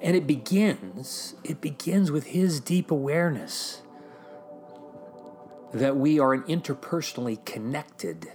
And 0.00 0.16
it 0.16 0.26
begins, 0.26 1.34
it 1.44 1.60
begins 1.60 2.10
with 2.10 2.26
his 2.26 2.60
deep 2.60 2.90
awareness 2.90 3.82
that 5.72 5.96
we 5.96 6.18
are 6.18 6.32
an 6.32 6.42
interpersonally 6.44 7.44
connected 7.44 8.32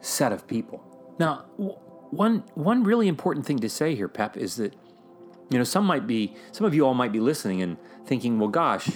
set 0.00 0.32
of 0.32 0.46
people. 0.46 0.84
Now, 1.18 1.46
one 2.12 2.44
one 2.54 2.84
really 2.84 3.08
important 3.08 3.46
thing 3.46 3.58
to 3.60 3.68
say 3.68 3.94
here, 3.94 4.06
Pep, 4.08 4.36
is 4.36 4.56
that 4.56 4.74
you 5.50 5.58
know 5.58 5.64
some 5.64 5.84
might 5.84 6.06
be 6.06 6.36
some 6.52 6.66
of 6.66 6.74
you 6.74 6.86
all 6.86 6.94
might 6.94 7.10
be 7.10 7.20
listening 7.20 7.62
and 7.62 7.78
thinking, 8.04 8.38
well, 8.38 8.50
gosh, 8.50 8.86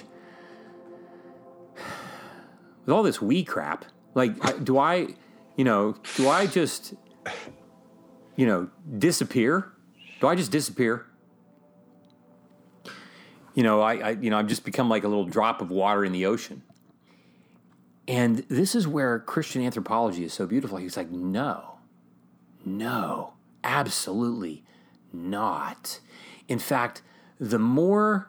with 2.84 2.94
all 2.94 3.02
this 3.02 3.20
we 3.20 3.42
crap, 3.42 3.86
like, 4.14 4.64
do 4.64 4.78
I, 4.78 5.08
you 5.56 5.64
know, 5.64 5.96
do 6.16 6.28
I 6.28 6.46
just, 6.46 6.94
you 8.36 8.46
know, 8.46 8.68
disappear? 8.98 9.72
Do 10.20 10.28
I 10.28 10.34
just 10.34 10.52
disappear? 10.52 11.06
You 13.54 13.62
know, 13.62 13.80
I, 13.80 13.94
I 13.94 14.10
you 14.10 14.28
know, 14.28 14.38
I've 14.38 14.46
just 14.46 14.64
become 14.64 14.90
like 14.90 15.04
a 15.04 15.08
little 15.08 15.24
drop 15.24 15.62
of 15.62 15.70
water 15.70 16.04
in 16.04 16.12
the 16.12 16.26
ocean. 16.26 16.62
And 18.06 18.38
this 18.48 18.74
is 18.74 18.86
where 18.86 19.18
Christian 19.20 19.62
anthropology 19.62 20.22
is 20.24 20.32
so 20.32 20.46
beautiful. 20.46 20.78
He's 20.78 20.96
like, 20.96 21.10
no, 21.10 21.75
no, 22.66 23.34
absolutely 23.62 24.64
not. 25.12 26.00
In 26.48 26.58
fact, 26.58 27.00
the 27.38 27.58
more 27.58 28.28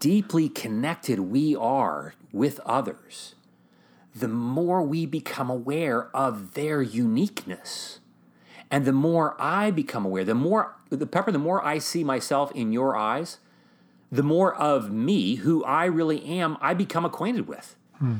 deeply 0.00 0.48
connected 0.48 1.20
we 1.20 1.54
are 1.54 2.14
with 2.32 2.58
others, 2.60 3.34
the 4.14 4.28
more 4.28 4.82
we 4.82 5.04
become 5.04 5.50
aware 5.50 6.08
of 6.16 6.54
their 6.54 6.80
uniqueness. 6.80 8.00
And 8.70 8.84
the 8.84 8.92
more 8.92 9.36
I 9.38 9.70
become 9.70 10.04
aware, 10.04 10.24
the 10.24 10.34
more 10.34 10.74
the 10.90 11.06
pepper, 11.06 11.30
the 11.30 11.38
more 11.38 11.64
I 11.64 11.78
see 11.78 12.02
myself 12.02 12.50
in 12.52 12.72
your 12.72 12.96
eyes, 12.96 13.38
the 14.10 14.22
more 14.22 14.54
of 14.54 14.90
me, 14.90 15.36
who 15.36 15.62
I 15.64 15.84
really 15.84 16.24
am, 16.24 16.56
I 16.60 16.74
become 16.74 17.04
acquainted 17.04 17.46
with. 17.46 17.76
Hmm. 17.98 18.18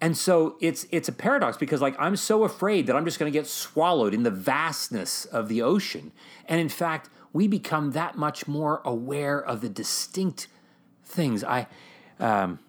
And 0.00 0.16
so 0.16 0.56
it's 0.60 0.86
it's 0.90 1.08
a 1.08 1.12
paradox 1.12 1.58
because 1.58 1.82
like 1.82 1.94
I'm 1.98 2.16
so 2.16 2.44
afraid 2.44 2.86
that 2.86 2.96
I'm 2.96 3.04
just 3.04 3.18
going 3.18 3.30
to 3.30 3.38
get 3.38 3.46
swallowed 3.46 4.14
in 4.14 4.22
the 4.22 4.30
vastness 4.30 5.26
of 5.26 5.48
the 5.48 5.60
ocean. 5.60 6.12
And 6.46 6.58
in 6.58 6.70
fact, 6.70 7.10
we 7.32 7.46
become 7.46 7.92
that 7.92 8.16
much 8.16 8.48
more 8.48 8.80
aware 8.84 9.38
of 9.38 9.60
the 9.60 9.68
distinct 9.68 10.48
things. 11.04 11.44
I, 11.44 11.66
um, 12.18 12.60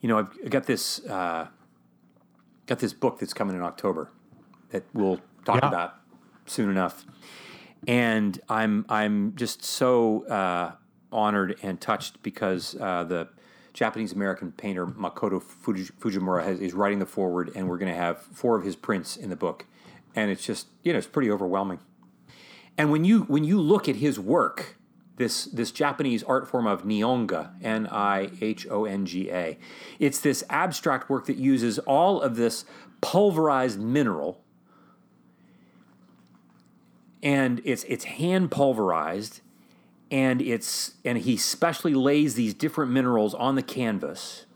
you 0.00 0.08
know, 0.08 0.18
I've 0.18 0.50
got 0.50 0.64
this 0.64 1.04
uh, 1.04 1.48
got 2.66 2.78
this 2.78 2.92
book 2.92 3.18
that's 3.18 3.34
coming 3.34 3.54
in 3.54 3.62
October 3.62 4.10
that 4.70 4.84
we'll 4.94 5.20
talk 5.44 5.60
yeah. 5.62 5.68
about 5.68 5.94
soon 6.46 6.70
enough, 6.70 7.04
and 7.86 8.40
I'm 8.48 8.86
I'm 8.88 9.36
just 9.36 9.62
so 9.62 10.26
uh, 10.26 10.72
honored 11.12 11.58
and 11.62 11.80
touched 11.80 12.22
because 12.22 12.76
uh, 12.80 13.04
the 13.04 13.28
Japanese 13.76 14.12
American 14.12 14.52
painter 14.52 14.86
Makoto 14.86 15.40
Fujimura 15.40 16.42
has, 16.42 16.58
is 16.60 16.72
writing 16.72 16.98
the 16.98 17.06
foreword, 17.06 17.52
and 17.54 17.68
we're 17.68 17.76
going 17.76 17.92
to 17.92 17.98
have 17.98 18.18
four 18.22 18.56
of 18.56 18.64
his 18.64 18.74
prints 18.74 19.18
in 19.18 19.28
the 19.28 19.36
book, 19.36 19.66
and 20.14 20.30
it's 20.30 20.42
just 20.42 20.68
you 20.82 20.92
know 20.92 20.98
it's 20.98 21.06
pretty 21.06 21.30
overwhelming. 21.30 21.78
And 22.78 22.90
when 22.90 23.04
you 23.04 23.22
when 23.24 23.44
you 23.44 23.60
look 23.60 23.86
at 23.86 23.96
his 23.96 24.18
work, 24.18 24.78
this 25.16 25.44
this 25.44 25.70
Japanese 25.70 26.22
art 26.22 26.48
form 26.48 26.66
of 26.66 26.84
Nihonga, 26.84 27.50
N 27.62 27.86
I 27.88 28.30
H 28.40 28.66
O 28.70 28.86
N 28.86 29.04
G 29.04 29.30
A, 29.30 29.58
it's 29.98 30.20
this 30.20 30.42
abstract 30.48 31.10
work 31.10 31.26
that 31.26 31.36
uses 31.36 31.78
all 31.80 32.22
of 32.22 32.36
this 32.36 32.64
pulverized 33.02 33.78
mineral, 33.78 34.42
and 37.22 37.60
it's 37.62 37.84
it's 37.84 38.04
hand 38.04 38.50
pulverized 38.50 39.42
and 40.10 40.40
it's 40.40 40.94
and 41.04 41.18
he 41.18 41.36
specially 41.36 41.94
lays 41.94 42.34
these 42.34 42.54
different 42.54 42.92
minerals 42.92 43.34
on 43.34 43.54
the 43.54 43.62
canvas. 43.62 44.46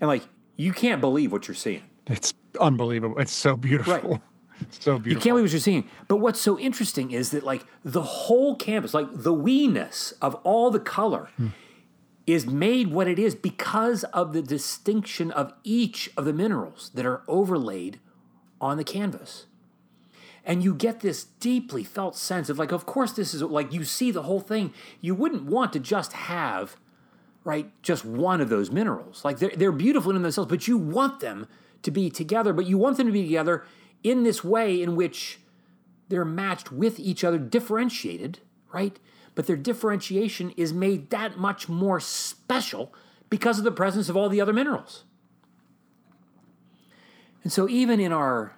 And 0.00 0.08
like 0.08 0.24
you 0.56 0.72
can't 0.72 1.00
believe 1.00 1.32
what 1.32 1.48
you're 1.48 1.54
seeing. 1.54 1.82
It's 2.06 2.34
unbelievable. 2.60 3.18
It's 3.18 3.32
so 3.32 3.56
beautiful. 3.56 3.92
Right. 3.92 4.20
so 4.70 4.98
beautiful. 4.98 5.10
You 5.10 5.14
can't 5.14 5.34
believe 5.34 5.44
what 5.44 5.52
you're 5.52 5.60
seeing. 5.60 5.88
But 6.08 6.16
what's 6.16 6.40
so 6.40 6.58
interesting 6.58 7.10
is 7.10 7.30
that 7.30 7.44
like 7.44 7.64
the 7.84 8.02
whole 8.02 8.56
canvas 8.56 8.94
like 8.94 9.08
the 9.12 9.34
weeness 9.34 10.12
of 10.20 10.34
all 10.36 10.70
the 10.70 10.80
color 10.80 11.28
hmm. 11.36 11.48
is 12.26 12.46
made 12.46 12.88
what 12.88 13.06
it 13.08 13.18
is 13.18 13.34
because 13.34 14.04
of 14.04 14.32
the 14.32 14.42
distinction 14.42 15.30
of 15.30 15.52
each 15.62 16.10
of 16.16 16.24
the 16.24 16.32
minerals 16.32 16.90
that 16.94 17.06
are 17.06 17.22
overlaid 17.28 18.00
on 18.60 18.76
the 18.76 18.84
canvas 18.84 19.46
and 20.48 20.64
you 20.64 20.74
get 20.74 21.00
this 21.00 21.24
deeply 21.24 21.84
felt 21.84 22.16
sense 22.16 22.48
of 22.48 22.58
like 22.58 22.72
of 22.72 22.86
course 22.86 23.12
this 23.12 23.34
is 23.34 23.42
like 23.42 23.72
you 23.72 23.84
see 23.84 24.10
the 24.10 24.24
whole 24.24 24.40
thing. 24.40 24.72
You 25.00 25.14
wouldn't 25.14 25.44
want 25.44 25.72
to 25.74 25.78
just 25.78 26.14
have 26.14 26.76
right 27.44 27.70
just 27.82 28.04
one 28.04 28.40
of 28.40 28.48
those 28.48 28.72
minerals. 28.72 29.24
Like 29.24 29.38
they're, 29.38 29.52
they're 29.54 29.70
beautiful 29.70 30.10
in 30.10 30.22
themselves 30.22 30.50
but 30.50 30.66
you 30.66 30.76
want 30.78 31.20
them 31.20 31.46
to 31.82 31.90
be 31.90 32.10
together 32.10 32.52
but 32.52 32.66
you 32.66 32.78
want 32.78 32.96
them 32.96 33.06
to 33.06 33.12
be 33.12 33.22
together 33.22 33.64
in 34.02 34.24
this 34.24 34.42
way 34.42 34.82
in 34.82 34.96
which 34.96 35.38
they're 36.08 36.24
matched 36.24 36.72
with 36.72 36.98
each 36.98 37.22
other 37.22 37.38
differentiated 37.38 38.40
right? 38.72 38.98
But 39.34 39.46
their 39.46 39.56
differentiation 39.56 40.52
is 40.56 40.72
made 40.72 41.10
that 41.10 41.38
much 41.38 41.68
more 41.68 42.00
special 42.00 42.92
because 43.30 43.58
of 43.58 43.64
the 43.64 43.70
presence 43.70 44.08
of 44.08 44.16
all 44.16 44.28
the 44.28 44.40
other 44.40 44.52
minerals. 44.52 45.04
And 47.42 47.52
so 47.52 47.68
even 47.68 48.00
in 48.00 48.12
our 48.12 48.54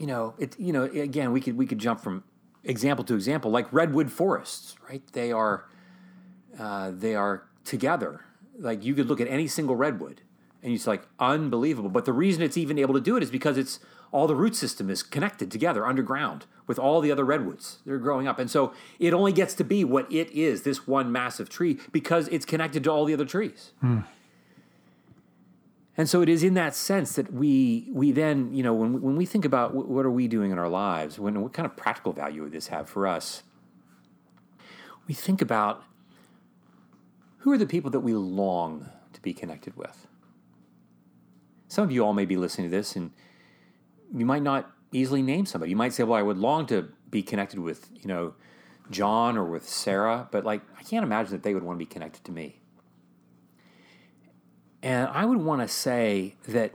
you 0.00 0.06
know, 0.06 0.34
it 0.38 0.58
you 0.58 0.72
know, 0.72 0.84
again, 0.84 1.30
we 1.30 1.42
could 1.42 1.58
we 1.58 1.66
could 1.66 1.78
jump 1.78 2.00
from 2.00 2.24
example 2.64 3.04
to 3.04 3.14
example, 3.14 3.50
like 3.50 3.70
redwood 3.70 4.10
forests, 4.10 4.74
right? 4.88 5.02
They 5.12 5.30
are 5.30 5.66
uh, 6.58 6.90
they 6.92 7.14
are 7.14 7.44
together. 7.64 8.24
Like 8.58 8.82
you 8.82 8.94
could 8.94 9.06
look 9.08 9.20
at 9.20 9.28
any 9.28 9.46
single 9.46 9.76
redwood, 9.76 10.22
and 10.62 10.72
it's 10.72 10.86
like 10.86 11.02
unbelievable. 11.18 11.90
But 11.90 12.06
the 12.06 12.14
reason 12.14 12.42
it's 12.42 12.56
even 12.56 12.78
able 12.78 12.94
to 12.94 13.00
do 13.00 13.18
it 13.18 13.22
is 13.22 13.30
because 13.30 13.58
it's 13.58 13.78
all 14.10 14.26
the 14.26 14.34
root 14.34 14.56
system 14.56 14.88
is 14.88 15.02
connected 15.02 15.50
together 15.50 15.86
underground 15.86 16.46
with 16.66 16.78
all 16.78 17.02
the 17.02 17.12
other 17.12 17.24
redwoods 17.24 17.78
that 17.84 17.92
are 17.92 17.98
growing 17.98 18.26
up, 18.26 18.38
and 18.38 18.50
so 18.50 18.72
it 18.98 19.12
only 19.12 19.32
gets 19.32 19.52
to 19.54 19.64
be 19.64 19.84
what 19.84 20.10
it 20.10 20.30
is, 20.30 20.62
this 20.62 20.86
one 20.86 21.12
massive 21.12 21.50
tree, 21.50 21.78
because 21.92 22.26
it's 22.28 22.46
connected 22.46 22.84
to 22.84 22.90
all 22.90 23.04
the 23.04 23.12
other 23.12 23.26
trees. 23.26 23.72
Hmm. 23.80 24.00
And 25.96 26.08
so 26.08 26.22
it 26.22 26.28
is 26.28 26.42
in 26.42 26.54
that 26.54 26.74
sense 26.74 27.14
that 27.16 27.32
we 27.32 27.88
we 27.92 28.12
then 28.12 28.54
you 28.54 28.62
know 28.62 28.72
when 28.72 29.00
when 29.02 29.16
we 29.16 29.26
think 29.26 29.44
about 29.44 29.74
what 29.74 30.06
are 30.06 30.10
we 30.10 30.28
doing 30.28 30.50
in 30.50 30.58
our 30.58 30.68
lives, 30.68 31.18
when 31.18 31.40
what 31.42 31.52
kind 31.52 31.66
of 31.66 31.76
practical 31.76 32.12
value 32.12 32.42
would 32.42 32.52
this 32.52 32.68
have 32.68 32.88
for 32.88 33.06
us? 33.06 33.42
We 35.06 35.14
think 35.14 35.42
about 35.42 35.82
who 37.38 37.52
are 37.52 37.58
the 37.58 37.66
people 37.66 37.90
that 37.90 38.00
we 38.00 38.14
long 38.14 38.88
to 39.12 39.20
be 39.20 39.32
connected 39.32 39.76
with. 39.76 40.06
Some 41.68 41.84
of 41.84 41.90
you 41.90 42.04
all 42.04 42.12
may 42.12 42.24
be 42.24 42.36
listening 42.36 42.70
to 42.70 42.76
this 42.76 42.96
and 42.96 43.10
you 44.14 44.26
might 44.26 44.42
not 44.42 44.70
easily 44.92 45.22
name 45.22 45.46
somebody. 45.46 45.70
You 45.70 45.76
might 45.76 45.92
say, 45.92 46.04
well, 46.04 46.18
I 46.18 46.22
would 46.22 46.38
long 46.38 46.66
to 46.66 46.88
be 47.10 47.22
connected 47.22 47.60
with, 47.60 47.88
you 47.94 48.08
know, 48.08 48.34
John 48.90 49.36
or 49.36 49.44
with 49.44 49.68
Sarah, 49.68 50.28
but 50.32 50.44
like, 50.44 50.62
I 50.78 50.82
can't 50.82 51.04
imagine 51.04 51.32
that 51.32 51.42
they 51.42 51.54
would 51.54 51.62
want 51.62 51.78
to 51.78 51.84
be 51.84 51.86
connected 51.86 52.24
to 52.24 52.32
me. 52.32 52.60
And 54.82 55.08
I 55.08 55.24
would 55.24 55.38
want 55.38 55.60
to 55.60 55.68
say 55.68 56.36
that 56.48 56.72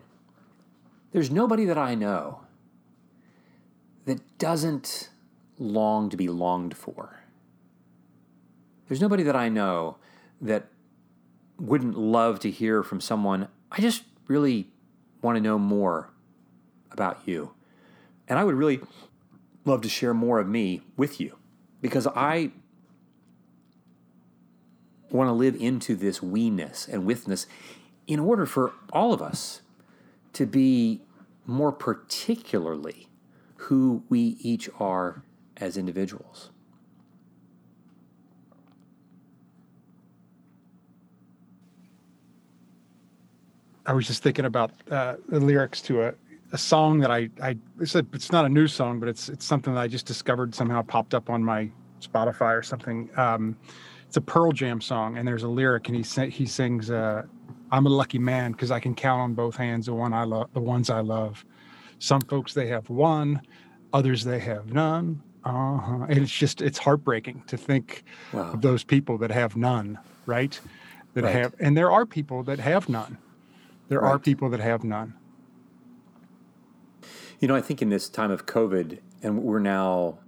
there's 1.12 1.32
nobody 1.32 1.66
that 1.66 1.78
I 1.78 1.96
know 1.96 2.42
that 4.06 4.38
doesn't 4.38 5.10
long 5.58 6.10
to 6.10 6.18
be 6.18 6.28
longed 6.28 6.78
for. 6.78 7.24
There's 8.88 9.02
nobody 9.02 9.24
that 9.24 9.36
I 9.36 9.50
know 9.50 9.98
that 10.42 10.68
wouldn't 11.60 11.98
love 11.98 12.40
to 12.42 12.52
hear 12.52 12.84
from 12.84 13.02
someone. 13.02 13.48
I 13.72 13.82
just 13.82 14.04
really 14.28 14.70
want 15.22 15.38
to 15.38 15.42
know 15.42 15.58
more 15.58 16.12
about 16.92 17.20
you. 17.26 17.54
And 18.28 18.38
I 18.38 18.44
would 18.44 18.56
really 18.56 18.82
love 19.64 19.82
to 19.82 19.90
share 19.90 20.14
more 20.14 20.40
of 20.40 20.48
me 20.48 20.82
with 20.98 21.20
you 21.20 21.38
because 21.82 22.08
I 22.08 22.52
want 25.10 25.30
to 25.30 25.34
live 25.34 25.56
into 25.56 25.96
this 25.96 26.22
we-ness 26.22 26.88
and 26.88 27.06
withness 27.06 27.48
in 28.08 28.20
order 28.20 28.46
for 28.46 28.74
all 28.92 29.14
of 29.14 29.22
us 29.22 29.62
to 30.34 30.46
be 30.46 31.02
more 31.46 31.72
particularly 31.72 33.08
who 33.56 34.04
we 34.10 34.38
each 34.40 34.70
are 34.80 35.24
as 35.58 35.78
individuals. 35.78 36.52
I 43.86 43.94
was 43.94 44.08
just 44.08 44.24
thinking 44.24 44.46
about 44.46 44.72
uh, 44.90 45.16
the 45.30 45.40
lyrics 45.40 45.82
to 45.84 46.02
a, 46.02 46.14
a 46.52 46.58
song 46.58 47.00
that 47.00 47.12
I, 47.12 47.30
I 47.42 47.56
it's, 47.80 47.96
a, 47.96 48.06
it's 48.14 48.32
not 48.32 48.46
a 48.46 48.50
new 48.50 48.68
song, 48.68 49.00
but 49.00 49.08
it's 49.08 49.30
it's 49.30 49.46
something 49.46 49.74
that 49.76 49.80
I 49.80 49.88
just 49.88 50.06
discovered 50.08 50.56
somehow 50.56 50.82
popped 50.82 51.14
up 51.14 51.30
on 51.30 51.44
my 51.44 51.70
Spotify 52.02 52.58
or 52.58 52.64
something. 52.64 53.10
Um, 53.16 53.56
it's 54.08 54.18
a 54.18 54.22
Pearl 54.22 54.52
Jam 54.52 54.82
song, 54.82 55.18
and 55.18 55.28
there's 55.28 55.44
a 55.44 55.48
lyric, 55.48 55.88
and 55.88 56.04
he 56.04 56.30
he 56.30 56.46
sings, 56.46 56.90
uh, 56.90 57.24
"I'm 57.72 57.86
a 57.86 57.90
lucky 57.90 58.20
man 58.20 58.52
because 58.52 58.72
I 58.72 58.80
can 58.80 58.96
count 58.96 59.22
on 59.22 59.34
both 59.34 59.56
hands 59.56 59.86
the 59.86 59.94
one 59.94 60.14
I 60.14 60.24
love, 60.24 60.50
the 60.54 60.62
ones 60.62 60.90
I 60.90 61.02
love. 61.02 61.46
Some 62.00 62.22
folks 62.22 62.54
they 62.54 62.68
have 62.68 62.90
one, 62.90 63.42
others 63.94 64.24
they 64.24 64.40
have 64.40 64.74
none. 64.74 65.22
Uh-huh. 65.44 66.06
And 66.10 66.18
it's 66.18 66.32
just 66.32 66.62
it's 66.62 66.80
heartbreaking 66.80 67.44
to 67.48 67.58
think 67.58 68.04
wow. 68.34 68.52
of 68.54 68.62
those 68.62 68.84
people 68.84 69.18
that 69.20 69.32
have 69.32 69.56
none, 69.56 70.00
right? 70.26 70.60
That 71.14 71.24
right. 71.24 71.36
have, 71.36 71.56
and 71.60 71.78
there 71.78 71.92
are 71.92 72.06
people 72.06 72.44
that 72.44 72.60
have 72.60 72.90
none 72.90 73.18
there 73.88 74.00
right. 74.00 74.12
are 74.12 74.20
people 74.20 74.50
that 74.50 74.60
have 74.60 74.84
none. 74.84 75.14
You 77.40 77.48
know, 77.48 77.56
I 77.56 77.62
think 77.62 77.82
in 77.82 77.90
this 77.90 78.10
time 78.10 78.32
of 78.32 78.46
COVID, 78.46 79.00
and 79.22 79.44
we're 79.44 79.60
now, 79.60 80.20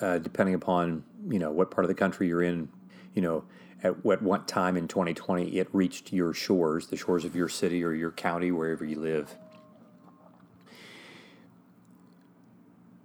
uh, 0.00 0.18
depending 0.18 0.54
upon 0.54 1.04
you 1.28 1.38
know 1.38 1.50
what 1.50 1.70
part 1.70 1.84
of 1.84 1.88
the 1.88 1.94
country 1.94 2.28
you're 2.28 2.42
in, 2.42 2.68
you 3.14 3.22
know, 3.22 3.44
at 3.82 4.04
what 4.04 4.22
what 4.22 4.48
time 4.48 4.76
in 4.76 4.88
2020 4.88 5.58
it 5.58 5.68
reached 5.72 6.12
your 6.12 6.32
shores, 6.32 6.88
the 6.88 6.96
shores 6.96 7.24
of 7.24 7.36
your 7.36 7.48
city 7.48 7.84
or 7.84 7.92
your 7.92 8.10
county, 8.10 8.50
wherever 8.50 8.84
you 8.84 8.98
live. 8.98 9.36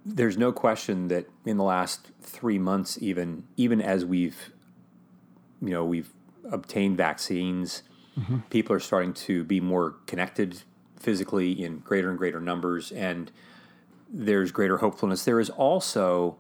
There's 0.06 0.38
no 0.38 0.52
question 0.52 1.10
that 1.10 1.28
in 1.46 1.58
the 1.58 1.64
last 1.64 2.08
three 2.22 2.58
months, 2.58 2.98
even 3.02 3.44
even 3.58 3.82
as 3.82 4.04
we've, 4.04 4.52
you 5.62 5.70
know, 5.70 5.86
we've 5.86 6.12
obtained 6.52 6.98
vaccines 6.98 7.84
Mm-hmm. 8.20 8.40
People 8.50 8.76
are 8.76 8.80
starting 8.80 9.14
to 9.14 9.44
be 9.44 9.60
more 9.60 9.96
connected 10.06 10.64
physically 10.98 11.64
in 11.64 11.80
greater 11.80 12.10
and 12.10 12.18
greater 12.18 12.40
numbers, 12.40 12.92
and 12.92 13.32
there's 14.12 14.52
greater 14.52 14.78
hopefulness. 14.78 15.24
There 15.24 15.40
is 15.40 15.50
also, 15.50 16.38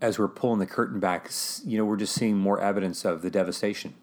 as 0.00 0.18
we're 0.18 0.28
pulling 0.28 0.58
the 0.58 0.66
curtain 0.66 1.00
back, 1.00 1.30
you 1.64 1.78
know, 1.78 1.84
we're 1.84 1.96
just 1.96 2.14
seeing 2.14 2.36
more 2.36 2.60
evidence 2.60 3.04
of 3.04 3.22
the 3.22 3.30
devastation 3.30 3.94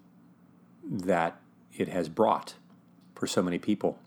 that 0.84 1.40
it 1.76 1.88
has 1.88 2.08
brought 2.10 2.56
for 3.16 3.28
so 3.28 3.42
many 3.42 3.58
people. 3.58 3.98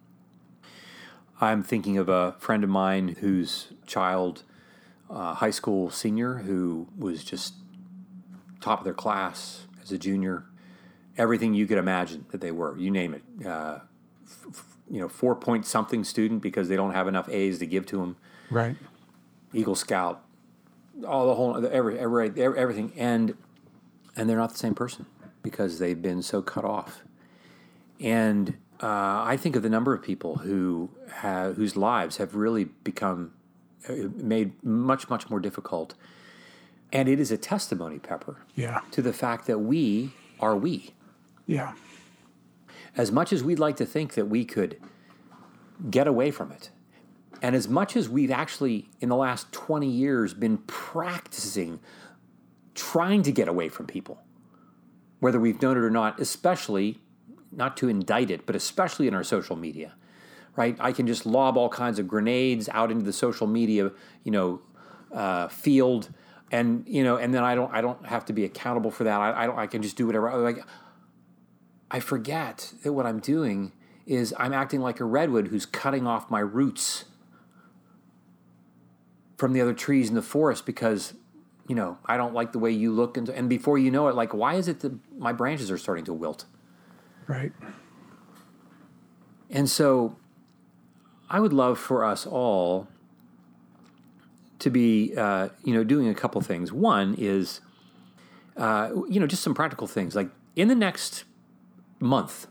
I'm 1.41 1.63
thinking 1.63 1.97
of 1.99 2.09
a 2.09 2.37
friend 2.39 2.63
of 2.63 2.71
mine 2.71 3.17
whose 3.21 3.69
child, 3.87 4.45
uh, 5.09 5.35
high 5.35 5.51
school 5.51 5.91
senior, 5.91 6.39
who 6.39 6.87
was 6.97 7.25
just 7.25 7.55
top 8.61 8.81
of 8.81 8.85
their 8.85 8.95
class 8.95 9.67
as 9.83 9.91
a 9.91 9.99
junior, 9.99 10.45
everything 11.17 11.55
you 11.55 11.67
could 11.67 11.79
imagine 11.79 12.27
that 12.31 12.41
they 12.41 12.53
were. 12.53 12.77
You 12.77 12.91
name 12.91 13.15
it. 13.15 13.47
Uh, 13.47 13.81
f- 14.27 14.77
you 14.91 15.01
know, 15.01 15.09
four 15.09 15.35
point 15.35 15.65
something 15.67 16.05
student 16.05 16.43
because 16.43 16.69
they 16.69 16.77
don't 16.77 16.93
have 16.93 17.09
enough 17.09 17.29
A's 17.29 17.59
to 17.61 17.67
give 17.67 17.87
to 17.87 17.99
them. 17.99 18.17
Right. 18.51 18.77
Eagle 19.53 19.77
Scout, 19.77 20.23
all 21.05 21.27
the 21.27 21.35
whole 21.35 21.67
every, 21.67 21.99
every 21.99 22.31
everything, 22.43 22.93
and 22.97 23.37
and 24.17 24.29
they're 24.29 24.39
not 24.39 24.53
the 24.53 24.59
same 24.59 24.75
person 24.75 25.07
because 25.43 25.79
they've 25.79 26.01
been 26.01 26.23
so 26.23 26.43
cut 26.43 26.65
off. 26.65 27.03
And 28.01 28.57
uh, 28.83 29.23
I 29.25 29.37
think 29.37 29.57
of 29.57 29.63
the 29.63 29.69
number 29.69 29.93
of 29.95 30.03
people 30.03 30.37
who 30.37 30.91
have 31.17 31.57
whose 31.57 31.77
lives 31.77 32.17
have 32.17 32.35
really 32.35 32.65
become 32.65 33.33
uh, 33.89 33.95
made 34.15 34.63
much 34.65 35.09
much 35.09 35.31
more 35.31 35.41
difficult. 35.41 35.95
And 36.93 37.09
it 37.09 37.21
is 37.21 37.31
a 37.31 37.37
testimony, 37.37 37.99
Pepper, 37.99 38.39
yeah, 38.55 38.81
to 38.91 39.03
the 39.03 39.13
fact 39.13 39.47
that 39.47 39.59
we 39.59 40.13
are 40.41 40.57
we. 40.57 40.95
Yeah. 41.47 41.75
As 42.97 43.13
much 43.13 43.33
as 43.33 43.45
we'd 43.45 43.61
like 43.61 43.77
to 43.77 43.87
think 43.87 44.15
that 44.15 44.27
we 44.27 44.45
could 44.45 44.81
get 45.91 46.09
away 46.09 46.31
from 46.31 46.51
it, 46.51 46.71
and 47.43 47.57
as 47.57 47.69
much 47.69 47.97
as 47.97 48.09
we've 48.09 48.31
actually, 48.31 48.91
in 49.01 49.09
the 49.09 49.17
last 49.17 49.51
20 49.53 49.89
years, 49.89 50.35
been 50.35 50.59
practicing 50.59 51.81
trying 52.75 53.23
to 53.23 53.33
get 53.33 53.49
away 53.49 53.69
from 53.69 53.87
people, 53.87 54.23
whether 55.21 55.41
we've 55.41 55.61
known 55.61 55.77
it 55.77 55.81
or 55.81 55.91
not, 55.91 56.21
especially, 56.21 56.99
not 57.53 57.77
to 57.79 57.89
indict 57.89 58.31
it, 58.31 58.47
but 58.47 58.55
especially 58.55 59.09
in 59.09 59.15
our 59.15 59.25
social 59.25 59.57
media, 59.57 59.95
right? 60.57 60.77
I 60.81 60.93
can 60.93 61.07
just 61.07 61.27
lob 61.27 61.57
all 61.57 61.69
kinds 61.69 61.99
of 61.99 62.07
grenades 62.07 62.69
out 62.71 62.91
into 62.91 63.05
the 63.05 63.13
social 63.13 63.47
media, 63.47 63.91
you 64.23 64.33
know, 64.33 64.61
uh, 65.13 65.49
field, 65.49 66.13
and 66.53 66.85
you 66.87 67.03
know, 67.05 67.17
and 67.17 67.35
then 67.35 67.43
I 67.43 67.55
don't, 67.55 67.73
I 67.73 67.81
don't 67.81 68.05
have 68.07 68.25
to 68.27 68.33
be 68.33 68.45
accountable 68.45 68.91
for 68.91 69.05
that. 69.05 69.21
I, 69.21 69.45
I 69.45 69.47
don't, 69.47 69.59
I 69.59 69.67
can 69.67 69.83
just 69.83 69.97
do 69.97 70.07
whatever. 70.07 70.37
Like, 70.37 70.65
I 71.91 72.01
forget 72.01 72.73
that 72.83 72.93
what 72.93 73.07
I'm 73.07 73.19
doing 73.19 73.73
is 74.07 74.35
I'm 74.39 74.53
acting 74.53 74.81
like 74.81 75.01
a 75.01 75.05
redwood 75.05 75.49
who's 75.49 75.67
cutting 75.67 76.07
off 76.07 76.31
my 76.31 76.41
roots 76.41 77.05
from 79.41 79.55
the 79.55 79.61
other 79.63 79.73
trees 79.73 80.11
in 80.11 80.15
the 80.15 80.21
forest 80.21 80.67
because 80.67 81.15
you 81.67 81.75
know 81.75 81.97
I 82.05 82.19
don't 82.19 82.35
like 82.35 82.53
the 82.53 82.59
way 82.59 82.71
you 82.71 82.93
look 82.93 83.17
and, 83.17 83.27
and 83.31 83.49
before 83.49 83.79
you 83.79 83.91
know 83.91 84.07
it 84.09 84.15
like 84.15 84.35
why 84.35 84.57
is 84.57 84.69
it 84.69 84.81
that 84.81 84.93
my 85.19 85.33
branches 85.33 85.71
are 85.71 85.79
starting 85.79 86.05
to 86.05 86.13
wilt? 86.13 86.45
Right. 87.27 87.51
And 89.49 89.69
so 89.69 90.17
I 91.31 91.41
would 91.41 91.55
love 91.55 91.79
for 91.79 92.05
us 92.05 92.27
all 92.27 92.87
to 94.59 94.69
be 94.69 95.15
uh, 95.17 95.49
you 95.65 95.73
know 95.73 95.85
doing 95.85 96.07
a 96.07 96.15
couple 96.15 96.39
things. 96.43 96.71
One 96.71 97.15
is 97.17 97.63
uh, 98.59 98.91
you 99.09 99.19
know 99.19 99.27
just 99.27 99.43
some 99.43 99.55
practical 99.55 99.87
things. 99.87 100.15
Like 100.15 100.29
in 100.55 100.69
the 100.69 100.75
next 100.75 101.25
month, 101.99 102.47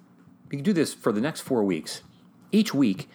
you 0.49 0.57
can 0.57 0.63
do 0.63 0.73
this 0.73 0.95
for 0.95 1.11
the 1.11 1.21
next 1.21 1.41
four 1.41 1.63
weeks. 1.63 2.01
Each 2.51 2.73
week, 2.73 3.07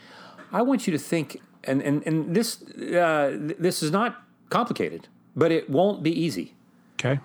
I 0.53 0.63
want 0.63 0.87
you 0.87 0.93
to 0.93 0.99
think, 0.99 1.41
and, 1.67 1.83
and, 1.83 2.07
and 2.07 2.35
this, 2.35 2.63
uh, 2.63 3.37
this 3.59 3.83
is 3.83 3.91
not 3.91 4.23
complicated, 4.51 5.09
but 5.35 5.51
it 5.51 5.69
won't 5.69 6.03
be 6.03 6.11
easy. 6.11 6.55
Okay. 6.95 7.21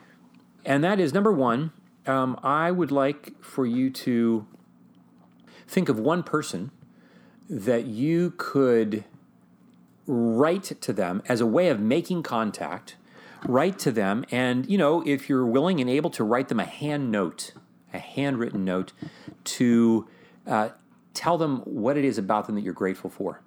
And 0.66 0.84
that 0.84 1.00
is 1.00 1.14
number 1.14 1.32
one, 1.32 1.72
um, 2.06 2.40
I 2.44 2.72
would 2.72 2.92
like 2.92 3.42
for 3.44 3.66
you 3.66 3.90
to 3.92 4.46
think 5.68 5.90
of 5.90 6.00
one 6.00 6.24
person 6.24 6.72
that 7.50 7.86
you 7.86 8.34
could 8.38 9.04
write 10.08 10.64
to 10.82 10.94
them 10.94 11.22
as 11.28 11.40
a 11.40 11.46
way 11.46 11.70
of 11.70 11.80
making 11.80 12.24
contact. 12.24 12.96
Write 13.48 13.80
to 13.80 13.92
them, 13.92 14.26
and 14.32 14.70
you 14.70 14.78
know, 14.78 15.02
if 15.06 15.30
you're 15.30 15.46
willing 15.46 15.80
and 15.80 15.90
able 15.90 16.10
to 16.10 16.26
write 16.26 16.50
them 16.50 16.60
a 16.60 16.66
hand 16.66 17.10
note 17.10 17.54
a 17.94 18.00
handwritten 18.00 18.64
note 18.66 18.94
to 19.44 20.08
uh, 20.48 20.70
tell 21.14 21.38
them 21.38 21.60
what 21.62 21.98
it 21.98 22.06
is 22.06 22.18
about 22.18 22.46
them 22.46 22.56
that 22.56 22.62
you're 22.62 22.74
grateful 22.74 23.10
for. 23.10 23.42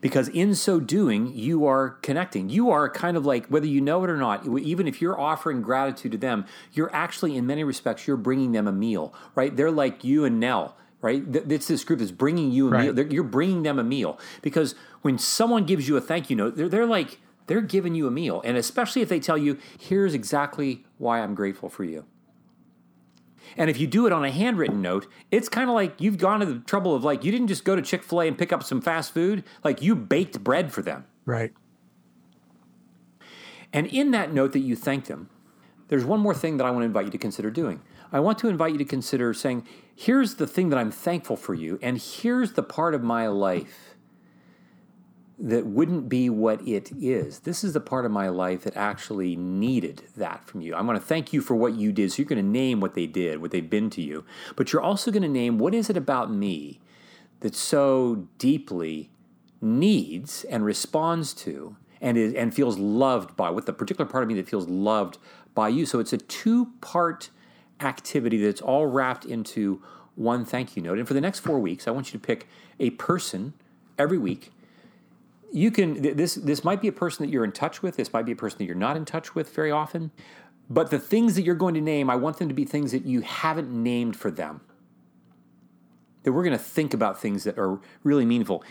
Because 0.00 0.28
in 0.28 0.54
so 0.54 0.80
doing, 0.80 1.34
you 1.34 1.66
are 1.66 1.90
connecting. 2.02 2.48
You 2.48 2.70
are 2.70 2.88
kind 2.88 3.16
of 3.16 3.26
like, 3.26 3.46
whether 3.46 3.66
you 3.66 3.80
know 3.80 4.04
it 4.04 4.10
or 4.10 4.16
not, 4.16 4.46
even 4.46 4.86
if 4.86 5.00
you're 5.02 5.18
offering 5.18 5.62
gratitude 5.62 6.12
to 6.12 6.18
them, 6.18 6.46
you're 6.72 6.94
actually, 6.94 7.36
in 7.36 7.46
many 7.46 7.64
respects, 7.64 8.06
you're 8.06 8.16
bringing 8.16 8.52
them 8.52 8.66
a 8.68 8.72
meal, 8.72 9.12
right? 9.34 9.54
They're 9.54 9.70
like 9.70 10.04
you 10.04 10.24
and 10.24 10.38
Nell, 10.38 10.76
right? 11.00 11.22
It's 11.28 11.68
this 11.68 11.84
group 11.84 11.98
that's 11.98 12.10
bringing 12.10 12.50
you 12.50 12.68
a 12.68 12.70
right. 12.70 12.94
meal. 12.94 13.12
You're 13.12 13.24
bringing 13.24 13.62
them 13.62 13.78
a 13.78 13.84
meal 13.84 14.18
because 14.42 14.74
when 15.02 15.18
someone 15.18 15.64
gives 15.64 15.88
you 15.88 15.96
a 15.96 16.00
thank 16.00 16.30
you 16.30 16.36
note, 16.36 16.56
they're, 16.56 16.68
they're 16.68 16.86
like 16.86 17.18
they're 17.46 17.60
giving 17.60 17.94
you 17.94 18.06
a 18.06 18.10
meal. 18.10 18.42
And 18.44 18.56
especially 18.56 19.02
if 19.02 19.08
they 19.08 19.20
tell 19.20 19.38
you, 19.38 19.58
here's 19.78 20.14
exactly 20.14 20.84
why 20.98 21.20
I'm 21.20 21.34
grateful 21.34 21.68
for 21.68 21.82
you. 21.82 22.04
And 23.56 23.70
if 23.70 23.78
you 23.78 23.86
do 23.86 24.06
it 24.06 24.12
on 24.12 24.24
a 24.24 24.30
handwritten 24.30 24.82
note, 24.82 25.06
it's 25.30 25.48
kind 25.48 25.68
of 25.68 25.74
like 25.74 26.00
you've 26.00 26.18
gone 26.18 26.40
to 26.40 26.46
the 26.46 26.58
trouble 26.60 26.94
of 26.94 27.04
like, 27.04 27.24
you 27.24 27.32
didn't 27.32 27.48
just 27.48 27.64
go 27.64 27.74
to 27.74 27.82
Chick 27.82 28.02
fil 28.02 28.22
A 28.22 28.28
and 28.28 28.38
pick 28.38 28.52
up 28.52 28.62
some 28.62 28.80
fast 28.80 29.12
food, 29.12 29.44
like 29.64 29.82
you 29.82 29.94
baked 29.94 30.42
bread 30.44 30.72
for 30.72 30.82
them. 30.82 31.04
Right. 31.24 31.52
And 33.72 33.86
in 33.86 34.12
that 34.12 34.32
note 34.32 34.52
that 34.52 34.60
you 34.60 34.76
thanked 34.76 35.08
them, 35.08 35.28
there's 35.88 36.04
one 36.04 36.20
more 36.20 36.34
thing 36.34 36.56
that 36.58 36.66
I 36.66 36.70
want 36.70 36.82
to 36.82 36.86
invite 36.86 37.06
you 37.06 37.10
to 37.10 37.18
consider 37.18 37.50
doing. 37.50 37.82
I 38.12 38.20
want 38.20 38.38
to 38.38 38.48
invite 38.48 38.72
you 38.72 38.78
to 38.78 38.84
consider 38.84 39.34
saying, 39.34 39.66
here's 39.94 40.36
the 40.36 40.46
thing 40.46 40.70
that 40.70 40.78
I'm 40.78 40.90
thankful 40.90 41.36
for 41.36 41.54
you, 41.54 41.78
and 41.82 41.98
here's 41.98 42.52
the 42.52 42.62
part 42.62 42.94
of 42.94 43.02
my 43.02 43.26
life 43.26 43.94
that 45.40 45.66
wouldn't 45.66 46.08
be 46.08 46.28
what 46.28 46.66
it 46.66 46.90
is. 47.00 47.40
This 47.40 47.62
is 47.62 47.72
the 47.72 47.80
part 47.80 48.04
of 48.04 48.10
my 48.10 48.28
life 48.28 48.64
that 48.64 48.76
actually 48.76 49.36
needed 49.36 50.02
that 50.16 50.44
from 50.44 50.60
you. 50.60 50.74
I 50.74 50.80
want 50.80 51.00
to 51.00 51.06
thank 51.06 51.32
you 51.32 51.40
for 51.40 51.54
what 51.54 51.74
you 51.74 51.92
did. 51.92 52.10
So 52.10 52.22
you're 52.22 52.28
going 52.28 52.44
to 52.44 52.50
name 52.50 52.80
what 52.80 52.94
they 52.94 53.06
did, 53.06 53.40
what 53.40 53.52
they've 53.52 53.70
been 53.70 53.88
to 53.90 54.02
you, 54.02 54.24
but 54.56 54.72
you're 54.72 54.82
also 54.82 55.12
going 55.12 55.22
to 55.22 55.28
name 55.28 55.58
what 55.58 55.74
is 55.74 55.88
it 55.88 55.96
about 55.96 56.32
me 56.32 56.80
that 57.40 57.54
so 57.54 58.26
deeply 58.38 59.10
needs 59.60 60.42
and 60.44 60.64
responds 60.64 61.32
to 61.34 61.76
and 62.00 62.16
is 62.16 62.34
and 62.34 62.52
feels 62.52 62.78
loved 62.78 63.36
by 63.36 63.50
what 63.50 63.66
the 63.66 63.72
particular 63.72 64.10
part 64.10 64.24
of 64.24 64.28
me 64.28 64.34
that 64.34 64.48
feels 64.48 64.68
loved 64.68 65.18
by 65.54 65.68
you. 65.68 65.86
So 65.86 66.00
it's 66.00 66.12
a 66.12 66.18
two-part 66.18 67.30
activity 67.80 68.38
that's 68.38 68.60
all 68.60 68.86
wrapped 68.86 69.24
into 69.24 69.80
one 70.16 70.44
thank 70.44 70.76
you 70.76 70.82
note. 70.82 70.98
And 70.98 71.06
for 71.06 71.14
the 71.14 71.20
next 71.20 71.40
4 71.40 71.60
weeks, 71.60 71.86
I 71.86 71.92
want 71.92 72.12
you 72.12 72.18
to 72.18 72.24
pick 72.24 72.48
a 72.80 72.90
person 72.90 73.52
every 73.96 74.18
week 74.18 74.50
you 75.52 75.70
can 75.70 76.02
this 76.16 76.34
this 76.34 76.62
might 76.62 76.80
be 76.80 76.88
a 76.88 76.92
person 76.92 77.24
that 77.24 77.32
you're 77.32 77.44
in 77.44 77.52
touch 77.52 77.82
with 77.82 77.96
this 77.96 78.12
might 78.12 78.26
be 78.26 78.32
a 78.32 78.36
person 78.36 78.58
that 78.58 78.64
you're 78.64 78.74
not 78.74 78.96
in 78.96 79.04
touch 79.04 79.34
with 79.34 79.54
very 79.54 79.70
often 79.70 80.10
but 80.70 80.90
the 80.90 80.98
things 80.98 81.34
that 81.34 81.42
you're 81.42 81.54
going 81.54 81.74
to 81.74 81.80
name 81.80 82.10
i 82.10 82.16
want 82.16 82.36
them 82.38 82.48
to 82.48 82.54
be 82.54 82.64
things 82.64 82.92
that 82.92 83.04
you 83.06 83.20
haven't 83.22 83.70
named 83.70 84.16
for 84.16 84.30
them. 84.30 84.60
That 86.22 86.32
we're 86.32 86.42
going 86.42 86.56
to 86.56 86.62
think 86.62 86.92
about 86.92 87.20
things 87.20 87.44
that 87.44 87.58
are 87.58 87.78
really 88.02 88.24
meaningful. 88.24 88.62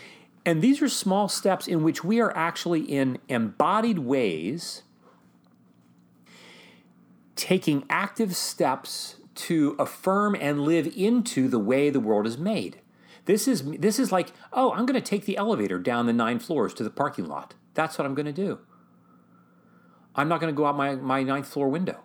And 0.45 0.61
these 0.61 0.81
are 0.81 0.89
small 0.89 1.27
steps 1.27 1.67
in 1.67 1.83
which 1.83 2.03
we 2.03 2.19
are 2.19 2.35
actually 2.35 2.81
in 2.81 3.17
embodied 3.27 3.99
ways 3.99 4.83
taking 7.35 7.85
active 7.89 8.35
steps 8.35 9.17
to 9.35 9.75
affirm 9.77 10.35
and 10.39 10.61
live 10.61 10.91
into 10.95 11.47
the 11.47 11.59
way 11.59 11.89
the 11.89 11.99
world 11.99 12.25
is 12.25 12.37
made 12.37 12.79
this 13.27 13.47
is 13.47 13.63
this 13.63 13.99
is 13.99 14.11
like, 14.11 14.31
oh, 14.53 14.71
I'm 14.71 14.85
going 14.85 14.99
to 14.99 15.07
take 15.07 15.25
the 15.25 15.37
elevator 15.37 15.77
down 15.77 16.07
the 16.07 16.13
nine 16.13 16.39
floors 16.39 16.73
to 16.75 16.83
the 16.83 16.89
parking 16.89 17.27
lot. 17.27 17.53
That's 17.73 17.97
what 17.97 18.05
I'm 18.05 18.15
going 18.15 18.25
to 18.25 18.33
do. 18.33 18.59
I'm 20.15 20.27
not 20.27 20.41
going 20.41 20.51
to 20.51 20.57
go 20.57 20.65
out 20.65 20.75
my, 20.75 20.95
my 20.95 21.21
ninth 21.21 21.47
floor 21.47 21.69
window. 21.69 21.99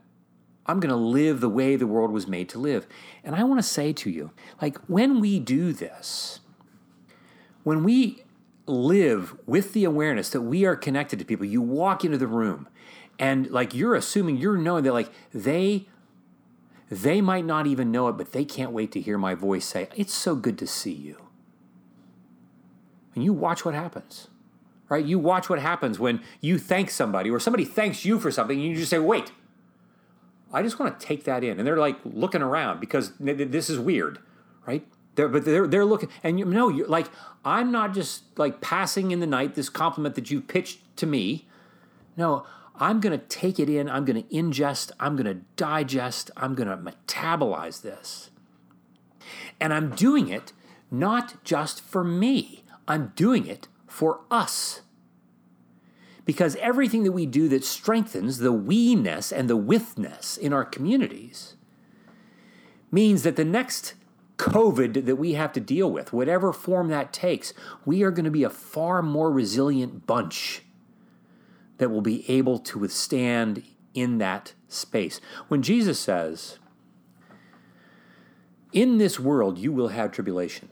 I'm 0.67 0.81
going 0.81 0.91
to 0.91 0.97
live 0.97 1.41
the 1.41 1.49
way 1.49 1.77
the 1.77 1.87
world 1.87 2.11
was 2.13 2.27
made 2.27 2.49
to 2.51 2.59
live. 2.59 2.87
And 3.25 3.35
I 3.35 3.45
want 3.45 3.59
to 3.59 3.67
say 3.67 3.93
to 3.95 4.11
you, 4.11 4.33
like 4.61 4.77
when 4.87 5.19
we 5.21 5.39
do 5.39 5.73
this, 5.73 6.41
when 7.63 7.85
we 7.85 8.25
live 8.67 9.37
with 9.47 9.73
the 9.73 9.85
awareness 9.85 10.29
that 10.31 10.43
we 10.43 10.65
are 10.65 10.77
connected 10.77 11.19
to 11.21 11.25
people, 11.25 11.47
you 11.47 11.63
walk 11.63 12.05
into 12.05 12.19
the 12.19 12.27
room 12.27 12.69
and 13.19 13.51
like 13.51 13.75
you're 13.75 13.95
assuming 13.95 14.37
you're 14.37 14.57
knowing 14.57 14.85
that 14.85 14.93
like 14.93 15.11
they 15.33 15.89
they 16.93 17.23
might 17.23 17.47
not 17.47 17.67
even 17.67 17.91
know 17.91 18.09
it, 18.09 18.19
but 18.19 18.33
they 18.33 18.45
can't 18.45 18.71
wait 18.71 18.93
to 18.93 19.01
hear 19.01 19.17
my 19.17 19.35
voice 19.35 19.65
say, 19.65 19.89
It's 19.97 20.13
so 20.13 20.35
good 20.35 20.59
to 20.59 20.67
see 20.67 20.93
you. 20.93 21.17
And 23.15 23.25
you 23.25 23.33
watch 23.33 23.65
what 23.65 23.75
happens, 23.75 24.29
right? 24.91 25.05
You 25.05 25.19
watch 25.19 25.49
what 25.49 25.59
happens 25.59 25.99
when 25.99 26.21
you 26.43 26.59
thank 26.59 26.91
somebody 26.91 27.31
or 27.31 27.41
somebody 27.41 27.65
thanks 27.65 28.05
you 28.05 28.21
for 28.21 28.31
something 28.31 28.59
and 28.59 28.69
you 28.69 28.77
just 28.77 28.91
say, 28.91 28.99
Wait, 28.99 29.33
I 30.53 30.63
just 30.63 30.79
want 30.79 31.01
to 31.01 31.07
take 31.07 31.25
that 31.25 31.43
in. 31.43 31.59
And 31.59 31.67
they're 31.67 31.79
like 31.79 31.97
looking 32.05 32.43
around 32.43 32.79
because 32.79 33.13
this 33.19 33.71
is 33.71 33.79
weird, 33.79 34.19
right? 34.67 34.87
They're, 35.15 35.29
but 35.29 35.47
they're, 35.47 35.67
they're 35.67 35.87
looking, 35.87 36.11
and 36.23 36.39
you 36.39 36.45
know, 36.45 36.69
you're 36.69 36.89
like, 36.89 37.07
I'm 37.43 37.73
not 37.73 37.95
just 37.95 38.39
like 38.39 38.61
passing 38.61 39.13
in 39.13 39.21
the 39.21 39.27
night 39.27 39.55
this 39.55 39.71
compliment 39.71 40.15
that 40.17 40.31
you 40.31 40.43
pitched 40.43 40.95
to 40.99 41.07
me. 41.07 41.49
No, 42.19 42.45
I'm 42.77 43.01
going 43.01 43.19
to 43.19 43.25
take 43.27 43.61
it 43.61 43.69
in, 43.69 43.89
I'm 43.89 44.05
going 44.05 44.23
to 44.23 44.35
ingest, 44.35 44.93
I'm 44.99 45.17
going 45.17 45.27
to 45.27 45.45
digest, 45.57 46.31
I'm 46.37 46.55
going 46.55 46.69
to 46.69 46.77
metabolize 46.77 47.83
this. 47.83 48.31
And 49.61 49.73
I'm 49.73 49.91
doing 49.91 50.29
it 50.29 50.53
not 50.91 51.43
just 51.45 51.81
for 51.81 52.05
me, 52.05 52.65
I'm 52.87 53.13
doing 53.15 53.47
it 53.47 53.69
for 53.87 54.21
us. 54.31 54.83
Because 56.25 56.57
everything 56.57 57.03
that 57.03 57.13
we 57.13 57.27
do 57.27 57.49
that 57.49 57.65
strengthens 57.65 58.39
the 58.39 58.53
we 58.53 58.95
ness 58.95 59.33
and 59.33 59.51
the 59.51 59.57
withness 59.57 60.37
in 60.37 60.53
our 60.53 60.65
communities 60.65 61.57
means 62.91 63.23
that 63.23 63.37
the 63.37 63.45
next 63.45 63.95
COVID 64.37 65.07
that 65.07 65.17
we 65.17 65.35
have 65.35 65.53
to 65.53 65.61
deal 65.61 65.91
with, 65.91 66.13
whatever 66.13 66.53
form 66.53 66.89
that 66.89 67.13
takes, 67.13 67.55
we 67.85 68.03
are 68.03 68.11
going 68.11 68.25
to 68.25 68.31
be 68.31 68.45
a 68.45 68.51
far 68.51 69.03
more 69.03 69.31
resilient 69.31 70.07
bunch 70.07 70.63
that 71.83 71.91
will 71.91 72.01
be 72.01 72.25
able 72.31 72.61
to 72.61 72.79
withstand 72.79 73.65
in 73.93 74.19
that 74.19 74.53
space. 74.69 75.21
When 75.49 75.63
Jesus 75.63 75.99
says, 75.99 76.61
In 78.73 78.99
this 78.99 79.19
world 79.19 79.59
you 79.59 79.73
will 79.73 79.89
have 79.89 80.13
tribulation, 80.13 80.69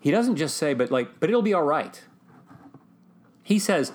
he 0.00 0.10
doesn't 0.10 0.36
just 0.36 0.56
say, 0.56 0.72
but 0.72 0.90
like, 0.90 1.20
but 1.20 1.28
it'll 1.28 1.42
be 1.42 1.52
all 1.52 1.64
right. 1.64 2.02
He 3.42 3.58
says, 3.58 3.92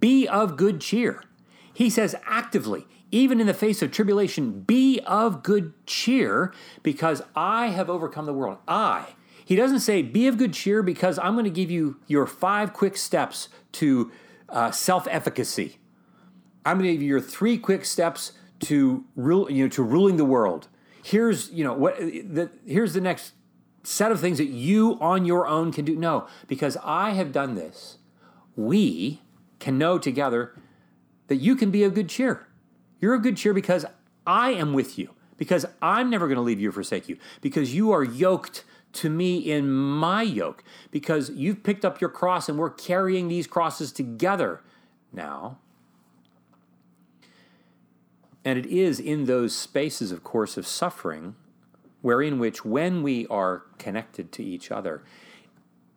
Be 0.00 0.26
of 0.26 0.56
good 0.56 0.80
cheer. 0.80 1.22
He 1.72 1.88
says 1.88 2.16
actively, 2.26 2.88
even 3.12 3.40
in 3.40 3.46
the 3.46 3.54
face 3.54 3.82
of 3.82 3.92
tribulation, 3.92 4.62
be 4.62 4.98
of 5.06 5.44
good 5.44 5.74
cheer 5.86 6.52
because 6.82 7.22
I 7.36 7.68
have 7.68 7.88
overcome 7.88 8.26
the 8.26 8.34
world. 8.34 8.58
I. 8.66 9.10
He 9.44 9.54
doesn't 9.54 9.78
say, 9.78 10.02
be 10.02 10.26
of 10.26 10.38
good 10.38 10.54
cheer 10.54 10.82
because 10.82 11.20
I'm 11.20 11.34
going 11.34 11.44
to 11.44 11.50
give 11.50 11.70
you 11.70 12.00
your 12.08 12.26
five 12.26 12.72
quick 12.72 12.96
steps 12.96 13.48
to 13.72 14.10
uh, 14.48 14.70
self 14.70 15.06
efficacy. 15.10 15.78
I'm 16.64 16.78
going 16.78 16.88
to 16.88 16.92
give 16.92 17.02
you 17.02 17.08
your 17.08 17.20
three 17.20 17.58
quick 17.58 17.84
steps 17.84 18.32
to 18.60 19.04
rule, 19.14 19.50
you 19.50 19.64
know, 19.64 19.68
to 19.70 19.82
ruling 19.82 20.16
the 20.16 20.24
world. 20.24 20.68
Here's, 21.02 21.50
you 21.50 21.62
know, 21.62 21.72
what 21.72 21.98
the, 21.98 22.50
here's 22.66 22.94
the 22.94 23.00
next 23.00 23.32
set 23.84 24.10
of 24.10 24.20
things 24.20 24.38
that 24.38 24.48
you 24.48 24.98
on 25.00 25.24
your 25.24 25.46
own 25.46 25.72
can 25.72 25.84
do. 25.84 25.94
No, 25.94 26.26
because 26.48 26.76
I 26.82 27.10
have 27.10 27.30
done 27.30 27.54
this. 27.54 27.98
We 28.56 29.22
can 29.60 29.78
know 29.78 29.98
together 29.98 30.54
that 31.28 31.36
you 31.36 31.54
can 31.54 31.70
be 31.70 31.84
of 31.84 31.94
good 31.94 32.08
cheer. 32.08 32.46
You're 33.00 33.14
of 33.14 33.22
good 33.22 33.36
cheer 33.36 33.54
because 33.54 33.84
I 34.26 34.50
am 34.50 34.72
with 34.72 34.98
you, 34.98 35.10
because 35.36 35.66
I'm 35.80 36.10
never 36.10 36.26
going 36.26 36.36
to 36.36 36.42
leave 36.42 36.58
you 36.58 36.70
or 36.70 36.72
forsake 36.72 37.08
you, 37.08 37.18
because 37.40 37.74
you 37.74 37.92
are 37.92 38.02
yoked 38.02 38.64
to 38.96 39.10
me 39.10 39.38
in 39.38 39.70
my 39.70 40.22
yoke 40.22 40.64
because 40.90 41.30
you've 41.30 41.62
picked 41.62 41.84
up 41.84 42.00
your 42.00 42.10
cross 42.10 42.48
and 42.48 42.58
we're 42.58 42.70
carrying 42.70 43.28
these 43.28 43.46
crosses 43.46 43.92
together 43.92 44.62
now. 45.12 45.58
And 48.44 48.58
it 48.58 48.66
is 48.66 49.00
in 49.00 49.24
those 49.24 49.56
spaces, 49.56 50.12
of 50.12 50.22
course, 50.22 50.56
of 50.56 50.66
suffering, 50.66 51.34
wherein 52.00 52.38
which, 52.38 52.64
when 52.64 53.02
we 53.02 53.26
are 53.26 53.64
connected 53.78 54.30
to 54.32 54.44
each 54.44 54.70
other, 54.70 55.02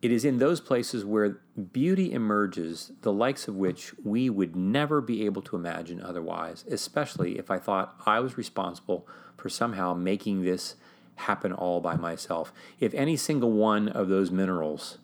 it 0.02 0.10
is 0.10 0.24
in 0.24 0.38
those 0.38 0.60
places 0.60 1.04
where 1.04 1.40
beauty 1.72 2.12
emerges, 2.12 2.90
the 3.02 3.12
likes 3.12 3.46
of 3.46 3.54
which 3.54 3.92
we 4.02 4.30
would 4.30 4.56
never 4.56 5.00
be 5.00 5.26
able 5.26 5.42
to 5.42 5.56
imagine 5.56 6.00
otherwise, 6.00 6.64
especially 6.70 7.38
if 7.38 7.50
I 7.50 7.58
thought 7.58 7.94
I 8.06 8.18
was 8.20 8.38
responsible 8.38 9.06
for 9.36 9.48
somehow 9.48 9.94
making 9.94 10.42
this 10.42 10.76
happen 11.20 11.52
all 11.52 11.80
by 11.80 11.96
myself. 11.96 12.52
If 12.78 12.92
any 12.94 13.16
single 13.16 13.52
one 13.52 13.88
of 13.88 14.08
those 14.08 14.30
minerals 14.30 14.98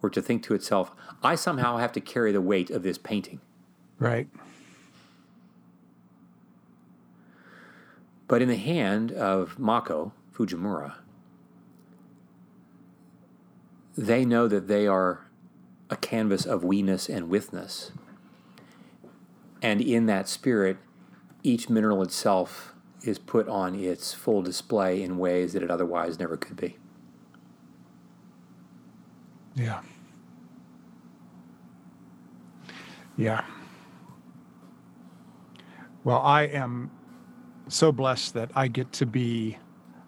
were 0.00 0.10
to 0.10 0.22
think 0.22 0.42
to 0.44 0.54
itself, 0.54 0.92
I 1.22 1.34
somehow 1.34 1.78
have 1.78 1.92
to 1.92 2.00
carry 2.00 2.32
the 2.32 2.40
weight 2.40 2.70
of 2.70 2.82
this 2.82 2.98
painting. 2.98 3.40
Right. 3.98 4.28
But 8.26 8.42
in 8.42 8.48
the 8.48 8.56
hand 8.56 9.12
of 9.12 9.58
Mako 9.58 10.12
Fujimura, 10.34 10.94
they 13.96 14.24
know 14.24 14.48
that 14.48 14.68
they 14.68 14.86
are 14.86 15.26
a 15.90 15.96
canvas 15.96 16.46
of 16.46 16.64
we-ness 16.64 17.08
and 17.08 17.28
withness. 17.28 17.92
And 19.60 19.80
in 19.80 20.06
that 20.06 20.28
spirit, 20.28 20.78
each 21.42 21.68
mineral 21.68 22.02
itself 22.02 22.71
is 23.04 23.18
put 23.18 23.48
on 23.48 23.74
its 23.74 24.12
full 24.12 24.42
display 24.42 25.02
in 25.02 25.18
ways 25.18 25.52
that 25.52 25.62
it 25.62 25.70
otherwise 25.70 26.18
never 26.18 26.36
could 26.36 26.56
be. 26.56 26.76
Yeah. 29.54 29.80
Yeah. 33.16 33.44
Well, 36.04 36.20
I 36.20 36.42
am 36.42 36.90
so 37.68 37.92
blessed 37.92 38.34
that 38.34 38.50
I 38.54 38.68
get 38.68 38.92
to 38.94 39.06
be 39.06 39.58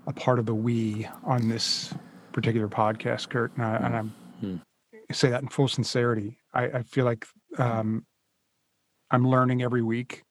a 0.07 0.13
part 0.13 0.39
of 0.39 0.47
the 0.47 0.55
we 0.55 1.09
on 1.25 1.49
this 1.49 1.95
particular 2.33 2.69
podcast, 2.69 3.29
Curt. 3.29 3.53
And, 3.57 3.65
I, 3.65 3.77
and 3.77 3.97
I'm 3.97 4.15
mm. 4.43 4.61
say 5.13 5.31
that 5.31 5.43
in 5.43 5.49
full 5.49 5.69
sincerity. 5.69 6.39
I, 6.53 6.65
I 6.65 6.83
feel 6.83 7.05
like 7.05 7.27
um, 7.59 8.05
I'm 9.11 9.29
learning 9.29 9.63
every 9.63 9.83
week 9.83 10.23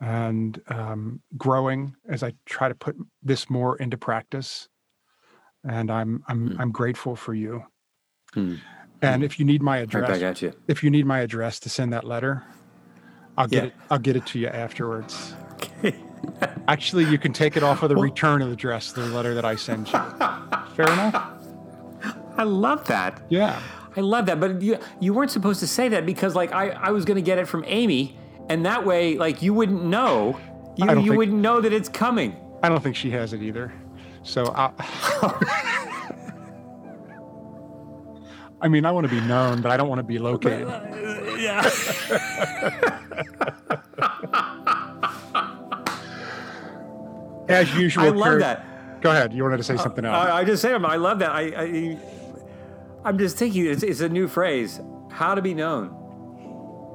and 0.00 0.60
um, 0.68 1.20
growing 1.36 1.94
as 2.08 2.22
I 2.22 2.32
try 2.46 2.68
to 2.68 2.74
put 2.74 2.96
this 3.22 3.50
more 3.50 3.76
into 3.76 3.96
practice. 3.96 4.68
And 5.64 5.90
I'm 5.90 6.22
I'm 6.26 6.48
Hmm. 6.52 6.60
I'm 6.60 6.72
grateful 6.72 7.16
for 7.16 7.34
you. 7.34 7.64
Hmm. 8.34 8.54
And 9.02 9.22
if 9.24 9.38
you 9.38 9.44
need 9.46 9.62
my 9.62 9.78
address, 9.78 10.22
at 10.22 10.42
you. 10.42 10.52
if 10.68 10.82
you 10.82 10.90
need 10.90 11.06
my 11.06 11.20
address 11.20 11.58
to 11.60 11.68
send 11.70 11.92
that 11.92 12.04
letter, 12.04 12.42
I'll 13.38 13.46
get 13.48 13.62
Yeah. 13.64 13.68
it. 13.68 13.74
I'll 13.90 13.98
get 13.98 14.16
it 14.16 14.26
to 14.26 14.38
you 14.38 14.48
afterwards. 14.48 15.34
Okay. 15.54 15.94
Actually, 16.68 17.04
you 17.06 17.18
can 17.18 17.32
take 17.32 17.56
it 17.56 17.62
off 17.62 17.82
of 17.82 17.88
the 17.88 17.94
Well- 17.94 18.04
return 18.04 18.42
address, 18.42 18.92
the 18.92 19.06
letter 19.06 19.34
that 19.34 19.44
I 19.44 19.56
send 19.56 19.86
you. 19.86 19.98
Fair 20.76 20.86
enough. 20.92 21.32
I 22.36 22.42
love 22.44 22.86
that. 22.88 23.22
Yeah. 23.30 23.60
I 23.96 24.00
love 24.00 24.26
that. 24.26 24.38
But 24.40 24.62
you 24.62 24.78
you 25.00 25.12
weren't 25.14 25.30
supposed 25.30 25.60
to 25.60 25.66
say 25.66 25.88
that 25.88 26.04
because 26.06 26.34
like 26.34 26.52
I, 26.52 26.70
I 26.70 26.90
was 26.90 27.04
gonna 27.04 27.20
get 27.22 27.38
it 27.38 27.48
from 27.48 27.64
Amy, 27.66 28.16
and 28.50 28.66
that 28.66 28.84
way 28.84 29.16
like 29.16 29.40
you 29.40 29.54
wouldn't 29.54 29.84
know. 29.84 30.38
You, 30.76 30.88
you 30.90 30.94
think- 30.96 31.16
wouldn't 31.16 31.38
know 31.38 31.60
that 31.60 31.72
it's 31.72 31.88
coming. 31.88 32.36
I 32.62 32.68
don't 32.68 32.82
think 32.82 32.96
she 32.96 33.10
has 33.12 33.32
it 33.32 33.42
either. 33.42 33.72
So 34.22 34.52
I. 34.54 34.72
I 38.62 38.68
mean, 38.68 38.84
I 38.84 38.90
want 38.90 39.08
to 39.08 39.10
be 39.10 39.22
known, 39.22 39.62
but 39.62 39.72
I 39.72 39.78
don't 39.78 39.88
want 39.88 40.00
to 40.00 40.02
be 40.02 40.18
located. 40.18 40.68
Yeah. 41.40 41.62
As 47.48 47.74
usual. 47.74 48.04
I 48.04 48.08
love 48.10 48.24
Curt- 48.24 48.40
that. 48.40 49.00
Go 49.00 49.10
ahead. 49.10 49.32
You 49.32 49.42
wanted 49.42 49.56
to 49.56 49.62
say 49.62 49.74
uh, 49.74 49.78
something 49.78 50.04
else. 50.04 50.14
I, 50.14 50.40
I 50.40 50.44
just 50.44 50.60
say 50.60 50.74
I 50.74 50.96
love 50.96 51.20
that. 51.20 51.30
I, 51.30 51.40
I 51.56 51.98
I'm 53.04 53.16
just 53.16 53.38
thinking 53.38 53.64
it's, 53.64 53.82
it's 53.82 54.00
a 54.00 54.08
new 54.10 54.28
phrase. 54.28 54.80
How 55.10 55.34
to 55.34 55.40
be 55.40 55.54
known. 55.54 55.96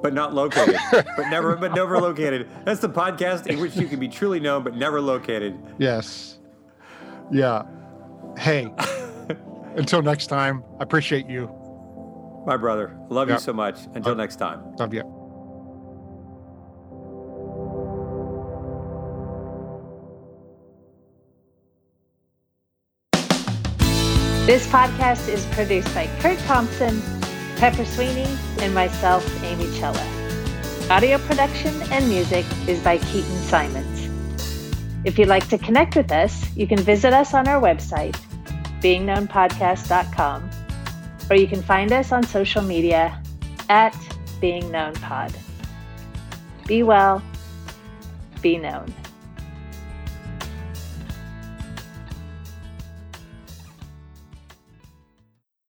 But 0.06 0.14
not 0.14 0.36
located. 0.36 0.76
but 0.92 1.30
never 1.32 1.56
but 1.56 1.74
never 1.74 1.98
located. 2.00 2.48
That's 2.64 2.80
the 2.80 2.90
podcast 2.90 3.48
in 3.48 3.60
which 3.60 3.76
you 3.76 3.88
can 3.88 4.00
be 4.00 4.08
truly 4.08 4.40
known 4.40 4.64
but 4.64 4.76
never 4.76 5.02
located. 5.02 5.58
yes. 5.80 6.38
Yeah. 7.32 7.64
Hey. 8.38 8.72
Until 9.76 10.04
next 10.04 10.28
time, 10.28 10.64
I 10.80 10.84
appreciate 10.84 11.28
you. 11.28 11.50
My 12.46 12.56
brother. 12.56 12.96
Love 13.10 13.30
Yeah. 13.30 13.36
you 13.36 13.40
so 13.40 13.52
much. 13.54 13.80
Until 13.96 14.14
next 14.14 14.36
time. 14.36 14.76
Love 14.78 14.94
you. 14.94 15.02
This 24.46 24.68
podcast 24.68 25.28
is 25.28 25.44
produced 25.48 25.94
by 25.96 26.08
Curt 26.20 26.38
Thompson, 26.40 27.02
Pepper 27.58 27.86
Sweeney, 27.86 28.28
and 28.60 28.74
myself, 28.76 29.26
Amy 29.44 29.68
Cella. 29.68 30.06
Audio 30.90 31.18
production 31.20 31.74
and 31.84 32.08
music 32.10 32.46
is 32.68 32.82
by 32.82 32.98
Keaton 32.98 33.38
Simons. 33.44 34.10
If 35.06 35.18
you'd 35.18 35.30
like 35.30 35.48
to 35.50 35.58
connect 35.58 35.96
with 35.96 36.12
us, 36.12 36.54
you 36.56 36.68
can 36.68 36.80
visit 36.80 37.14
us 37.14 37.34
on 37.34 37.48
our 37.48 37.62
website, 37.62 38.20
beingknownpodcast.com, 38.82 40.50
or 41.30 41.36
you 41.38 41.48
can 41.48 41.62
find 41.62 41.94
us 41.94 42.12
on 42.12 42.24
social 42.24 42.62
media 42.62 43.22
at 43.70 43.94
beingknownpod. 44.42 45.34
Be 46.68 46.84
well, 46.84 47.24
be 48.42 48.58
known. 48.58 48.94